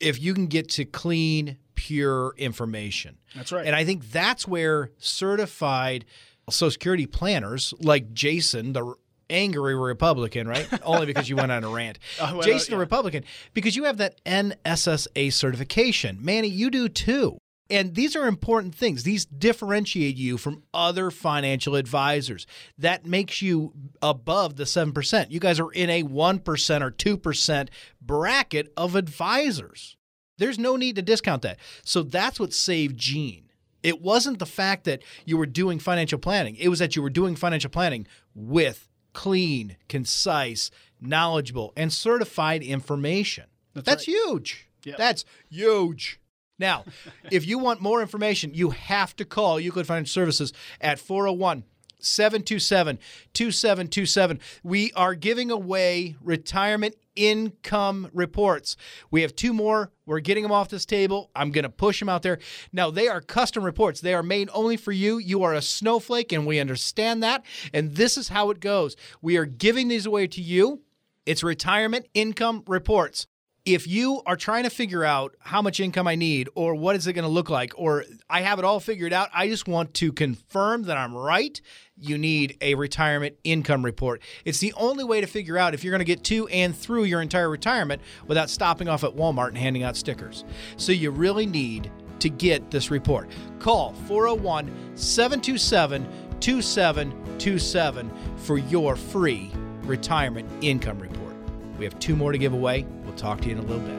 if 0.02 0.20
you 0.20 0.34
can 0.34 0.48
get 0.48 0.68
to 0.72 0.84
clean, 0.86 1.58
pure 1.76 2.34
information. 2.38 3.18
That's 3.36 3.52
right. 3.54 3.66
And 3.66 3.76
I 3.76 3.86
think 3.86 4.12
that's 4.12 4.46
where 4.48 4.92
certified 4.98 6.04
Social 6.50 6.72
Security 6.72 7.06
planners 7.06 7.74
like 7.80 8.14
Jason, 8.14 8.74
the 8.74 8.96
angry 9.30 9.76
Republican, 9.76 10.48
right? 10.48 10.68
Only 10.84 11.06
because 11.06 11.30
you 11.30 11.36
went 11.36 11.52
on 11.52 11.64
a 11.64 11.70
rant. 11.70 12.00
Jason, 12.42 12.74
on- 12.74 12.78
a 12.78 12.80
Republican, 12.80 13.24
because 13.54 13.76
you 13.76 13.84
have 13.86 13.98
that 13.98 14.24
NSSA 14.26 15.34
certification. 15.34 16.20
Manny, 16.22 16.48
you 16.48 16.70
do 16.70 16.88
too. 16.88 17.38
And 17.70 17.96
these 17.96 18.16
are 18.16 18.28
important 18.28 18.76
things. 18.76 19.04
These 19.04 19.26
differentiate 19.26 20.16
you 20.16 20.38
from 20.38 20.64
other 20.74 21.12
financial 21.12 21.76
advisors. 21.76 22.48
That 22.78 23.06
makes 23.06 23.42
you 23.42 23.74
above 24.02 24.56
the 24.56 24.64
7%. 24.64 25.32
You 25.32 25.40
guys 25.42 25.60
are 25.60 25.72
in 25.72 25.90
a 25.90 26.04
1% 26.04 26.82
or 26.82 26.92
2% 26.92 27.70
bracket 28.02 28.72
of 28.78 28.96
advisors. 28.96 29.98
There's 30.38 30.58
no 30.58 30.78
need 30.78 30.96
to 30.96 31.02
discount 31.02 31.42
that. 31.42 31.58
So 31.84 32.04
that's 32.04 32.40
what 32.40 32.54
saved 32.54 32.98
Jean. 32.98 33.47
It 33.84 34.02
wasn't 34.02 34.40
the 34.40 34.46
fact 34.46 34.84
that 34.86 35.04
you 35.26 35.38
were 35.38 35.46
doing 35.46 35.80
financial 35.80 36.20
planning, 36.20 36.56
it 36.56 36.70
was 36.70 36.80
that 36.80 36.96
you 36.96 37.02
were 37.02 37.10
doing 37.10 37.36
financial 37.36 37.70
planning 37.70 38.08
with 38.34 38.88
clean, 39.14 39.78
concise, 39.90 40.70
knowledgeable, 41.02 41.74
and 41.76 41.92
certified 41.92 42.62
information. 42.62 43.46
That's, 43.74 44.04
huge. 44.06 44.70
That's 44.98 45.26
huge. 45.50 46.20
Now, 46.60 46.86
if 47.32 47.46
you 47.46 47.60
want 47.60 47.82
more 47.82 48.02
information, 48.02 48.54
you 48.54 48.72
have 48.72 49.16
to 49.18 49.26
call 49.26 49.60
Euclid 49.60 49.88
Financial 49.88 50.12
Services 50.12 50.54
at 50.82 51.00
401 51.00 51.64
727 52.00 53.00
2727. 53.34 54.40
We 54.64 54.92
are 54.94 55.16
giving 55.16 55.52
away 55.52 56.16
retirement 56.22 56.96
income 57.16 58.10
reports. 58.14 58.78
We 59.12 59.24
have 59.24 59.36
two 59.36 59.52
more. 59.52 59.92
We're 60.06 60.20
getting 60.20 60.44
them 60.44 60.52
off 60.52 60.70
this 60.70 60.86
table. 60.86 61.32
I'm 61.36 61.52
going 61.52 61.64
to 61.64 61.70
push 61.70 62.00
them 62.00 62.10
out 62.10 62.22
there. 62.22 62.40
Now, 62.72 62.92
they 62.92 63.08
are 63.08 63.20
custom 63.20 63.64
reports. 63.64 64.00
They 64.00 64.14
are 64.14 64.24
made 64.24 64.50
only 64.54 64.78
for 64.78 64.92
you. 64.92 65.18
You 65.18 65.44
are 65.44 65.54
a 65.54 65.62
snowflake, 65.62 66.32
and 66.32 66.46
we 66.46 66.60
understand 66.60 67.24
that. 67.24 67.44
And 67.74 67.96
this 67.96 68.18
is 68.18 68.30
how 68.30 68.52
it 68.52 68.60
goes 68.60 68.96
we 69.22 69.36
are 69.38 69.46
giving 69.46 69.88
these 69.88 70.06
away 70.06 70.28
to 70.28 70.42
you. 70.42 70.82
It's 71.26 71.44
retirement 71.44 72.08
income 72.14 72.64
reports 72.68 73.28
if 73.68 73.86
you 73.86 74.22
are 74.26 74.38
trying 74.38 74.64
to 74.64 74.70
figure 74.70 75.04
out 75.04 75.36
how 75.40 75.62
much 75.62 75.82
income 75.82 76.08
I 76.08 76.16
need 76.16 76.48
or 76.56 76.74
what 76.74 76.96
is 76.96 77.06
it 77.06 77.12
going 77.12 77.24
to 77.24 77.30
look 77.30 77.50
like 77.50 77.74
or 77.76 78.06
I 78.30 78.40
have 78.40 78.60
it 78.60 78.66
all 78.66 78.80
figured 78.80 79.12
out, 79.12 79.30
I 79.34 79.50
just 79.50 79.68
want 79.68 79.94
to 79.96 80.14
confirm 80.14 80.84
that 80.84 80.96
I'm 80.96 81.14
right, 81.14 81.60
you 81.98 82.18
need 82.18 82.58
a 82.62 82.76
retirement 82.76 83.36
income 83.44 83.84
report. 83.84 84.22
It's 84.46 84.60
the 84.60 84.74
only 84.78 85.04
way 85.04 85.20
to 85.20 85.28
figure 85.28 85.58
out 85.58 85.74
if 85.74 85.84
you're 85.84 85.92
going 85.92 86.00
to 86.00 86.06
get 86.06 86.24
to 86.26 86.48
and 86.48 86.74
through 86.74 87.04
your 87.04 87.22
entire 87.22 87.50
retirement 87.50 88.02
without 88.26 88.50
stopping 88.50 88.88
off 88.88 89.04
at 89.04 89.14
Walmart 89.18 89.50
and 89.50 89.58
handing 89.58 89.84
out 89.84 89.98
stickers. 89.98 90.46
So 90.78 90.94
you 90.94 91.12
really 91.12 91.46
need 91.46 91.92
to 92.20 92.30
get 92.30 92.72
this 92.72 92.90
report. 92.90 93.30
Call 93.60 93.92
401 94.08 94.72
727 94.96 96.08
2727 96.40 98.12
for 98.38 98.58
your 98.58 98.96
free 98.96 99.52
retirement 99.82 100.50
income 100.62 101.00
report. 101.00 101.36
We 101.78 101.84
have 101.84 102.00
two 102.00 102.16
more 102.16 102.32
to 102.32 102.38
give 102.38 102.54
away. 102.54 102.86
Talk 103.18 103.42
to 103.42 103.50
you 103.50 103.54
in 103.54 103.58
a 103.58 103.64
little 103.64 103.80
bit. 103.80 103.98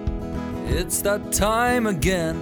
It's 0.78 1.02
that 1.02 1.32
time 1.32 1.88
again 1.88 2.38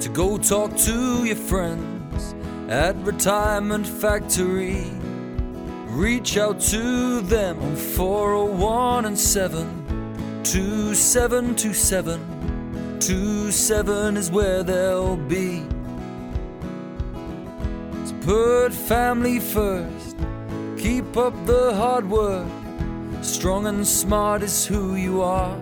to 0.00 0.08
go 0.08 0.38
talk 0.38 0.74
to 0.78 1.26
your 1.26 1.36
friends 1.36 2.34
at 2.70 2.96
Retirement 3.04 3.86
Factory. 3.86 4.90
Reach 5.88 6.38
out 6.38 6.60
to 6.60 7.20
them 7.20 7.60
on 7.60 7.76
401 7.76 9.04
and 9.04 9.18
7 9.18 10.40
2727. 10.44 13.00
27 13.00 14.16
is 14.16 14.30
where 14.30 14.62
they'll 14.62 15.18
be. 15.18 15.62
So 18.06 18.14
put 18.22 18.72
family 18.72 19.40
first, 19.40 20.16
keep 20.78 21.18
up 21.18 21.34
the 21.44 21.74
hard 21.74 22.08
work. 22.08 22.48
Strong 23.20 23.66
and 23.66 23.86
smart 23.86 24.42
is 24.42 24.64
who 24.64 24.94
you 24.94 25.20
are. 25.20 25.60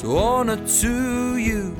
So 0.00 0.16
honor 0.16 0.56
to 0.56 1.36
you, 1.36 1.76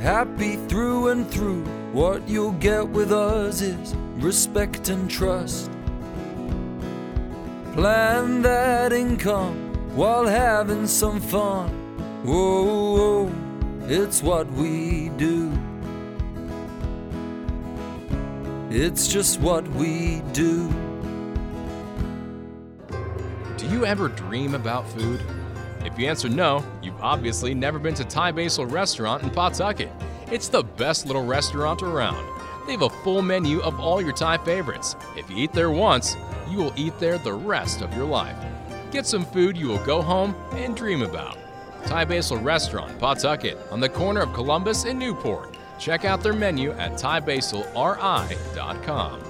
happy 0.00 0.56
through 0.66 1.10
and 1.10 1.30
through. 1.30 1.62
What 1.92 2.28
you'll 2.28 2.58
get 2.58 2.88
with 2.88 3.12
us 3.12 3.60
is 3.60 3.94
respect 4.16 4.88
and 4.88 5.08
trust. 5.08 5.70
Plan 7.72 8.42
that 8.42 8.92
income 8.92 9.54
while 9.94 10.26
having 10.26 10.88
some 10.88 11.20
fun. 11.20 11.68
Whoa, 12.24 12.96
whoa, 12.96 13.32
it's 13.86 14.24
what 14.24 14.50
we 14.54 15.10
do. 15.10 15.52
It's 18.70 19.06
just 19.06 19.38
what 19.38 19.68
we 19.74 20.20
do. 20.32 20.68
Do 23.56 23.68
you 23.68 23.86
ever 23.86 24.08
dream 24.08 24.56
about 24.56 24.88
food? 24.88 25.22
If 25.84 25.98
you 25.98 26.06
answer 26.06 26.28
no, 26.28 26.64
you've 26.82 27.00
obviously 27.00 27.54
never 27.54 27.78
been 27.78 27.94
to 27.94 28.04
Thai 28.04 28.32
Basil 28.32 28.66
Restaurant 28.66 29.22
in 29.22 29.30
Pawtucket. 29.30 29.90
It's 30.30 30.48
the 30.48 30.62
best 30.62 31.06
little 31.06 31.24
restaurant 31.24 31.82
around. 31.82 32.26
They 32.66 32.72
have 32.72 32.82
a 32.82 32.90
full 32.90 33.22
menu 33.22 33.60
of 33.60 33.80
all 33.80 34.02
your 34.02 34.12
Thai 34.12 34.36
favorites. 34.38 34.96
If 35.16 35.30
you 35.30 35.36
eat 35.36 35.52
there 35.52 35.70
once, 35.70 36.16
you 36.48 36.58
will 36.58 36.72
eat 36.76 36.98
there 36.98 37.18
the 37.18 37.32
rest 37.32 37.80
of 37.80 37.94
your 37.94 38.06
life. 38.06 38.36
Get 38.90 39.06
some 39.06 39.24
food 39.24 39.56
you 39.56 39.68
will 39.68 39.84
go 39.84 40.02
home 40.02 40.34
and 40.52 40.76
dream 40.76 41.02
about. 41.02 41.38
Thai 41.86 42.04
Basil 42.04 42.36
Restaurant, 42.36 42.98
Pawtucket, 42.98 43.56
on 43.70 43.80
the 43.80 43.88
corner 43.88 44.20
of 44.20 44.34
Columbus 44.34 44.84
and 44.84 44.98
Newport. 44.98 45.56
Check 45.78 46.04
out 46.04 46.22
their 46.22 46.34
menu 46.34 46.72
at 46.72 46.92
thaibasilri.com. 46.92 49.20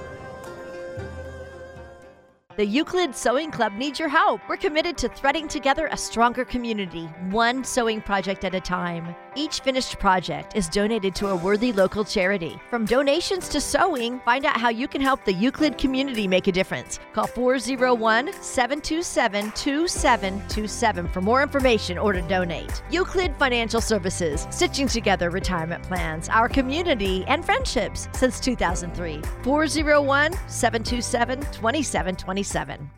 The 2.61 2.67
Euclid 2.67 3.17
Sewing 3.17 3.51
Club 3.51 3.73
needs 3.73 3.99
your 3.99 4.11
help. 4.11 4.43
We're 4.47 4.59
committed 4.59 4.99
to 4.99 5.09
threading 5.09 5.49
together 5.49 5.89
a 5.91 5.97
stronger 5.97 6.45
community, 6.45 7.07
one 7.31 7.65
sewing 7.65 8.03
project 8.03 8.45
at 8.45 8.55
a 8.55 8.61
time. 8.61 9.17
Each 9.37 9.61
finished 9.61 9.99
project 9.99 10.57
is 10.57 10.69
donated 10.69 11.15
to 11.17 11.29
a 11.29 11.37
worthy 11.37 11.73
local 11.73 12.05
charity. 12.05 12.59
From 12.69 12.85
donations 12.85 13.49
to 13.51 13.61
sewing, 13.61 14.19
find 14.21 14.45
out 14.45 14.57
how 14.57 14.71
you 14.71 14.89
can 14.89 15.01
help 15.01 15.25
the 15.25 15.33
Euclid 15.33 15.79
community 15.79 16.27
make 16.27 16.49
a 16.49 16.53
difference. 16.53 16.99
Call 17.13 17.29
401 17.29 18.33
727 18.43 19.53
2727 19.53 21.09
for 21.09 21.21
more 21.21 21.43
information 21.43 21.97
or 21.97 22.13
to 22.13 22.23
donate. 22.23 22.83
Euclid 22.91 23.37
Financial 23.37 23.81
Services, 23.81 24.49
stitching 24.51 24.89
together 24.89 25.31
retirement 25.31 25.83
plans, 25.85 26.29
our 26.29 26.49
community, 26.49 27.25
and 27.27 27.45
friendships 27.45 28.09
since 28.13 28.41
2003. 28.41 29.23
401 29.43 30.33
727 30.49 31.41
2727. 31.41 32.91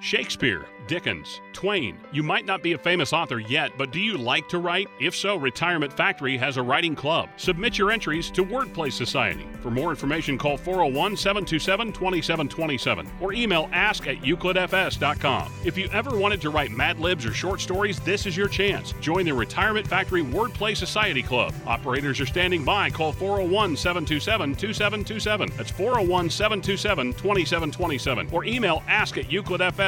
Shakespeare, 0.00 0.66
Dickens, 0.86 1.40
Twain. 1.52 1.98
You 2.12 2.22
might 2.22 2.46
not 2.46 2.62
be 2.62 2.72
a 2.72 2.78
famous 2.78 3.12
author 3.12 3.40
yet, 3.40 3.72
but 3.76 3.90
do 3.90 3.98
you 3.98 4.16
like 4.16 4.48
to 4.48 4.58
write? 4.58 4.88
If 5.00 5.14
so, 5.14 5.34
Retirement 5.34 5.92
Factory 5.92 6.36
has 6.38 6.56
a 6.56 6.62
writing 6.62 6.94
club. 6.94 7.28
Submit 7.36 7.76
your 7.76 7.90
entries 7.90 8.30
to 8.30 8.44
Wordplay 8.44 8.92
Society. 8.92 9.44
For 9.60 9.72
more 9.72 9.90
information, 9.90 10.38
call 10.38 10.56
401 10.56 11.16
727 11.16 11.92
2727 11.92 13.10
or 13.20 13.32
email 13.32 13.68
ask 13.72 14.06
at 14.06 14.18
euclidfs.com. 14.18 15.52
If 15.64 15.76
you 15.76 15.88
ever 15.92 16.16
wanted 16.16 16.40
to 16.42 16.50
write 16.50 16.70
Mad 16.70 17.00
Libs 17.00 17.26
or 17.26 17.34
short 17.34 17.60
stories, 17.60 17.98
this 18.00 18.24
is 18.24 18.36
your 18.36 18.48
chance. 18.48 18.92
Join 19.00 19.24
the 19.24 19.34
Retirement 19.34 19.86
Factory 19.86 20.22
Wordplay 20.22 20.76
Society 20.76 21.22
Club. 21.22 21.52
Operators 21.66 22.20
are 22.20 22.26
standing 22.26 22.64
by. 22.64 22.88
Call 22.88 23.10
401 23.10 23.76
727 23.76 24.54
2727. 24.54 25.50
That's 25.56 25.72
401 25.72 26.30
727 26.30 27.12
2727 27.14 28.28
or 28.32 28.44
email 28.44 28.84
ask 28.86 29.18
at 29.18 29.24
euclidfs.com. 29.24 29.87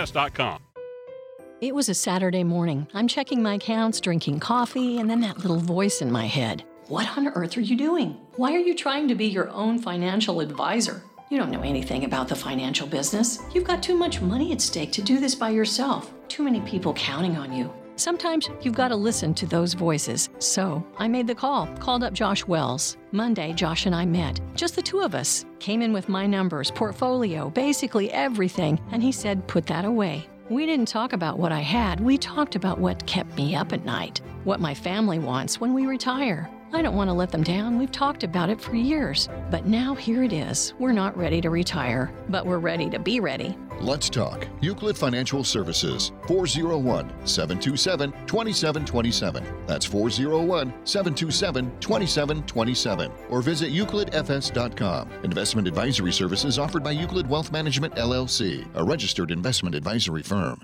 It 1.61 1.75
was 1.75 1.91
a 1.91 1.95
Saturday 1.95 2.43
morning. 2.43 2.89
I'm 2.95 3.07
checking 3.07 3.43
my 3.43 3.55
accounts, 3.55 4.01
drinking 4.01 4.41
coffee, 4.41 4.99
and 4.99 5.11
then 5.11 5.21
that 5.21 5.41
little 5.41 5.59
voice 5.59 6.01
in 6.01 6.11
my 6.11 6.25
head. 6.27 6.65
What 6.89 7.19
on 7.19 7.29
earth 7.29 7.59
are 7.59 7.61
you 7.61 7.77
doing? 7.77 8.17
Why 8.37 8.53
are 8.55 8.59
you 8.59 8.75
trying 8.75 9.09
to 9.09 9.15
be 9.15 9.27
your 9.27 9.51
own 9.51 9.79
financial 9.79 10.41
advisor? 10.41 11.03
You 11.29 11.37
don't 11.37 11.51
know 11.51 11.61
anything 11.61 12.05
about 12.05 12.29
the 12.29 12.35
financial 12.35 12.87
business. 12.87 13.41
You've 13.55 13.65
got 13.65 13.83
too 13.83 13.95
much 13.95 14.21
money 14.21 14.53
at 14.53 14.61
stake 14.61 14.91
to 14.93 15.03
do 15.03 15.21
this 15.21 15.35
by 15.35 15.51
yourself. 15.51 16.13
Too 16.29 16.43
many 16.43 16.61
people 16.63 16.95
counting 16.95 17.37
on 17.37 17.53
you. 17.53 17.71
Sometimes 18.01 18.49
you've 18.63 18.75
got 18.75 18.89
to 18.89 18.97
listen 18.97 19.35
to 19.35 19.45
those 19.45 19.75
voices. 19.75 20.31
So 20.39 20.83
I 20.97 21.07
made 21.07 21.27
the 21.27 21.35
call, 21.35 21.67
called 21.81 22.03
up 22.03 22.15
Josh 22.15 22.47
Wells. 22.47 22.97
Monday, 23.13 23.53
Josh 23.53 23.85
and 23.85 23.95
I 23.95 24.07
met. 24.07 24.41
Just 24.55 24.75
the 24.75 24.81
two 24.81 25.01
of 25.01 25.15
us. 25.15 25.45
Came 25.59 25.83
in 25.83 25.93
with 25.93 26.09
my 26.09 26.27
numbers, 26.27 26.71
portfolio, 26.71 27.51
basically 27.51 28.11
everything, 28.11 28.81
and 28.91 29.03
he 29.03 29.13
said, 29.13 29.47
put 29.47 29.67
that 29.67 29.85
away. 29.85 30.27
We 30.49 30.65
didn't 30.65 30.89
talk 30.89 31.13
about 31.13 31.39
what 31.39 31.53
I 31.53 31.61
had, 31.61 32.01
we 32.01 32.17
talked 32.17 32.57
about 32.57 32.79
what 32.79 33.07
kept 33.07 33.37
me 33.37 33.55
up 33.55 33.75
at 33.75 33.85
night, 33.85 34.23
what 34.45 34.61
my 34.61 34.73
family 34.73 35.19
wants 35.19 35.61
when 35.61 35.75
we 35.75 35.85
retire. 35.85 36.49
I 36.73 36.83
don't 36.83 36.95
want 36.95 37.09
to 37.09 37.15
let 37.15 37.31
them 37.31 37.43
down. 37.43 37.79
We've 37.79 37.91
talked 37.91 38.23
about 38.23 38.51
it 38.51 38.61
for 38.61 38.75
years. 38.75 39.29
But 39.51 39.67
now 39.67 39.95
here 39.95 40.23
it 40.23 40.33
is. 40.33 40.75
We're 40.79 40.93
not 40.93 41.17
ready 41.17 41.41
to 41.41 41.51
retire, 41.51 42.13
but 42.29 42.47
we're 42.47 42.59
ready 42.59 42.89
to 42.91 42.99
be 42.99 43.21
ready. 43.21 43.57
Let's 43.81 44.09
talk. 44.11 44.47
Euclid 44.61 44.97
Financial 44.97 45.43
Services, 45.43 46.13
401 46.27 47.09
727 47.27 48.13
2727. 48.27 49.45
That's 49.67 49.87
401 49.87 50.73
727 50.85 51.81
2727. 51.81 53.13
Or 53.31 53.43
visit 53.43 53.73
euclidfs.com. 53.73 55.11
Investment 55.25 55.67
advisory 55.67 56.13
services 56.13 56.59
offered 56.59 56.85
by 56.85 56.93
Euclid 56.93 57.29
Wealth 57.29 57.51
Management 57.53 57.95
LLC, 57.97 58.67
a 58.75 58.85
registered 58.85 59.31
investment 59.31 59.75
advisory 59.75 60.23
firm. 60.23 60.61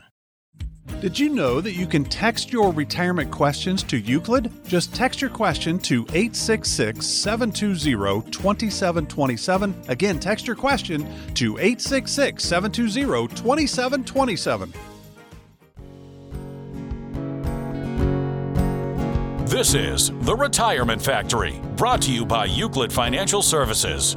Did 1.01 1.19
you 1.19 1.29
know 1.29 1.61
that 1.61 1.73
you 1.73 1.87
can 1.87 2.05
text 2.05 2.51
your 2.51 2.73
retirement 2.73 3.31
questions 3.31 3.83
to 3.85 3.99
Euclid? 3.99 4.51
Just 4.67 4.95
text 4.95 5.21
your 5.21 5.31
question 5.31 5.79
to 5.81 6.07
866 6.13 7.07
720 7.07 8.31
2727. 8.31 9.83
Again, 9.89 10.19
text 10.19 10.47
your 10.47 10.57
question 10.57 11.07
to 11.35 11.59
866 11.59 12.43
720 12.43 13.29
2727. 13.29 14.73
This 19.47 19.75
is 19.75 20.11
The 20.23 20.35
Retirement 20.35 21.01
Factory, 21.01 21.61
brought 21.77 22.03
to 22.03 22.13
you 22.13 22.27
by 22.27 22.47
Euclid 22.47 22.93
Financial 22.93 23.43
Services. 23.43 24.17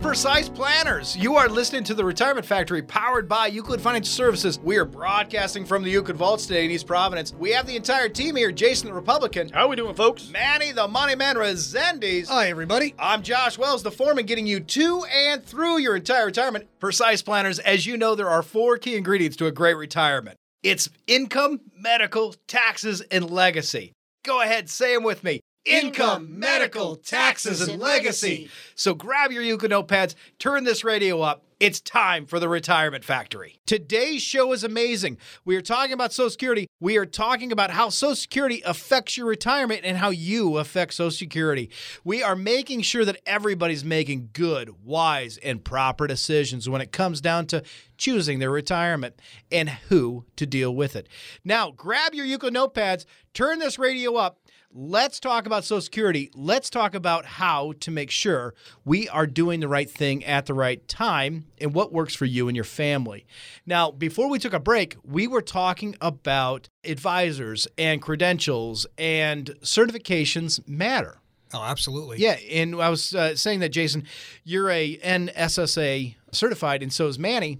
Precise 0.00 0.48
planners. 0.48 1.16
You 1.16 1.36
are 1.36 1.48
listening 1.48 1.84
to 1.84 1.94
the 1.94 2.04
Retirement 2.04 2.46
Factory 2.46 2.82
powered 2.82 3.28
by 3.28 3.48
Euclid 3.48 3.80
Financial 3.80 4.12
Services. 4.12 4.58
We 4.62 4.76
are 4.76 4.84
broadcasting 4.84 5.64
from 5.64 5.82
the 5.82 5.90
Euclid 5.90 6.16
Vaults 6.16 6.46
today 6.46 6.64
in 6.64 6.70
East 6.70 6.86
Providence. 6.86 7.34
We 7.34 7.50
have 7.50 7.66
the 7.66 7.76
entire 7.76 8.08
team 8.08 8.36
here 8.36 8.52
Jason 8.52 8.88
the 8.88 8.94
Republican. 8.94 9.48
How 9.48 9.66
are 9.66 9.68
we 9.68 9.76
doing, 9.76 9.94
folks? 9.94 10.28
Manny 10.30 10.72
the 10.72 10.86
Money 10.86 11.16
Man 11.16 11.36
Resendes. 11.36 12.28
Hi, 12.28 12.48
everybody. 12.48 12.94
I'm 12.98 13.22
Josh 13.22 13.58
Wells, 13.58 13.82
the 13.82 13.90
foreman, 13.90 14.26
getting 14.26 14.46
you 14.46 14.60
to 14.60 15.04
and 15.04 15.44
through 15.44 15.78
your 15.78 15.96
entire 15.96 16.26
retirement. 16.26 16.66
Precise 16.78 17.22
planners, 17.22 17.58
as 17.58 17.86
you 17.86 17.96
know, 17.96 18.14
there 18.14 18.30
are 18.30 18.42
four 18.42 18.78
key 18.78 18.96
ingredients 18.96 19.36
to 19.38 19.46
a 19.46 19.52
great 19.52 19.74
retirement 19.74 20.38
it's 20.62 20.88
income, 21.06 21.60
medical, 21.76 22.34
taxes, 22.48 23.00
and 23.12 23.30
legacy. 23.30 23.92
Go 24.24 24.42
ahead, 24.42 24.68
say 24.68 24.94
them 24.94 25.04
with 25.04 25.22
me 25.22 25.40
income, 25.68 26.38
medical, 26.38 26.96
taxes, 26.96 27.60
and 27.60 27.80
legacy. 27.80 28.48
So 28.74 28.94
grab 28.94 29.30
your 29.30 29.42
Euclid 29.42 29.70
notepads, 29.70 30.14
turn 30.38 30.64
this 30.64 30.84
radio 30.84 31.20
up. 31.20 31.44
It's 31.60 31.80
time 31.80 32.26
for 32.26 32.38
the 32.38 32.48
Retirement 32.48 33.04
Factory. 33.04 33.58
Today's 33.66 34.22
show 34.22 34.52
is 34.52 34.62
amazing. 34.62 35.18
We 35.44 35.56
are 35.56 35.60
talking 35.60 35.92
about 35.92 36.12
Social 36.12 36.30
Security. 36.30 36.68
We 36.78 36.96
are 36.98 37.04
talking 37.04 37.50
about 37.50 37.72
how 37.72 37.88
Social 37.88 38.14
Security 38.14 38.62
affects 38.64 39.16
your 39.16 39.26
retirement 39.26 39.80
and 39.82 39.96
how 39.96 40.10
you 40.10 40.58
affect 40.58 40.94
Social 40.94 41.10
Security. 41.10 41.68
We 42.04 42.22
are 42.22 42.36
making 42.36 42.82
sure 42.82 43.04
that 43.04 43.20
everybody's 43.26 43.84
making 43.84 44.30
good, 44.32 44.84
wise, 44.84 45.36
and 45.38 45.64
proper 45.64 46.06
decisions 46.06 46.68
when 46.68 46.80
it 46.80 46.92
comes 46.92 47.20
down 47.20 47.46
to 47.46 47.64
choosing 47.96 48.38
their 48.38 48.52
retirement 48.52 49.20
and 49.50 49.68
who 49.68 50.26
to 50.36 50.46
deal 50.46 50.72
with 50.72 50.94
it. 50.94 51.08
Now, 51.44 51.72
grab 51.72 52.14
your 52.14 52.24
Euclid 52.24 52.54
notepads, 52.54 53.04
turn 53.34 53.58
this 53.58 53.80
radio 53.80 54.14
up. 54.14 54.38
Let's 54.70 55.18
talk 55.18 55.46
about 55.46 55.64
Social 55.64 55.80
Security. 55.80 56.30
Let's 56.34 56.68
talk 56.68 56.94
about 56.94 57.24
how 57.24 57.72
to 57.80 57.90
make 57.90 58.10
sure 58.10 58.54
we 58.84 59.08
are 59.08 59.26
doing 59.26 59.60
the 59.60 59.68
right 59.68 59.88
thing 59.88 60.22
at 60.26 60.44
the 60.44 60.52
right 60.52 60.86
time 60.86 61.46
and 61.58 61.72
what 61.72 61.90
works 61.90 62.14
for 62.14 62.26
you 62.26 62.48
and 62.48 62.54
your 62.54 62.64
family. 62.64 63.26
Now, 63.64 63.90
before 63.90 64.28
we 64.28 64.38
took 64.38 64.52
a 64.52 64.60
break, 64.60 64.96
we 65.02 65.26
were 65.26 65.40
talking 65.40 65.96
about 66.02 66.68
advisors 66.84 67.66
and 67.78 68.02
credentials 68.02 68.86
and 68.98 69.46
certifications 69.62 70.66
matter. 70.68 71.16
Oh, 71.54 71.62
absolutely. 71.62 72.18
Yeah, 72.18 72.36
and 72.50 72.74
I 72.74 72.90
was 72.90 73.14
uh, 73.14 73.36
saying 73.36 73.60
that 73.60 73.70
Jason, 73.70 74.04
you're 74.44 74.68
a 74.68 74.98
NSSA 74.98 76.14
certified, 76.30 76.82
and 76.82 76.92
so 76.92 77.06
is 77.06 77.18
Manny 77.18 77.58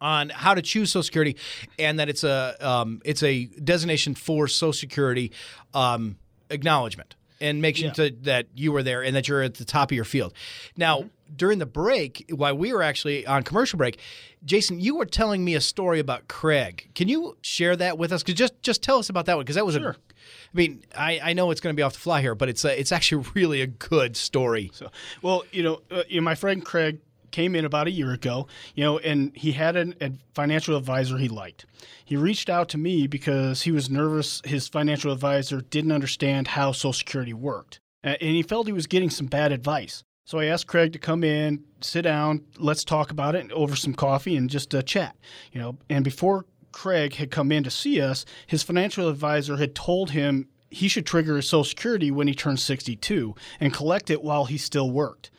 on 0.00 0.28
how 0.28 0.54
to 0.54 0.62
choose 0.62 0.92
Social 0.92 1.02
Security, 1.02 1.36
and 1.80 1.98
that 1.98 2.08
it's 2.08 2.22
a 2.22 2.56
um, 2.60 3.02
it's 3.04 3.24
a 3.24 3.46
designation 3.46 4.14
for 4.14 4.46
Social 4.46 4.72
Security 4.72 5.32
um, 5.72 6.16
acknowledgement 6.50 7.14
and 7.40 7.60
make 7.60 7.76
sure 7.76 7.88
Yeah. 7.88 7.92
to, 7.94 8.10
that 8.22 8.46
you 8.54 8.72
were 8.72 8.82
there 8.82 9.02
and 9.02 9.14
that 9.16 9.28
you're 9.28 9.42
at 9.42 9.54
the 9.54 9.64
top 9.64 9.90
of 9.90 9.94
your 9.96 10.04
field. 10.04 10.32
Now, 10.76 11.10
during 11.34 11.58
the 11.58 11.66
break, 11.66 12.24
while 12.32 12.56
we 12.56 12.72
were 12.72 12.82
actually 12.82 13.26
on 13.26 13.42
commercial 13.42 13.76
break, 13.76 13.98
Jason, 14.44 14.78
you 14.78 14.94
were 14.96 15.06
telling 15.06 15.44
me 15.44 15.54
a 15.54 15.60
story 15.60 15.98
about 15.98 16.28
Craig. 16.28 16.90
Can 16.94 17.08
you 17.08 17.36
share 17.42 17.74
that 17.76 17.98
with 17.98 18.12
us? 18.12 18.22
Cause 18.22 18.34
just 18.34 18.60
just 18.62 18.82
tell 18.82 18.98
us 18.98 19.08
about 19.08 19.26
that 19.26 19.36
one 19.36 19.44
because 19.44 19.56
that 19.56 19.66
was 19.66 19.74
a. 19.76 19.80
I 19.88 20.56
mean, 20.56 20.82
I, 20.96 21.20
I 21.22 21.32
know 21.32 21.50
it's 21.50 21.60
going 21.60 21.74
to 21.74 21.76
be 21.76 21.82
off 21.82 21.94
the 21.94 21.98
fly 21.98 22.20
here, 22.20 22.34
but 22.34 22.48
it's 22.48 22.64
a, 22.64 22.78
it's 22.78 22.92
actually 22.92 23.26
really 23.34 23.60
a 23.62 23.66
good 23.66 24.16
story. 24.16 24.70
So, 24.72 24.90
well, 25.22 25.44
you 25.50 25.62
know, 25.62 25.80
uh, 25.90 26.02
you 26.08 26.20
know, 26.20 26.24
my 26.24 26.34
friend 26.34 26.64
Craig 26.64 27.00
came 27.34 27.56
in 27.56 27.64
about 27.64 27.88
a 27.88 27.90
year 27.90 28.12
ago, 28.12 28.46
you 28.76 28.84
know, 28.84 28.98
and 28.98 29.32
he 29.34 29.50
had 29.50 29.74
an, 29.74 29.92
a 30.00 30.12
financial 30.34 30.76
advisor 30.76 31.18
he 31.18 31.28
liked. 31.28 31.66
He 32.04 32.16
reached 32.16 32.48
out 32.48 32.68
to 32.68 32.78
me 32.78 33.08
because 33.08 33.62
he 33.62 33.72
was 33.72 33.90
nervous 33.90 34.40
his 34.44 34.68
financial 34.68 35.10
advisor 35.10 35.60
didn't 35.60 35.90
understand 35.90 36.46
how 36.48 36.70
Social 36.70 36.92
Security 36.92 37.34
worked, 37.34 37.80
and 38.04 38.20
he 38.20 38.42
felt 38.42 38.68
he 38.68 38.72
was 38.72 38.86
getting 38.86 39.10
some 39.10 39.26
bad 39.26 39.50
advice. 39.50 40.04
So 40.24 40.38
I 40.38 40.44
asked 40.44 40.68
Craig 40.68 40.92
to 40.92 40.98
come 41.00 41.24
in, 41.24 41.64
sit 41.80 42.02
down, 42.02 42.44
let's 42.56 42.84
talk 42.84 43.10
about 43.10 43.34
it 43.34 43.50
over 43.50 43.74
some 43.74 43.94
coffee 43.94 44.36
and 44.36 44.48
just 44.48 44.72
uh, 44.72 44.82
chat, 44.82 45.16
you 45.52 45.60
know. 45.60 45.76
And 45.90 46.04
before 46.04 46.46
Craig 46.70 47.16
had 47.16 47.32
come 47.32 47.50
in 47.50 47.64
to 47.64 47.70
see 47.70 48.00
us, 48.00 48.24
his 48.46 48.62
financial 48.62 49.08
advisor 49.08 49.56
had 49.56 49.74
told 49.74 50.12
him 50.12 50.48
he 50.70 50.86
should 50.86 51.04
trigger 51.04 51.36
his 51.36 51.48
Social 51.48 51.64
Security 51.64 52.10
when 52.10 52.28
he 52.28 52.34
turned 52.34 52.60
62 52.60 53.34
and 53.58 53.74
collect 53.74 54.08
it 54.08 54.22
while 54.22 54.44
he 54.44 54.56
still 54.56 54.90
worked. 54.90 55.30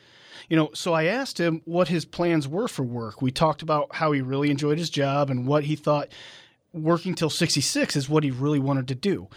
You 0.48 0.56
know, 0.56 0.70
so 0.74 0.92
I 0.92 1.04
asked 1.04 1.38
him 1.38 1.62
what 1.64 1.88
his 1.88 2.04
plans 2.04 2.46
were 2.46 2.68
for 2.68 2.84
work. 2.84 3.20
We 3.20 3.30
talked 3.30 3.62
about 3.62 3.96
how 3.96 4.12
he 4.12 4.20
really 4.20 4.50
enjoyed 4.50 4.78
his 4.78 4.90
job 4.90 5.30
and 5.30 5.46
what 5.46 5.64
he 5.64 5.76
thought 5.76 6.08
working 6.72 7.14
till 7.14 7.30
66 7.30 7.96
is 7.96 8.08
what 8.08 8.24
he 8.24 8.30
really 8.30 8.58
wanted 8.58 8.88
to 8.88 8.94
do. 8.94 9.28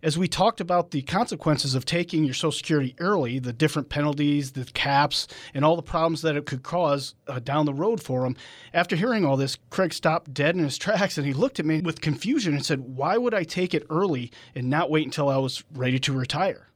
As 0.00 0.16
we 0.16 0.28
talked 0.28 0.60
about 0.60 0.92
the 0.92 1.02
consequences 1.02 1.74
of 1.74 1.84
taking 1.84 2.22
your 2.22 2.34
Social 2.34 2.52
Security 2.52 2.94
early, 3.00 3.40
the 3.40 3.52
different 3.52 3.88
penalties, 3.88 4.52
the 4.52 4.64
caps, 4.64 5.26
and 5.52 5.64
all 5.64 5.74
the 5.74 5.82
problems 5.82 6.22
that 6.22 6.36
it 6.36 6.46
could 6.46 6.62
cause 6.62 7.16
uh, 7.26 7.40
down 7.40 7.66
the 7.66 7.74
road 7.74 8.00
for 8.00 8.24
him, 8.24 8.36
after 8.72 8.94
hearing 8.94 9.24
all 9.24 9.36
this, 9.36 9.58
Craig 9.70 9.92
stopped 9.92 10.32
dead 10.32 10.54
in 10.54 10.62
his 10.62 10.78
tracks 10.78 11.18
and 11.18 11.26
he 11.26 11.32
looked 11.32 11.58
at 11.58 11.66
me 11.66 11.80
with 11.80 12.00
confusion 12.00 12.54
and 12.54 12.64
said, 12.64 12.78
Why 12.80 13.16
would 13.16 13.34
I 13.34 13.42
take 13.42 13.74
it 13.74 13.86
early 13.90 14.30
and 14.54 14.70
not 14.70 14.88
wait 14.88 15.04
until 15.04 15.28
I 15.28 15.38
was 15.38 15.64
ready 15.74 15.98
to 15.98 16.12
retire? 16.12 16.67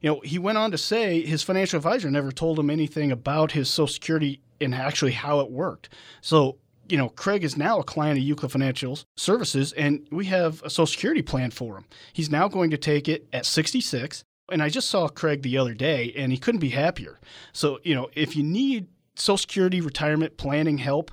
You 0.00 0.10
know, 0.10 0.20
he 0.20 0.38
went 0.38 0.58
on 0.58 0.70
to 0.70 0.78
say 0.78 1.22
his 1.22 1.42
financial 1.42 1.76
advisor 1.76 2.10
never 2.10 2.32
told 2.32 2.58
him 2.58 2.70
anything 2.70 3.10
about 3.10 3.52
his 3.52 3.68
Social 3.68 3.92
Security 3.92 4.40
and 4.60 4.74
actually 4.74 5.12
how 5.12 5.40
it 5.40 5.50
worked. 5.50 5.88
So, 6.20 6.58
you 6.88 6.96
know, 6.96 7.08
Craig 7.10 7.44
is 7.44 7.56
now 7.56 7.80
a 7.80 7.84
client 7.84 8.18
of 8.18 8.24
Euclid 8.24 8.52
Financial 8.52 8.98
Services, 9.16 9.72
and 9.72 10.06
we 10.10 10.26
have 10.26 10.62
a 10.62 10.70
Social 10.70 10.86
Security 10.86 11.22
plan 11.22 11.50
for 11.50 11.76
him. 11.76 11.84
He's 12.12 12.30
now 12.30 12.48
going 12.48 12.70
to 12.70 12.78
take 12.78 13.08
it 13.08 13.26
at 13.32 13.46
66. 13.46 14.24
And 14.50 14.62
I 14.62 14.70
just 14.70 14.88
saw 14.88 15.08
Craig 15.08 15.42
the 15.42 15.58
other 15.58 15.74
day, 15.74 16.12
and 16.16 16.32
he 16.32 16.38
couldn't 16.38 16.60
be 16.60 16.70
happier. 16.70 17.18
So, 17.52 17.80
you 17.82 17.94
know, 17.94 18.08
if 18.14 18.34
you 18.34 18.42
need 18.42 18.86
Social 19.14 19.36
Security 19.36 19.80
retirement 19.80 20.38
planning 20.38 20.78
help, 20.78 21.10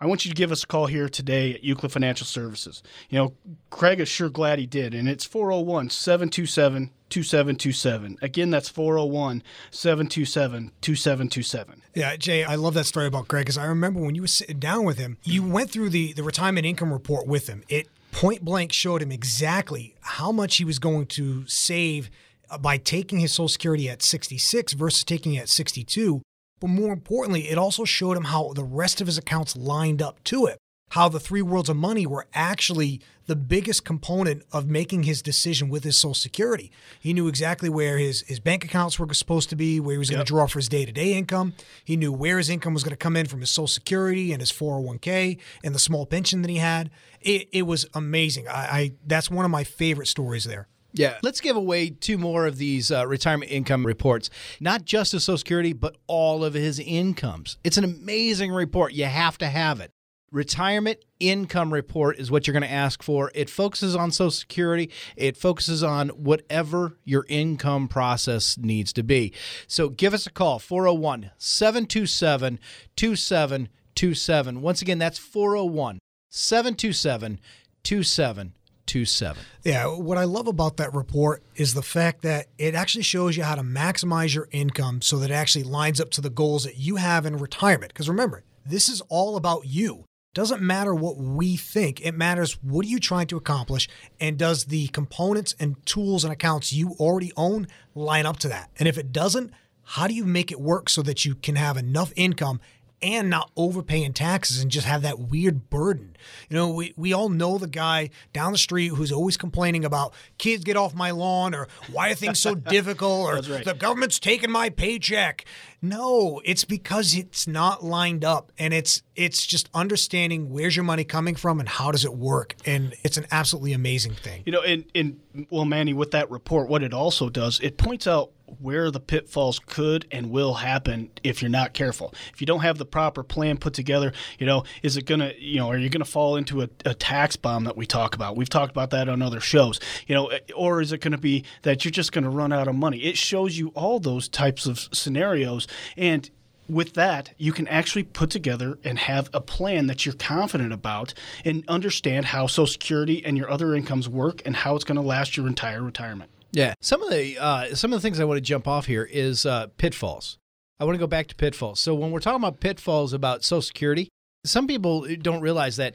I 0.00 0.06
want 0.06 0.24
you 0.24 0.30
to 0.30 0.36
give 0.36 0.52
us 0.52 0.62
a 0.62 0.66
call 0.66 0.86
here 0.86 1.08
today 1.08 1.54
at 1.54 1.64
Euclid 1.64 1.90
Financial 1.90 2.24
Services. 2.24 2.84
You 3.10 3.18
know, 3.18 3.32
Craig 3.70 3.98
is 3.98 4.08
sure 4.08 4.28
glad 4.28 4.60
he 4.60 4.66
did, 4.66 4.94
and 4.94 5.08
it's 5.08 5.24
401 5.24 5.90
727 5.90 6.92
2727. 7.10 8.18
Again, 8.22 8.50
that's 8.50 8.68
401 8.68 9.42
727 9.70 10.72
2727. 10.80 11.82
Yeah, 11.94 12.16
Jay, 12.16 12.44
I 12.44 12.54
love 12.54 12.74
that 12.74 12.84
story 12.84 13.06
about 13.06 13.28
Greg 13.28 13.46
because 13.46 13.58
I 13.58 13.66
remember 13.66 14.00
when 14.00 14.14
you 14.14 14.22
were 14.22 14.28
sitting 14.28 14.58
down 14.58 14.84
with 14.84 14.98
him, 14.98 15.18
you 15.24 15.46
went 15.46 15.70
through 15.70 15.90
the, 15.90 16.12
the 16.12 16.22
retirement 16.22 16.66
income 16.66 16.92
report 16.92 17.26
with 17.26 17.48
him. 17.48 17.62
It 17.68 17.88
point 18.12 18.44
blank 18.44 18.72
showed 18.72 19.02
him 19.02 19.12
exactly 19.12 19.94
how 20.00 20.32
much 20.32 20.56
he 20.56 20.64
was 20.64 20.78
going 20.78 21.06
to 21.06 21.46
save 21.46 22.10
uh, 22.50 22.58
by 22.58 22.78
taking 22.78 23.18
his 23.18 23.32
Social 23.32 23.48
Security 23.48 23.88
at 23.88 24.02
66 24.02 24.72
versus 24.72 25.04
taking 25.04 25.34
it 25.34 25.42
at 25.42 25.48
62. 25.48 26.22
But 26.60 26.68
more 26.68 26.92
importantly, 26.92 27.48
it 27.48 27.58
also 27.58 27.84
showed 27.84 28.16
him 28.16 28.24
how 28.24 28.52
the 28.54 28.64
rest 28.64 29.00
of 29.00 29.06
his 29.06 29.18
accounts 29.18 29.56
lined 29.56 30.02
up 30.02 30.22
to 30.24 30.46
it. 30.46 30.58
How 30.90 31.08
the 31.08 31.20
three 31.20 31.42
worlds 31.42 31.68
of 31.68 31.76
money 31.76 32.06
were 32.06 32.26
actually 32.34 33.00
the 33.28 33.36
biggest 33.36 33.84
component 33.84 34.42
of 34.52 34.66
making 34.66 35.04
his 35.04 35.20
decision 35.22 35.68
with 35.68 35.84
his 35.84 35.98
Social 35.98 36.14
Security. 36.14 36.72
He 36.98 37.12
knew 37.12 37.28
exactly 37.28 37.68
where 37.68 37.98
his, 37.98 38.22
his 38.22 38.40
bank 38.40 38.64
accounts 38.64 38.98
were 38.98 39.12
supposed 39.12 39.50
to 39.50 39.56
be, 39.56 39.78
where 39.78 39.92
he 39.92 39.98
was 39.98 40.10
going 40.10 40.24
to 40.24 40.24
draw 40.24 40.46
for 40.46 40.58
his 40.58 40.68
day 40.68 40.86
to 40.86 40.92
day 40.92 41.12
income. 41.12 41.52
He 41.84 41.96
knew 41.96 42.10
where 42.10 42.38
his 42.38 42.48
income 42.48 42.72
was 42.72 42.82
going 42.82 42.90
to 42.90 42.96
come 42.96 43.16
in 43.16 43.26
from 43.26 43.40
his 43.40 43.50
Social 43.50 43.68
Security 43.68 44.32
and 44.32 44.40
his 44.40 44.50
401k 44.50 45.38
and 45.62 45.74
the 45.74 45.78
small 45.78 46.06
pension 46.06 46.40
that 46.40 46.48
he 46.48 46.56
had. 46.56 46.90
It, 47.20 47.48
it 47.52 47.62
was 47.62 47.86
amazing. 47.94 48.48
I, 48.48 48.52
I 48.52 48.92
That's 49.06 49.30
one 49.30 49.44
of 49.44 49.50
my 49.50 49.62
favorite 49.62 50.06
stories 50.06 50.44
there. 50.44 50.66
Yeah. 50.94 51.18
Let's 51.22 51.42
give 51.42 51.54
away 51.54 51.90
two 51.90 52.16
more 52.16 52.46
of 52.46 52.56
these 52.56 52.90
uh, 52.90 53.06
retirement 53.06 53.52
income 53.52 53.84
reports. 53.84 54.30
Not 54.58 54.86
just 54.86 55.12
his 55.12 55.24
Social 55.24 55.36
Security, 55.36 55.74
but 55.74 55.96
all 56.06 56.44
of 56.44 56.54
his 56.54 56.80
incomes. 56.80 57.58
It's 57.62 57.76
an 57.76 57.84
amazing 57.84 58.52
report. 58.52 58.94
You 58.94 59.04
have 59.04 59.36
to 59.38 59.46
have 59.48 59.80
it. 59.80 59.92
Retirement 60.30 60.98
income 61.20 61.72
report 61.72 62.18
is 62.18 62.30
what 62.30 62.46
you're 62.46 62.52
going 62.52 62.62
to 62.62 62.70
ask 62.70 63.02
for. 63.02 63.32
It 63.34 63.48
focuses 63.48 63.96
on 63.96 64.10
Social 64.10 64.30
Security, 64.30 64.90
it 65.16 65.38
focuses 65.38 65.82
on 65.82 66.10
whatever 66.10 66.98
your 67.04 67.24
income 67.30 67.88
process 67.88 68.58
needs 68.58 68.92
to 68.92 69.02
be. 69.02 69.32
So 69.66 69.88
give 69.88 70.12
us 70.12 70.26
a 70.26 70.30
call 70.30 70.58
401 70.58 71.30
727 71.38 72.58
2727. 72.94 74.60
Once 74.60 74.82
again, 74.82 74.98
that's 74.98 75.18
401 75.18 75.98
727 76.28 77.40
2727. 77.82 79.42
Yeah, 79.64 79.86
what 79.86 80.18
I 80.18 80.24
love 80.24 80.46
about 80.46 80.76
that 80.76 80.92
report 80.92 81.42
is 81.56 81.72
the 81.72 81.80
fact 81.80 82.20
that 82.22 82.48
it 82.58 82.74
actually 82.74 83.04
shows 83.04 83.34
you 83.34 83.44
how 83.44 83.54
to 83.54 83.62
maximize 83.62 84.34
your 84.34 84.48
income 84.50 85.00
so 85.00 85.16
that 85.20 85.30
it 85.30 85.34
actually 85.34 85.64
lines 85.64 86.02
up 86.02 86.10
to 86.10 86.20
the 86.20 86.28
goals 86.28 86.64
that 86.64 86.76
you 86.76 86.96
have 86.96 87.24
in 87.24 87.38
retirement. 87.38 87.94
Because 87.94 88.10
remember, 88.10 88.44
this 88.66 88.90
is 88.90 89.00
all 89.08 89.36
about 89.36 89.64
you. 89.64 90.04
Doesn't 90.34 90.62
matter 90.62 90.94
what 90.94 91.16
we 91.16 91.56
think. 91.56 92.00
It 92.00 92.14
matters 92.14 92.62
what 92.62 92.84
are 92.84 92.88
you 92.88 93.00
trying 93.00 93.26
to 93.28 93.36
accomplish 93.36 93.88
and 94.20 94.38
does 94.38 94.66
the 94.66 94.88
components 94.88 95.54
and 95.58 95.84
tools 95.86 96.22
and 96.22 96.32
accounts 96.32 96.72
you 96.72 96.90
already 97.00 97.32
own 97.36 97.66
line 97.94 98.26
up 98.26 98.38
to 98.40 98.48
that? 98.48 98.70
And 98.78 98.88
if 98.88 98.98
it 98.98 99.10
doesn't, 99.10 99.52
how 99.82 100.06
do 100.06 100.14
you 100.14 100.24
make 100.24 100.52
it 100.52 100.60
work 100.60 100.90
so 100.90 101.02
that 101.02 101.24
you 101.24 101.34
can 101.34 101.56
have 101.56 101.76
enough 101.76 102.12
income 102.14 102.60
and 103.00 103.30
not 103.30 103.50
overpaying 103.56 104.12
taxes 104.12 104.60
and 104.60 104.70
just 104.70 104.86
have 104.86 105.02
that 105.02 105.18
weird 105.18 105.70
burden. 105.70 106.16
You 106.48 106.56
know, 106.56 106.70
we, 106.70 106.94
we 106.96 107.12
all 107.12 107.28
know 107.28 107.58
the 107.58 107.68
guy 107.68 108.10
down 108.32 108.52
the 108.52 108.58
street 108.58 108.88
who's 108.88 109.12
always 109.12 109.36
complaining 109.36 109.84
about 109.84 110.12
kids 110.38 110.64
get 110.64 110.76
off 110.76 110.94
my 110.94 111.10
lawn 111.10 111.54
or 111.54 111.68
why 111.92 112.10
are 112.10 112.14
things 112.14 112.40
so 112.40 112.54
difficult 112.54 113.28
or 113.28 113.52
right. 113.52 113.64
the 113.64 113.74
government's 113.74 114.18
taking 114.18 114.50
my 114.50 114.68
paycheck. 114.70 115.44
No, 115.80 116.40
it's 116.44 116.64
because 116.64 117.16
it's 117.16 117.46
not 117.46 117.84
lined 117.84 118.24
up 118.24 118.50
and 118.58 118.74
it's 118.74 119.02
it's 119.14 119.46
just 119.46 119.68
understanding 119.74 120.50
where's 120.50 120.74
your 120.74 120.84
money 120.84 121.04
coming 121.04 121.34
from 121.34 121.60
and 121.60 121.68
how 121.68 121.92
does 121.92 122.04
it 122.04 122.14
work. 122.14 122.54
And 122.66 122.94
it's 123.04 123.16
an 123.16 123.26
absolutely 123.30 123.72
amazing 123.72 124.14
thing. 124.14 124.42
You 124.46 124.52
know, 124.52 124.62
and, 124.62 124.84
and 124.94 125.20
well, 125.50 125.64
Manny, 125.64 125.92
with 125.92 126.12
that 126.12 126.30
report, 126.30 126.68
what 126.68 126.82
it 126.82 126.92
also 126.92 127.28
does, 127.28 127.60
it 127.60 127.78
points 127.78 128.06
out 128.06 128.30
where 128.60 128.90
the 128.90 129.00
pitfalls 129.00 129.58
could 129.58 130.06
and 130.10 130.30
will 130.30 130.54
happen 130.54 131.10
if 131.22 131.42
you're 131.42 131.50
not 131.50 131.72
careful. 131.72 132.12
If 132.32 132.40
you 132.40 132.46
don't 132.46 132.60
have 132.60 132.78
the 132.78 132.86
proper 132.86 133.22
plan 133.22 133.58
put 133.58 133.74
together, 133.74 134.12
you 134.38 134.46
know, 134.46 134.64
is 134.82 134.96
it 134.96 135.06
going 135.06 135.20
to, 135.20 135.40
you 135.40 135.58
know, 135.58 135.68
are 135.70 135.78
you 135.78 135.88
going 135.88 136.04
to 136.04 136.10
fall 136.10 136.36
into 136.36 136.62
a, 136.62 136.68
a 136.84 136.94
tax 136.94 137.36
bomb 137.36 137.64
that 137.64 137.76
we 137.76 137.86
talk 137.86 138.14
about? 138.14 138.36
We've 138.36 138.48
talked 138.48 138.70
about 138.70 138.90
that 138.90 139.08
on 139.08 139.22
other 139.22 139.40
shows, 139.40 139.80
you 140.06 140.14
know, 140.14 140.30
or 140.56 140.80
is 140.80 140.92
it 140.92 141.00
going 141.00 141.12
to 141.12 141.18
be 141.18 141.44
that 141.62 141.84
you're 141.84 141.92
just 141.92 142.12
going 142.12 142.24
to 142.24 142.30
run 142.30 142.52
out 142.52 142.68
of 142.68 142.74
money? 142.74 142.98
It 142.98 143.16
shows 143.16 143.58
you 143.58 143.68
all 143.74 144.00
those 144.00 144.28
types 144.28 144.66
of 144.66 144.88
scenarios. 144.92 145.66
And 145.96 146.30
with 146.68 146.94
that, 146.94 147.34
you 147.38 147.52
can 147.52 147.66
actually 147.68 148.02
put 148.02 148.30
together 148.30 148.78
and 148.84 148.98
have 148.98 149.30
a 149.32 149.40
plan 149.40 149.86
that 149.86 150.04
you're 150.04 150.14
confident 150.14 150.72
about 150.72 151.14
and 151.44 151.64
understand 151.68 152.26
how 152.26 152.46
Social 152.46 152.66
Security 152.66 153.24
and 153.24 153.38
your 153.38 153.50
other 153.50 153.74
incomes 153.74 154.08
work 154.08 154.42
and 154.44 154.54
how 154.54 154.76
it's 154.76 154.84
going 154.84 154.96
to 154.96 155.02
last 155.02 155.36
your 155.36 155.46
entire 155.46 155.82
retirement. 155.82 156.30
Yeah. 156.52 156.74
Some 156.80 157.02
of 157.02 157.10
the 157.10 157.38
uh, 157.38 157.74
some 157.74 157.92
of 157.92 157.98
the 157.98 158.02
things 158.02 158.20
I 158.20 158.24
want 158.24 158.38
to 158.38 158.42
jump 158.42 158.66
off 158.66 158.86
here 158.86 159.04
is 159.04 159.46
uh, 159.46 159.68
pitfalls. 159.76 160.38
I 160.80 160.84
want 160.84 160.94
to 160.94 161.00
go 161.00 161.06
back 161.06 161.26
to 161.28 161.34
pitfalls. 161.34 161.80
So 161.80 161.94
when 161.94 162.10
we're 162.10 162.20
talking 162.20 162.40
about 162.40 162.60
pitfalls 162.60 163.12
about 163.12 163.44
Social 163.44 163.62
Security, 163.62 164.08
some 164.44 164.66
people 164.66 165.06
don't 165.20 165.40
realize 165.40 165.76
that 165.76 165.94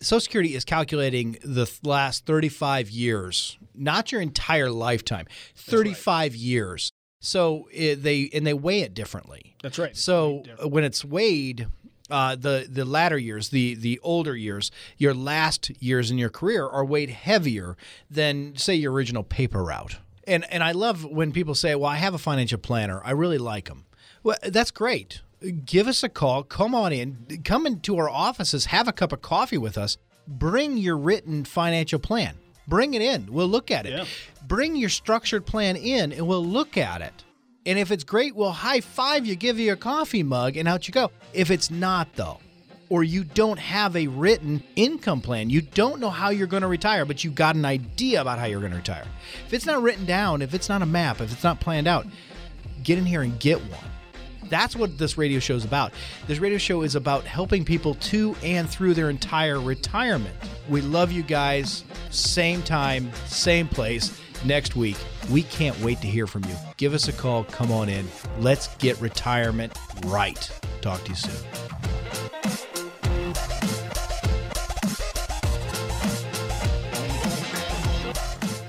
Social 0.00 0.20
Security 0.20 0.54
is 0.54 0.64
calculating 0.64 1.36
the 1.42 1.66
th- 1.66 1.80
last 1.84 2.26
35 2.26 2.90
years, 2.90 3.58
not 3.74 4.12
your 4.12 4.20
entire 4.20 4.70
lifetime. 4.70 5.26
35 5.56 6.34
years. 6.34 6.90
So 7.20 7.68
it, 7.72 8.02
they 8.02 8.30
and 8.32 8.46
they 8.46 8.54
weigh 8.54 8.80
it 8.80 8.94
differently. 8.94 9.56
That's 9.62 9.78
right. 9.78 9.94
So 9.96 10.42
when 10.64 10.84
it's 10.84 11.04
weighed, 11.04 11.66
uh, 12.10 12.36
the 12.36 12.66
the 12.68 12.84
latter 12.84 13.18
years, 13.18 13.48
the 13.50 13.74
the 13.74 13.98
older 14.02 14.36
years, 14.36 14.70
your 14.96 15.14
last 15.14 15.70
years 15.82 16.10
in 16.10 16.18
your 16.18 16.30
career 16.30 16.66
are 16.66 16.84
weighed 16.84 17.10
heavier 17.10 17.76
than 18.10 18.56
say 18.56 18.74
your 18.74 18.92
original 18.92 19.22
paper 19.22 19.62
route. 19.64 19.98
And 20.26 20.44
and 20.52 20.62
I 20.62 20.72
love 20.72 21.04
when 21.04 21.32
people 21.32 21.54
say, 21.54 21.74
"Well, 21.74 21.90
I 21.90 21.96
have 21.96 22.14
a 22.14 22.18
financial 22.18 22.58
planner. 22.58 23.00
I 23.04 23.12
really 23.12 23.38
like 23.38 23.66
them." 23.68 23.86
Well, 24.22 24.36
that's 24.42 24.70
great. 24.70 25.20
Give 25.64 25.88
us 25.88 26.02
a 26.02 26.08
call. 26.08 26.42
Come 26.42 26.74
on 26.74 26.92
in. 26.92 27.40
Come 27.44 27.66
into 27.66 27.96
our 27.96 28.10
offices. 28.10 28.66
Have 28.66 28.86
a 28.88 28.92
cup 28.92 29.12
of 29.12 29.22
coffee 29.22 29.56
with 29.58 29.78
us. 29.78 29.96
Bring 30.28 30.76
your 30.76 30.98
written 30.98 31.44
financial 31.44 31.98
plan. 31.98 32.36
Bring 32.68 32.94
it 32.94 33.02
in. 33.02 33.32
We'll 33.32 33.48
look 33.48 33.70
at 33.70 33.86
it. 33.86 34.06
Bring 34.46 34.76
your 34.76 34.90
structured 34.90 35.46
plan 35.46 35.76
in, 35.76 36.12
and 36.12 36.26
we'll 36.28 36.44
look 36.44 36.76
at 36.76 37.00
it. 37.00 37.24
And 37.66 37.78
if 37.78 37.90
it's 37.90 38.04
great, 38.04 38.34
we'll 38.34 38.52
high 38.52 38.80
five 38.80 39.26
you, 39.26 39.36
give 39.36 39.58
you 39.58 39.72
a 39.72 39.76
coffee 39.76 40.22
mug, 40.22 40.56
and 40.56 40.66
out 40.66 40.88
you 40.88 40.92
go. 40.92 41.10
If 41.32 41.50
it's 41.50 41.70
not, 41.70 42.08
though, 42.14 42.38
or 42.88 43.04
you 43.04 43.22
don't 43.22 43.58
have 43.58 43.96
a 43.96 44.06
written 44.06 44.62
income 44.76 45.20
plan, 45.20 45.50
you 45.50 45.60
don't 45.60 46.00
know 46.00 46.08
how 46.08 46.30
you're 46.30 46.46
going 46.46 46.62
to 46.62 46.68
retire, 46.68 47.04
but 47.04 47.22
you've 47.22 47.34
got 47.34 47.56
an 47.56 47.66
idea 47.66 48.20
about 48.20 48.38
how 48.38 48.46
you're 48.46 48.60
going 48.60 48.72
to 48.72 48.78
retire. 48.78 49.04
If 49.46 49.52
it's 49.52 49.66
not 49.66 49.82
written 49.82 50.06
down, 50.06 50.40
if 50.40 50.54
it's 50.54 50.68
not 50.70 50.80
a 50.80 50.86
map, 50.86 51.20
if 51.20 51.32
it's 51.32 51.44
not 51.44 51.60
planned 51.60 51.86
out, 51.86 52.06
get 52.82 52.98
in 52.98 53.04
here 53.04 53.22
and 53.22 53.38
get 53.38 53.58
one. 53.58 53.84
That's 54.48 54.74
what 54.74 54.98
this 54.98 55.16
radio 55.16 55.38
show 55.38 55.54
is 55.54 55.64
about. 55.64 55.92
This 56.26 56.40
radio 56.40 56.58
show 56.58 56.82
is 56.82 56.96
about 56.96 57.24
helping 57.24 57.64
people 57.64 57.94
to 57.94 58.34
and 58.42 58.68
through 58.68 58.94
their 58.94 59.10
entire 59.10 59.60
retirement. 59.60 60.34
We 60.68 60.80
love 60.80 61.12
you 61.12 61.22
guys. 61.22 61.84
Same 62.10 62.62
time, 62.62 63.12
same 63.26 63.68
place 63.68 64.18
next 64.44 64.76
week. 64.76 64.96
We 65.30 65.42
can't 65.44 65.78
wait 65.80 66.00
to 66.00 66.06
hear 66.06 66.26
from 66.26 66.44
you. 66.44 66.54
Give 66.76 66.94
us 66.94 67.08
a 67.08 67.12
call. 67.12 67.44
Come 67.44 67.70
on 67.72 67.88
in. 67.88 68.08
Let's 68.38 68.74
get 68.76 69.00
retirement 69.00 69.78
right. 70.06 70.50
Talk 70.80 71.02
to 71.04 71.10
you 71.10 71.16
soon. 71.16 72.50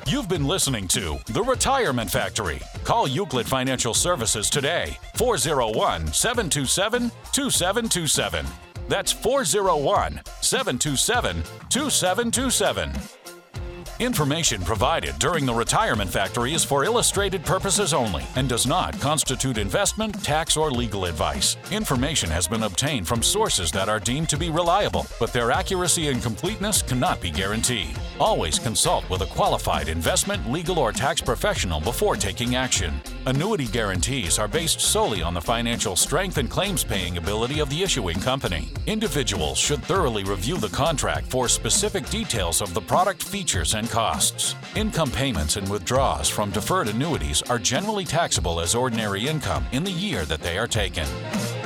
You've 0.08 0.28
been 0.28 0.44
listening 0.46 0.90
to 0.90 1.18
The 1.28 1.42
Retirement 1.42 2.12
Factory. 2.12 2.60
Call 2.84 3.08
Euclid 3.08 3.48
Financial 3.48 3.94
Services 3.94 4.50
today, 4.50 4.98
401 5.16 6.12
727 6.12 7.10
2727. 7.32 8.46
That's 8.90 9.14
401 9.14 10.22
727 10.42 11.44
2727. 11.70 13.21
Information 14.02 14.64
provided 14.64 15.20
during 15.20 15.46
the 15.46 15.54
Retirement 15.54 16.10
Factory 16.10 16.56
is 16.56 16.64
for 16.64 16.84
illustrated 16.84 17.46
purposes 17.46 17.94
only 17.94 18.24
and 18.36 18.50
does 18.50 18.66
not 18.66 19.00
constitute 19.00 19.60
investment, 19.60 20.24
tax, 20.24 20.58
or 20.58 20.72
legal 20.72 21.06
advice. 21.06 21.56
Information 21.70 22.28
has 22.28 22.48
been 22.48 22.64
obtained 22.64 23.08
from 23.08 23.22
sources 23.22 23.72
that 23.74 23.90
are 23.90 24.00
deemed 24.00 24.28
to 24.30 24.40
be 24.40 24.50
reliable, 24.50 25.06
but 25.20 25.32
their 25.32 25.52
accuracy 25.52 26.08
and 26.08 26.24
completeness 26.24 26.82
cannot 26.82 27.22
be 27.22 27.30
guaranteed. 27.30 27.96
Always 28.20 28.58
consult 28.58 29.08
with 29.08 29.22
a 29.22 29.28
qualified 29.28 29.88
investment, 29.88 30.52
legal, 30.52 30.80
or 30.80 30.92
tax 30.92 31.22
professional 31.22 31.80
before 31.80 32.16
taking 32.16 32.56
action. 32.56 33.00
Annuity 33.28 33.68
guarantees 33.68 34.40
are 34.40 34.48
based 34.48 34.82
solely 34.82 35.22
on 35.22 35.36
the 35.36 35.42
financial 35.42 35.96
strength 35.96 36.40
and 36.40 36.50
claims 36.50 36.84
paying 36.84 37.18
ability 37.18 37.60
of 37.60 37.70
the 37.70 37.84
issuing 37.84 38.20
company. 38.20 38.70
Individuals 38.88 39.60
should 39.60 39.84
thoroughly 39.84 40.24
review 40.24 40.58
the 40.58 40.70
contract 40.70 41.28
for 41.30 41.48
specific 41.48 42.10
details 42.10 42.64
of 42.64 42.74
the 42.74 42.82
product 42.82 43.22
features 43.22 43.76
and 43.76 43.91
costs. 43.92 44.56
Income 44.76 45.12
payments 45.12 45.58
and 45.58 45.70
withdrawals 45.70 46.30
from 46.30 46.50
deferred 46.50 46.88
annuities 46.88 47.42
are 47.44 47.60
generally 47.60 48.06
taxable 48.06 48.62
as 48.62 48.74
ordinary 48.74 49.28
income 49.28 49.66
in 49.74 49.84
the 49.84 49.92
year 49.92 50.26
that 50.26 50.42
they 50.42 50.58
are 50.58 50.68
taken. 50.68 51.06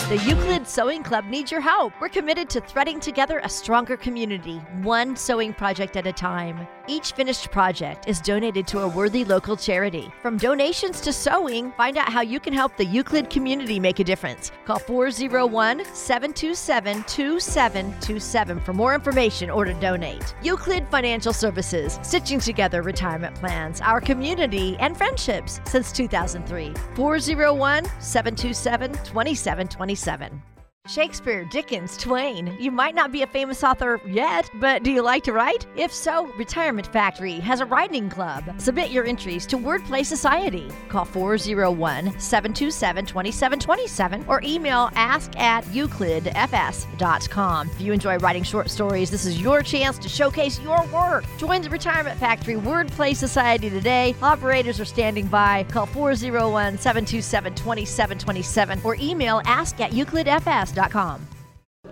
The 0.08 0.18
Euclid 0.18 0.68
Sewing 0.68 1.02
Club 1.02 1.26
needs 1.26 1.52
your 1.52 1.62
help. 1.62 1.92
We're 2.00 2.10
committed 2.10 2.48
to 2.52 2.62
threading 2.62 3.00
together 3.00 3.42
a 3.44 3.50
stronger 3.50 3.98
community, 3.98 4.58
one 4.84 5.16
sewing 5.16 5.52
project 5.52 5.98
at 5.98 6.06
a 6.06 6.14
time. 6.14 6.68
Each 6.88 7.12
finished 7.14 7.50
project 7.50 8.08
is 8.08 8.22
donated 8.22 8.68
to 8.68 8.82
a 8.82 8.88
worthy 8.88 9.26
local 9.26 9.58
charity. 9.58 10.12
From 10.22 10.38
donations 10.38 11.02
to 11.02 11.12
sewing, 11.12 11.72
find 11.72 11.98
out 11.98 12.10
how 12.10 12.22
you 12.22 12.40
can 12.40 12.54
help 12.54 12.78
the 12.78 12.86
Euclid 12.86 13.32
community 13.32 13.80
make 13.80 13.98
a 13.98 14.04
difference. 14.04 14.52
Call 14.66 14.78
401 14.78 15.84
727 15.86 17.04
2727 17.06 18.60
for 18.60 18.74
more 18.74 18.94
information 18.94 19.50
or 19.50 19.66
to 19.66 19.74
donate. 19.74 20.36
Euclid 20.44 20.88
Financial 20.90 21.34
Services, 21.34 21.98
stitching 22.04 22.40
together 22.40 22.84
retirement 22.84 23.34
plans, 23.34 23.82
our 23.82 24.00
community, 24.00 24.78
and 24.80 24.96
friendships 24.96 25.60
since 25.66 25.92
2003. 25.92 26.76
401 26.94 27.86
727 28.00 28.92
2727. 28.92 29.95
27. 29.96 30.55
Shakespeare, 30.88 31.46
Dickens, 31.46 31.98
Twain. 31.98 32.56
You 32.60 32.70
might 32.70 32.94
not 32.94 33.12
be 33.12 33.24
a 33.24 33.28
famous 33.28 33.64
author 33.64 34.00
yet, 34.06 34.50
but 34.56 34.84
do 34.84 34.92
you 34.92 35.02
like 35.02 35.24
to 35.24 35.34
write? 35.34 35.66
If 35.76 35.92
so, 35.92 36.28
Retirement 36.38 36.88
Factory 36.88 37.40
has 37.40 37.60
a 37.60 37.66
writing 37.66 38.08
club. 38.08 38.44
Submit 38.60 38.92
your 38.92 39.06
entries 39.06 39.48
to 39.48 39.58
Wordplay 39.58 40.06
Society. 40.06 40.70
Call 40.90 41.06
401 41.06 42.20
727 42.20 43.06
2727 43.06 44.26
or 44.28 44.42
email 44.44 44.92
ask 44.94 45.36
at 45.40 45.64
euclidfs.com. 45.66 47.70
If 47.70 47.82
you 47.82 47.92
enjoy 47.92 48.18
writing 48.18 48.44
short 48.44 48.70
stories, 48.70 49.10
this 49.10 49.26
is 49.26 49.42
your 49.42 49.64
chance 49.64 49.98
to 49.98 50.08
showcase 50.08 50.60
your 50.60 50.86
work. 50.88 51.26
Join 51.38 51.64
the 51.64 51.70
Retirement 51.70 52.20
Factory 52.20 52.56
Wordplay 52.56 53.16
Society 53.16 53.72
today. 53.72 54.16
Operators 54.22 54.80
are 54.80 54.86
standing 54.86 55.26
by. 55.28 55.64
Call 55.70 55.88
401 55.88 56.78
727 56.78 57.56
2727 57.56 58.82
or 58.84 58.96
email 59.00 59.42
ask 59.46 59.80
at 59.80 59.92
euclidfs.com. 59.92 60.75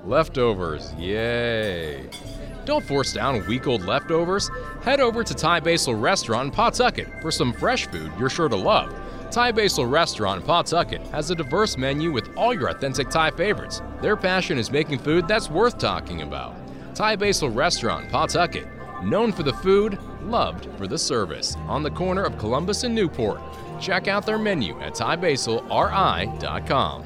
Leftovers, 0.05 0.93
yay! 0.95 2.09
Don't 2.65 2.83
force 2.83 3.13
down 3.13 3.45
week 3.47 3.67
old 3.67 3.85
leftovers. 3.85 4.49
Head 4.81 4.99
over 4.99 5.23
to 5.23 5.33
Thai 5.33 5.61
Basil 5.61 5.95
Restaurant 5.95 6.47
in 6.47 6.51
Pawtucket 6.51 7.21
for 7.21 7.31
some 7.31 7.53
fresh 7.53 7.87
food 7.87 8.11
you're 8.19 8.29
sure 8.29 8.49
to 8.49 8.55
love. 8.55 8.93
Thai 9.31 9.51
Basil 9.51 9.85
Restaurant 9.85 10.41
in 10.41 10.47
Pawtucket 10.47 11.01
has 11.07 11.29
a 11.29 11.35
diverse 11.35 11.77
menu 11.77 12.11
with 12.11 12.29
all 12.37 12.53
your 12.53 12.69
authentic 12.69 13.09
Thai 13.09 13.31
favorites. 13.31 13.81
Their 14.01 14.15
passion 14.15 14.57
is 14.57 14.71
making 14.71 14.99
food 14.99 15.27
that's 15.27 15.49
worth 15.49 15.77
talking 15.77 16.21
about. 16.21 16.55
Thai 16.95 17.15
Basil 17.15 17.49
Restaurant 17.49 18.05
in 18.05 18.11
Pawtucket, 18.11 18.67
known 19.03 19.31
for 19.31 19.43
the 19.43 19.53
food, 19.53 19.97
loved 20.21 20.67
for 20.77 20.87
the 20.87 20.97
service, 20.97 21.55
on 21.67 21.83
the 21.83 21.91
corner 21.91 22.23
of 22.23 22.37
Columbus 22.37 22.83
and 22.83 22.93
Newport. 22.93 23.41
Check 23.81 24.07
out 24.07 24.25
their 24.25 24.39
menu 24.39 24.79
at 24.81 24.93
thaibasilri.com. 24.93 27.03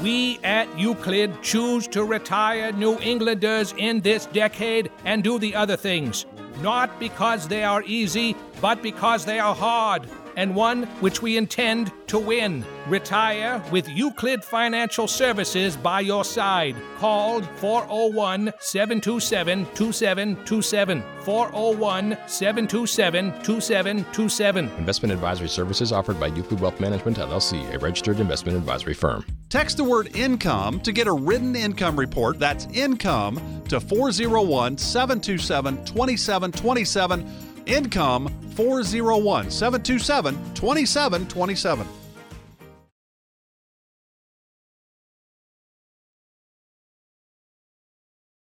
We 0.00 0.38
at 0.42 0.78
Euclid 0.78 1.42
choose 1.42 1.86
to 1.88 2.04
retire 2.04 2.72
New 2.72 2.98
Englanders 3.00 3.74
in 3.76 4.00
this 4.00 4.26
decade 4.26 4.90
and 5.04 5.22
do 5.22 5.38
the 5.38 5.54
other 5.54 5.76
things, 5.76 6.26
not 6.60 6.98
because 6.98 7.46
they 7.46 7.62
are 7.62 7.82
easy, 7.82 8.34
but 8.60 8.82
because 8.82 9.24
they 9.24 9.38
are 9.38 9.54
hard, 9.54 10.08
and 10.36 10.54
one 10.54 10.84
which 11.00 11.22
we 11.22 11.36
intend 11.36 11.92
to 12.08 12.18
win. 12.18 12.64
Retire 12.88 13.62
with 13.70 13.88
Euclid 13.88 14.44
Financial 14.44 15.06
Services 15.08 15.76
by 15.76 16.00
your 16.00 16.24
side. 16.24 16.76
Call 16.98 17.42
401 17.42 18.52
727 18.60 19.66
2727. 19.74 21.02
401 21.24 22.18
727 22.26 23.32
2727. 23.42 24.70
Investment 24.78 25.12
advisory 25.12 25.48
services 25.48 25.92
offered 25.92 26.18
by 26.18 26.26
Euclid 26.26 26.60
Wealth 26.60 26.80
Management 26.80 27.18
LLC, 27.18 27.74
a 27.74 27.78
registered 27.78 28.20
investment 28.20 28.56
advisory 28.58 28.94
firm. 28.94 29.24
Text 29.48 29.76
the 29.76 29.84
word 29.84 30.16
income 30.16 30.80
to 30.80 30.92
get 30.92 31.06
a 31.06 31.12
written 31.12 31.54
income 31.54 31.98
report. 31.98 32.38
That's 32.38 32.66
income 32.72 33.62
to 33.68 33.80
401 33.80 34.78
727 34.78 35.84
2727. 35.84 37.51
Income 37.66 38.28
401 38.56 39.50
727 39.50 40.34
2727. 40.54 42.01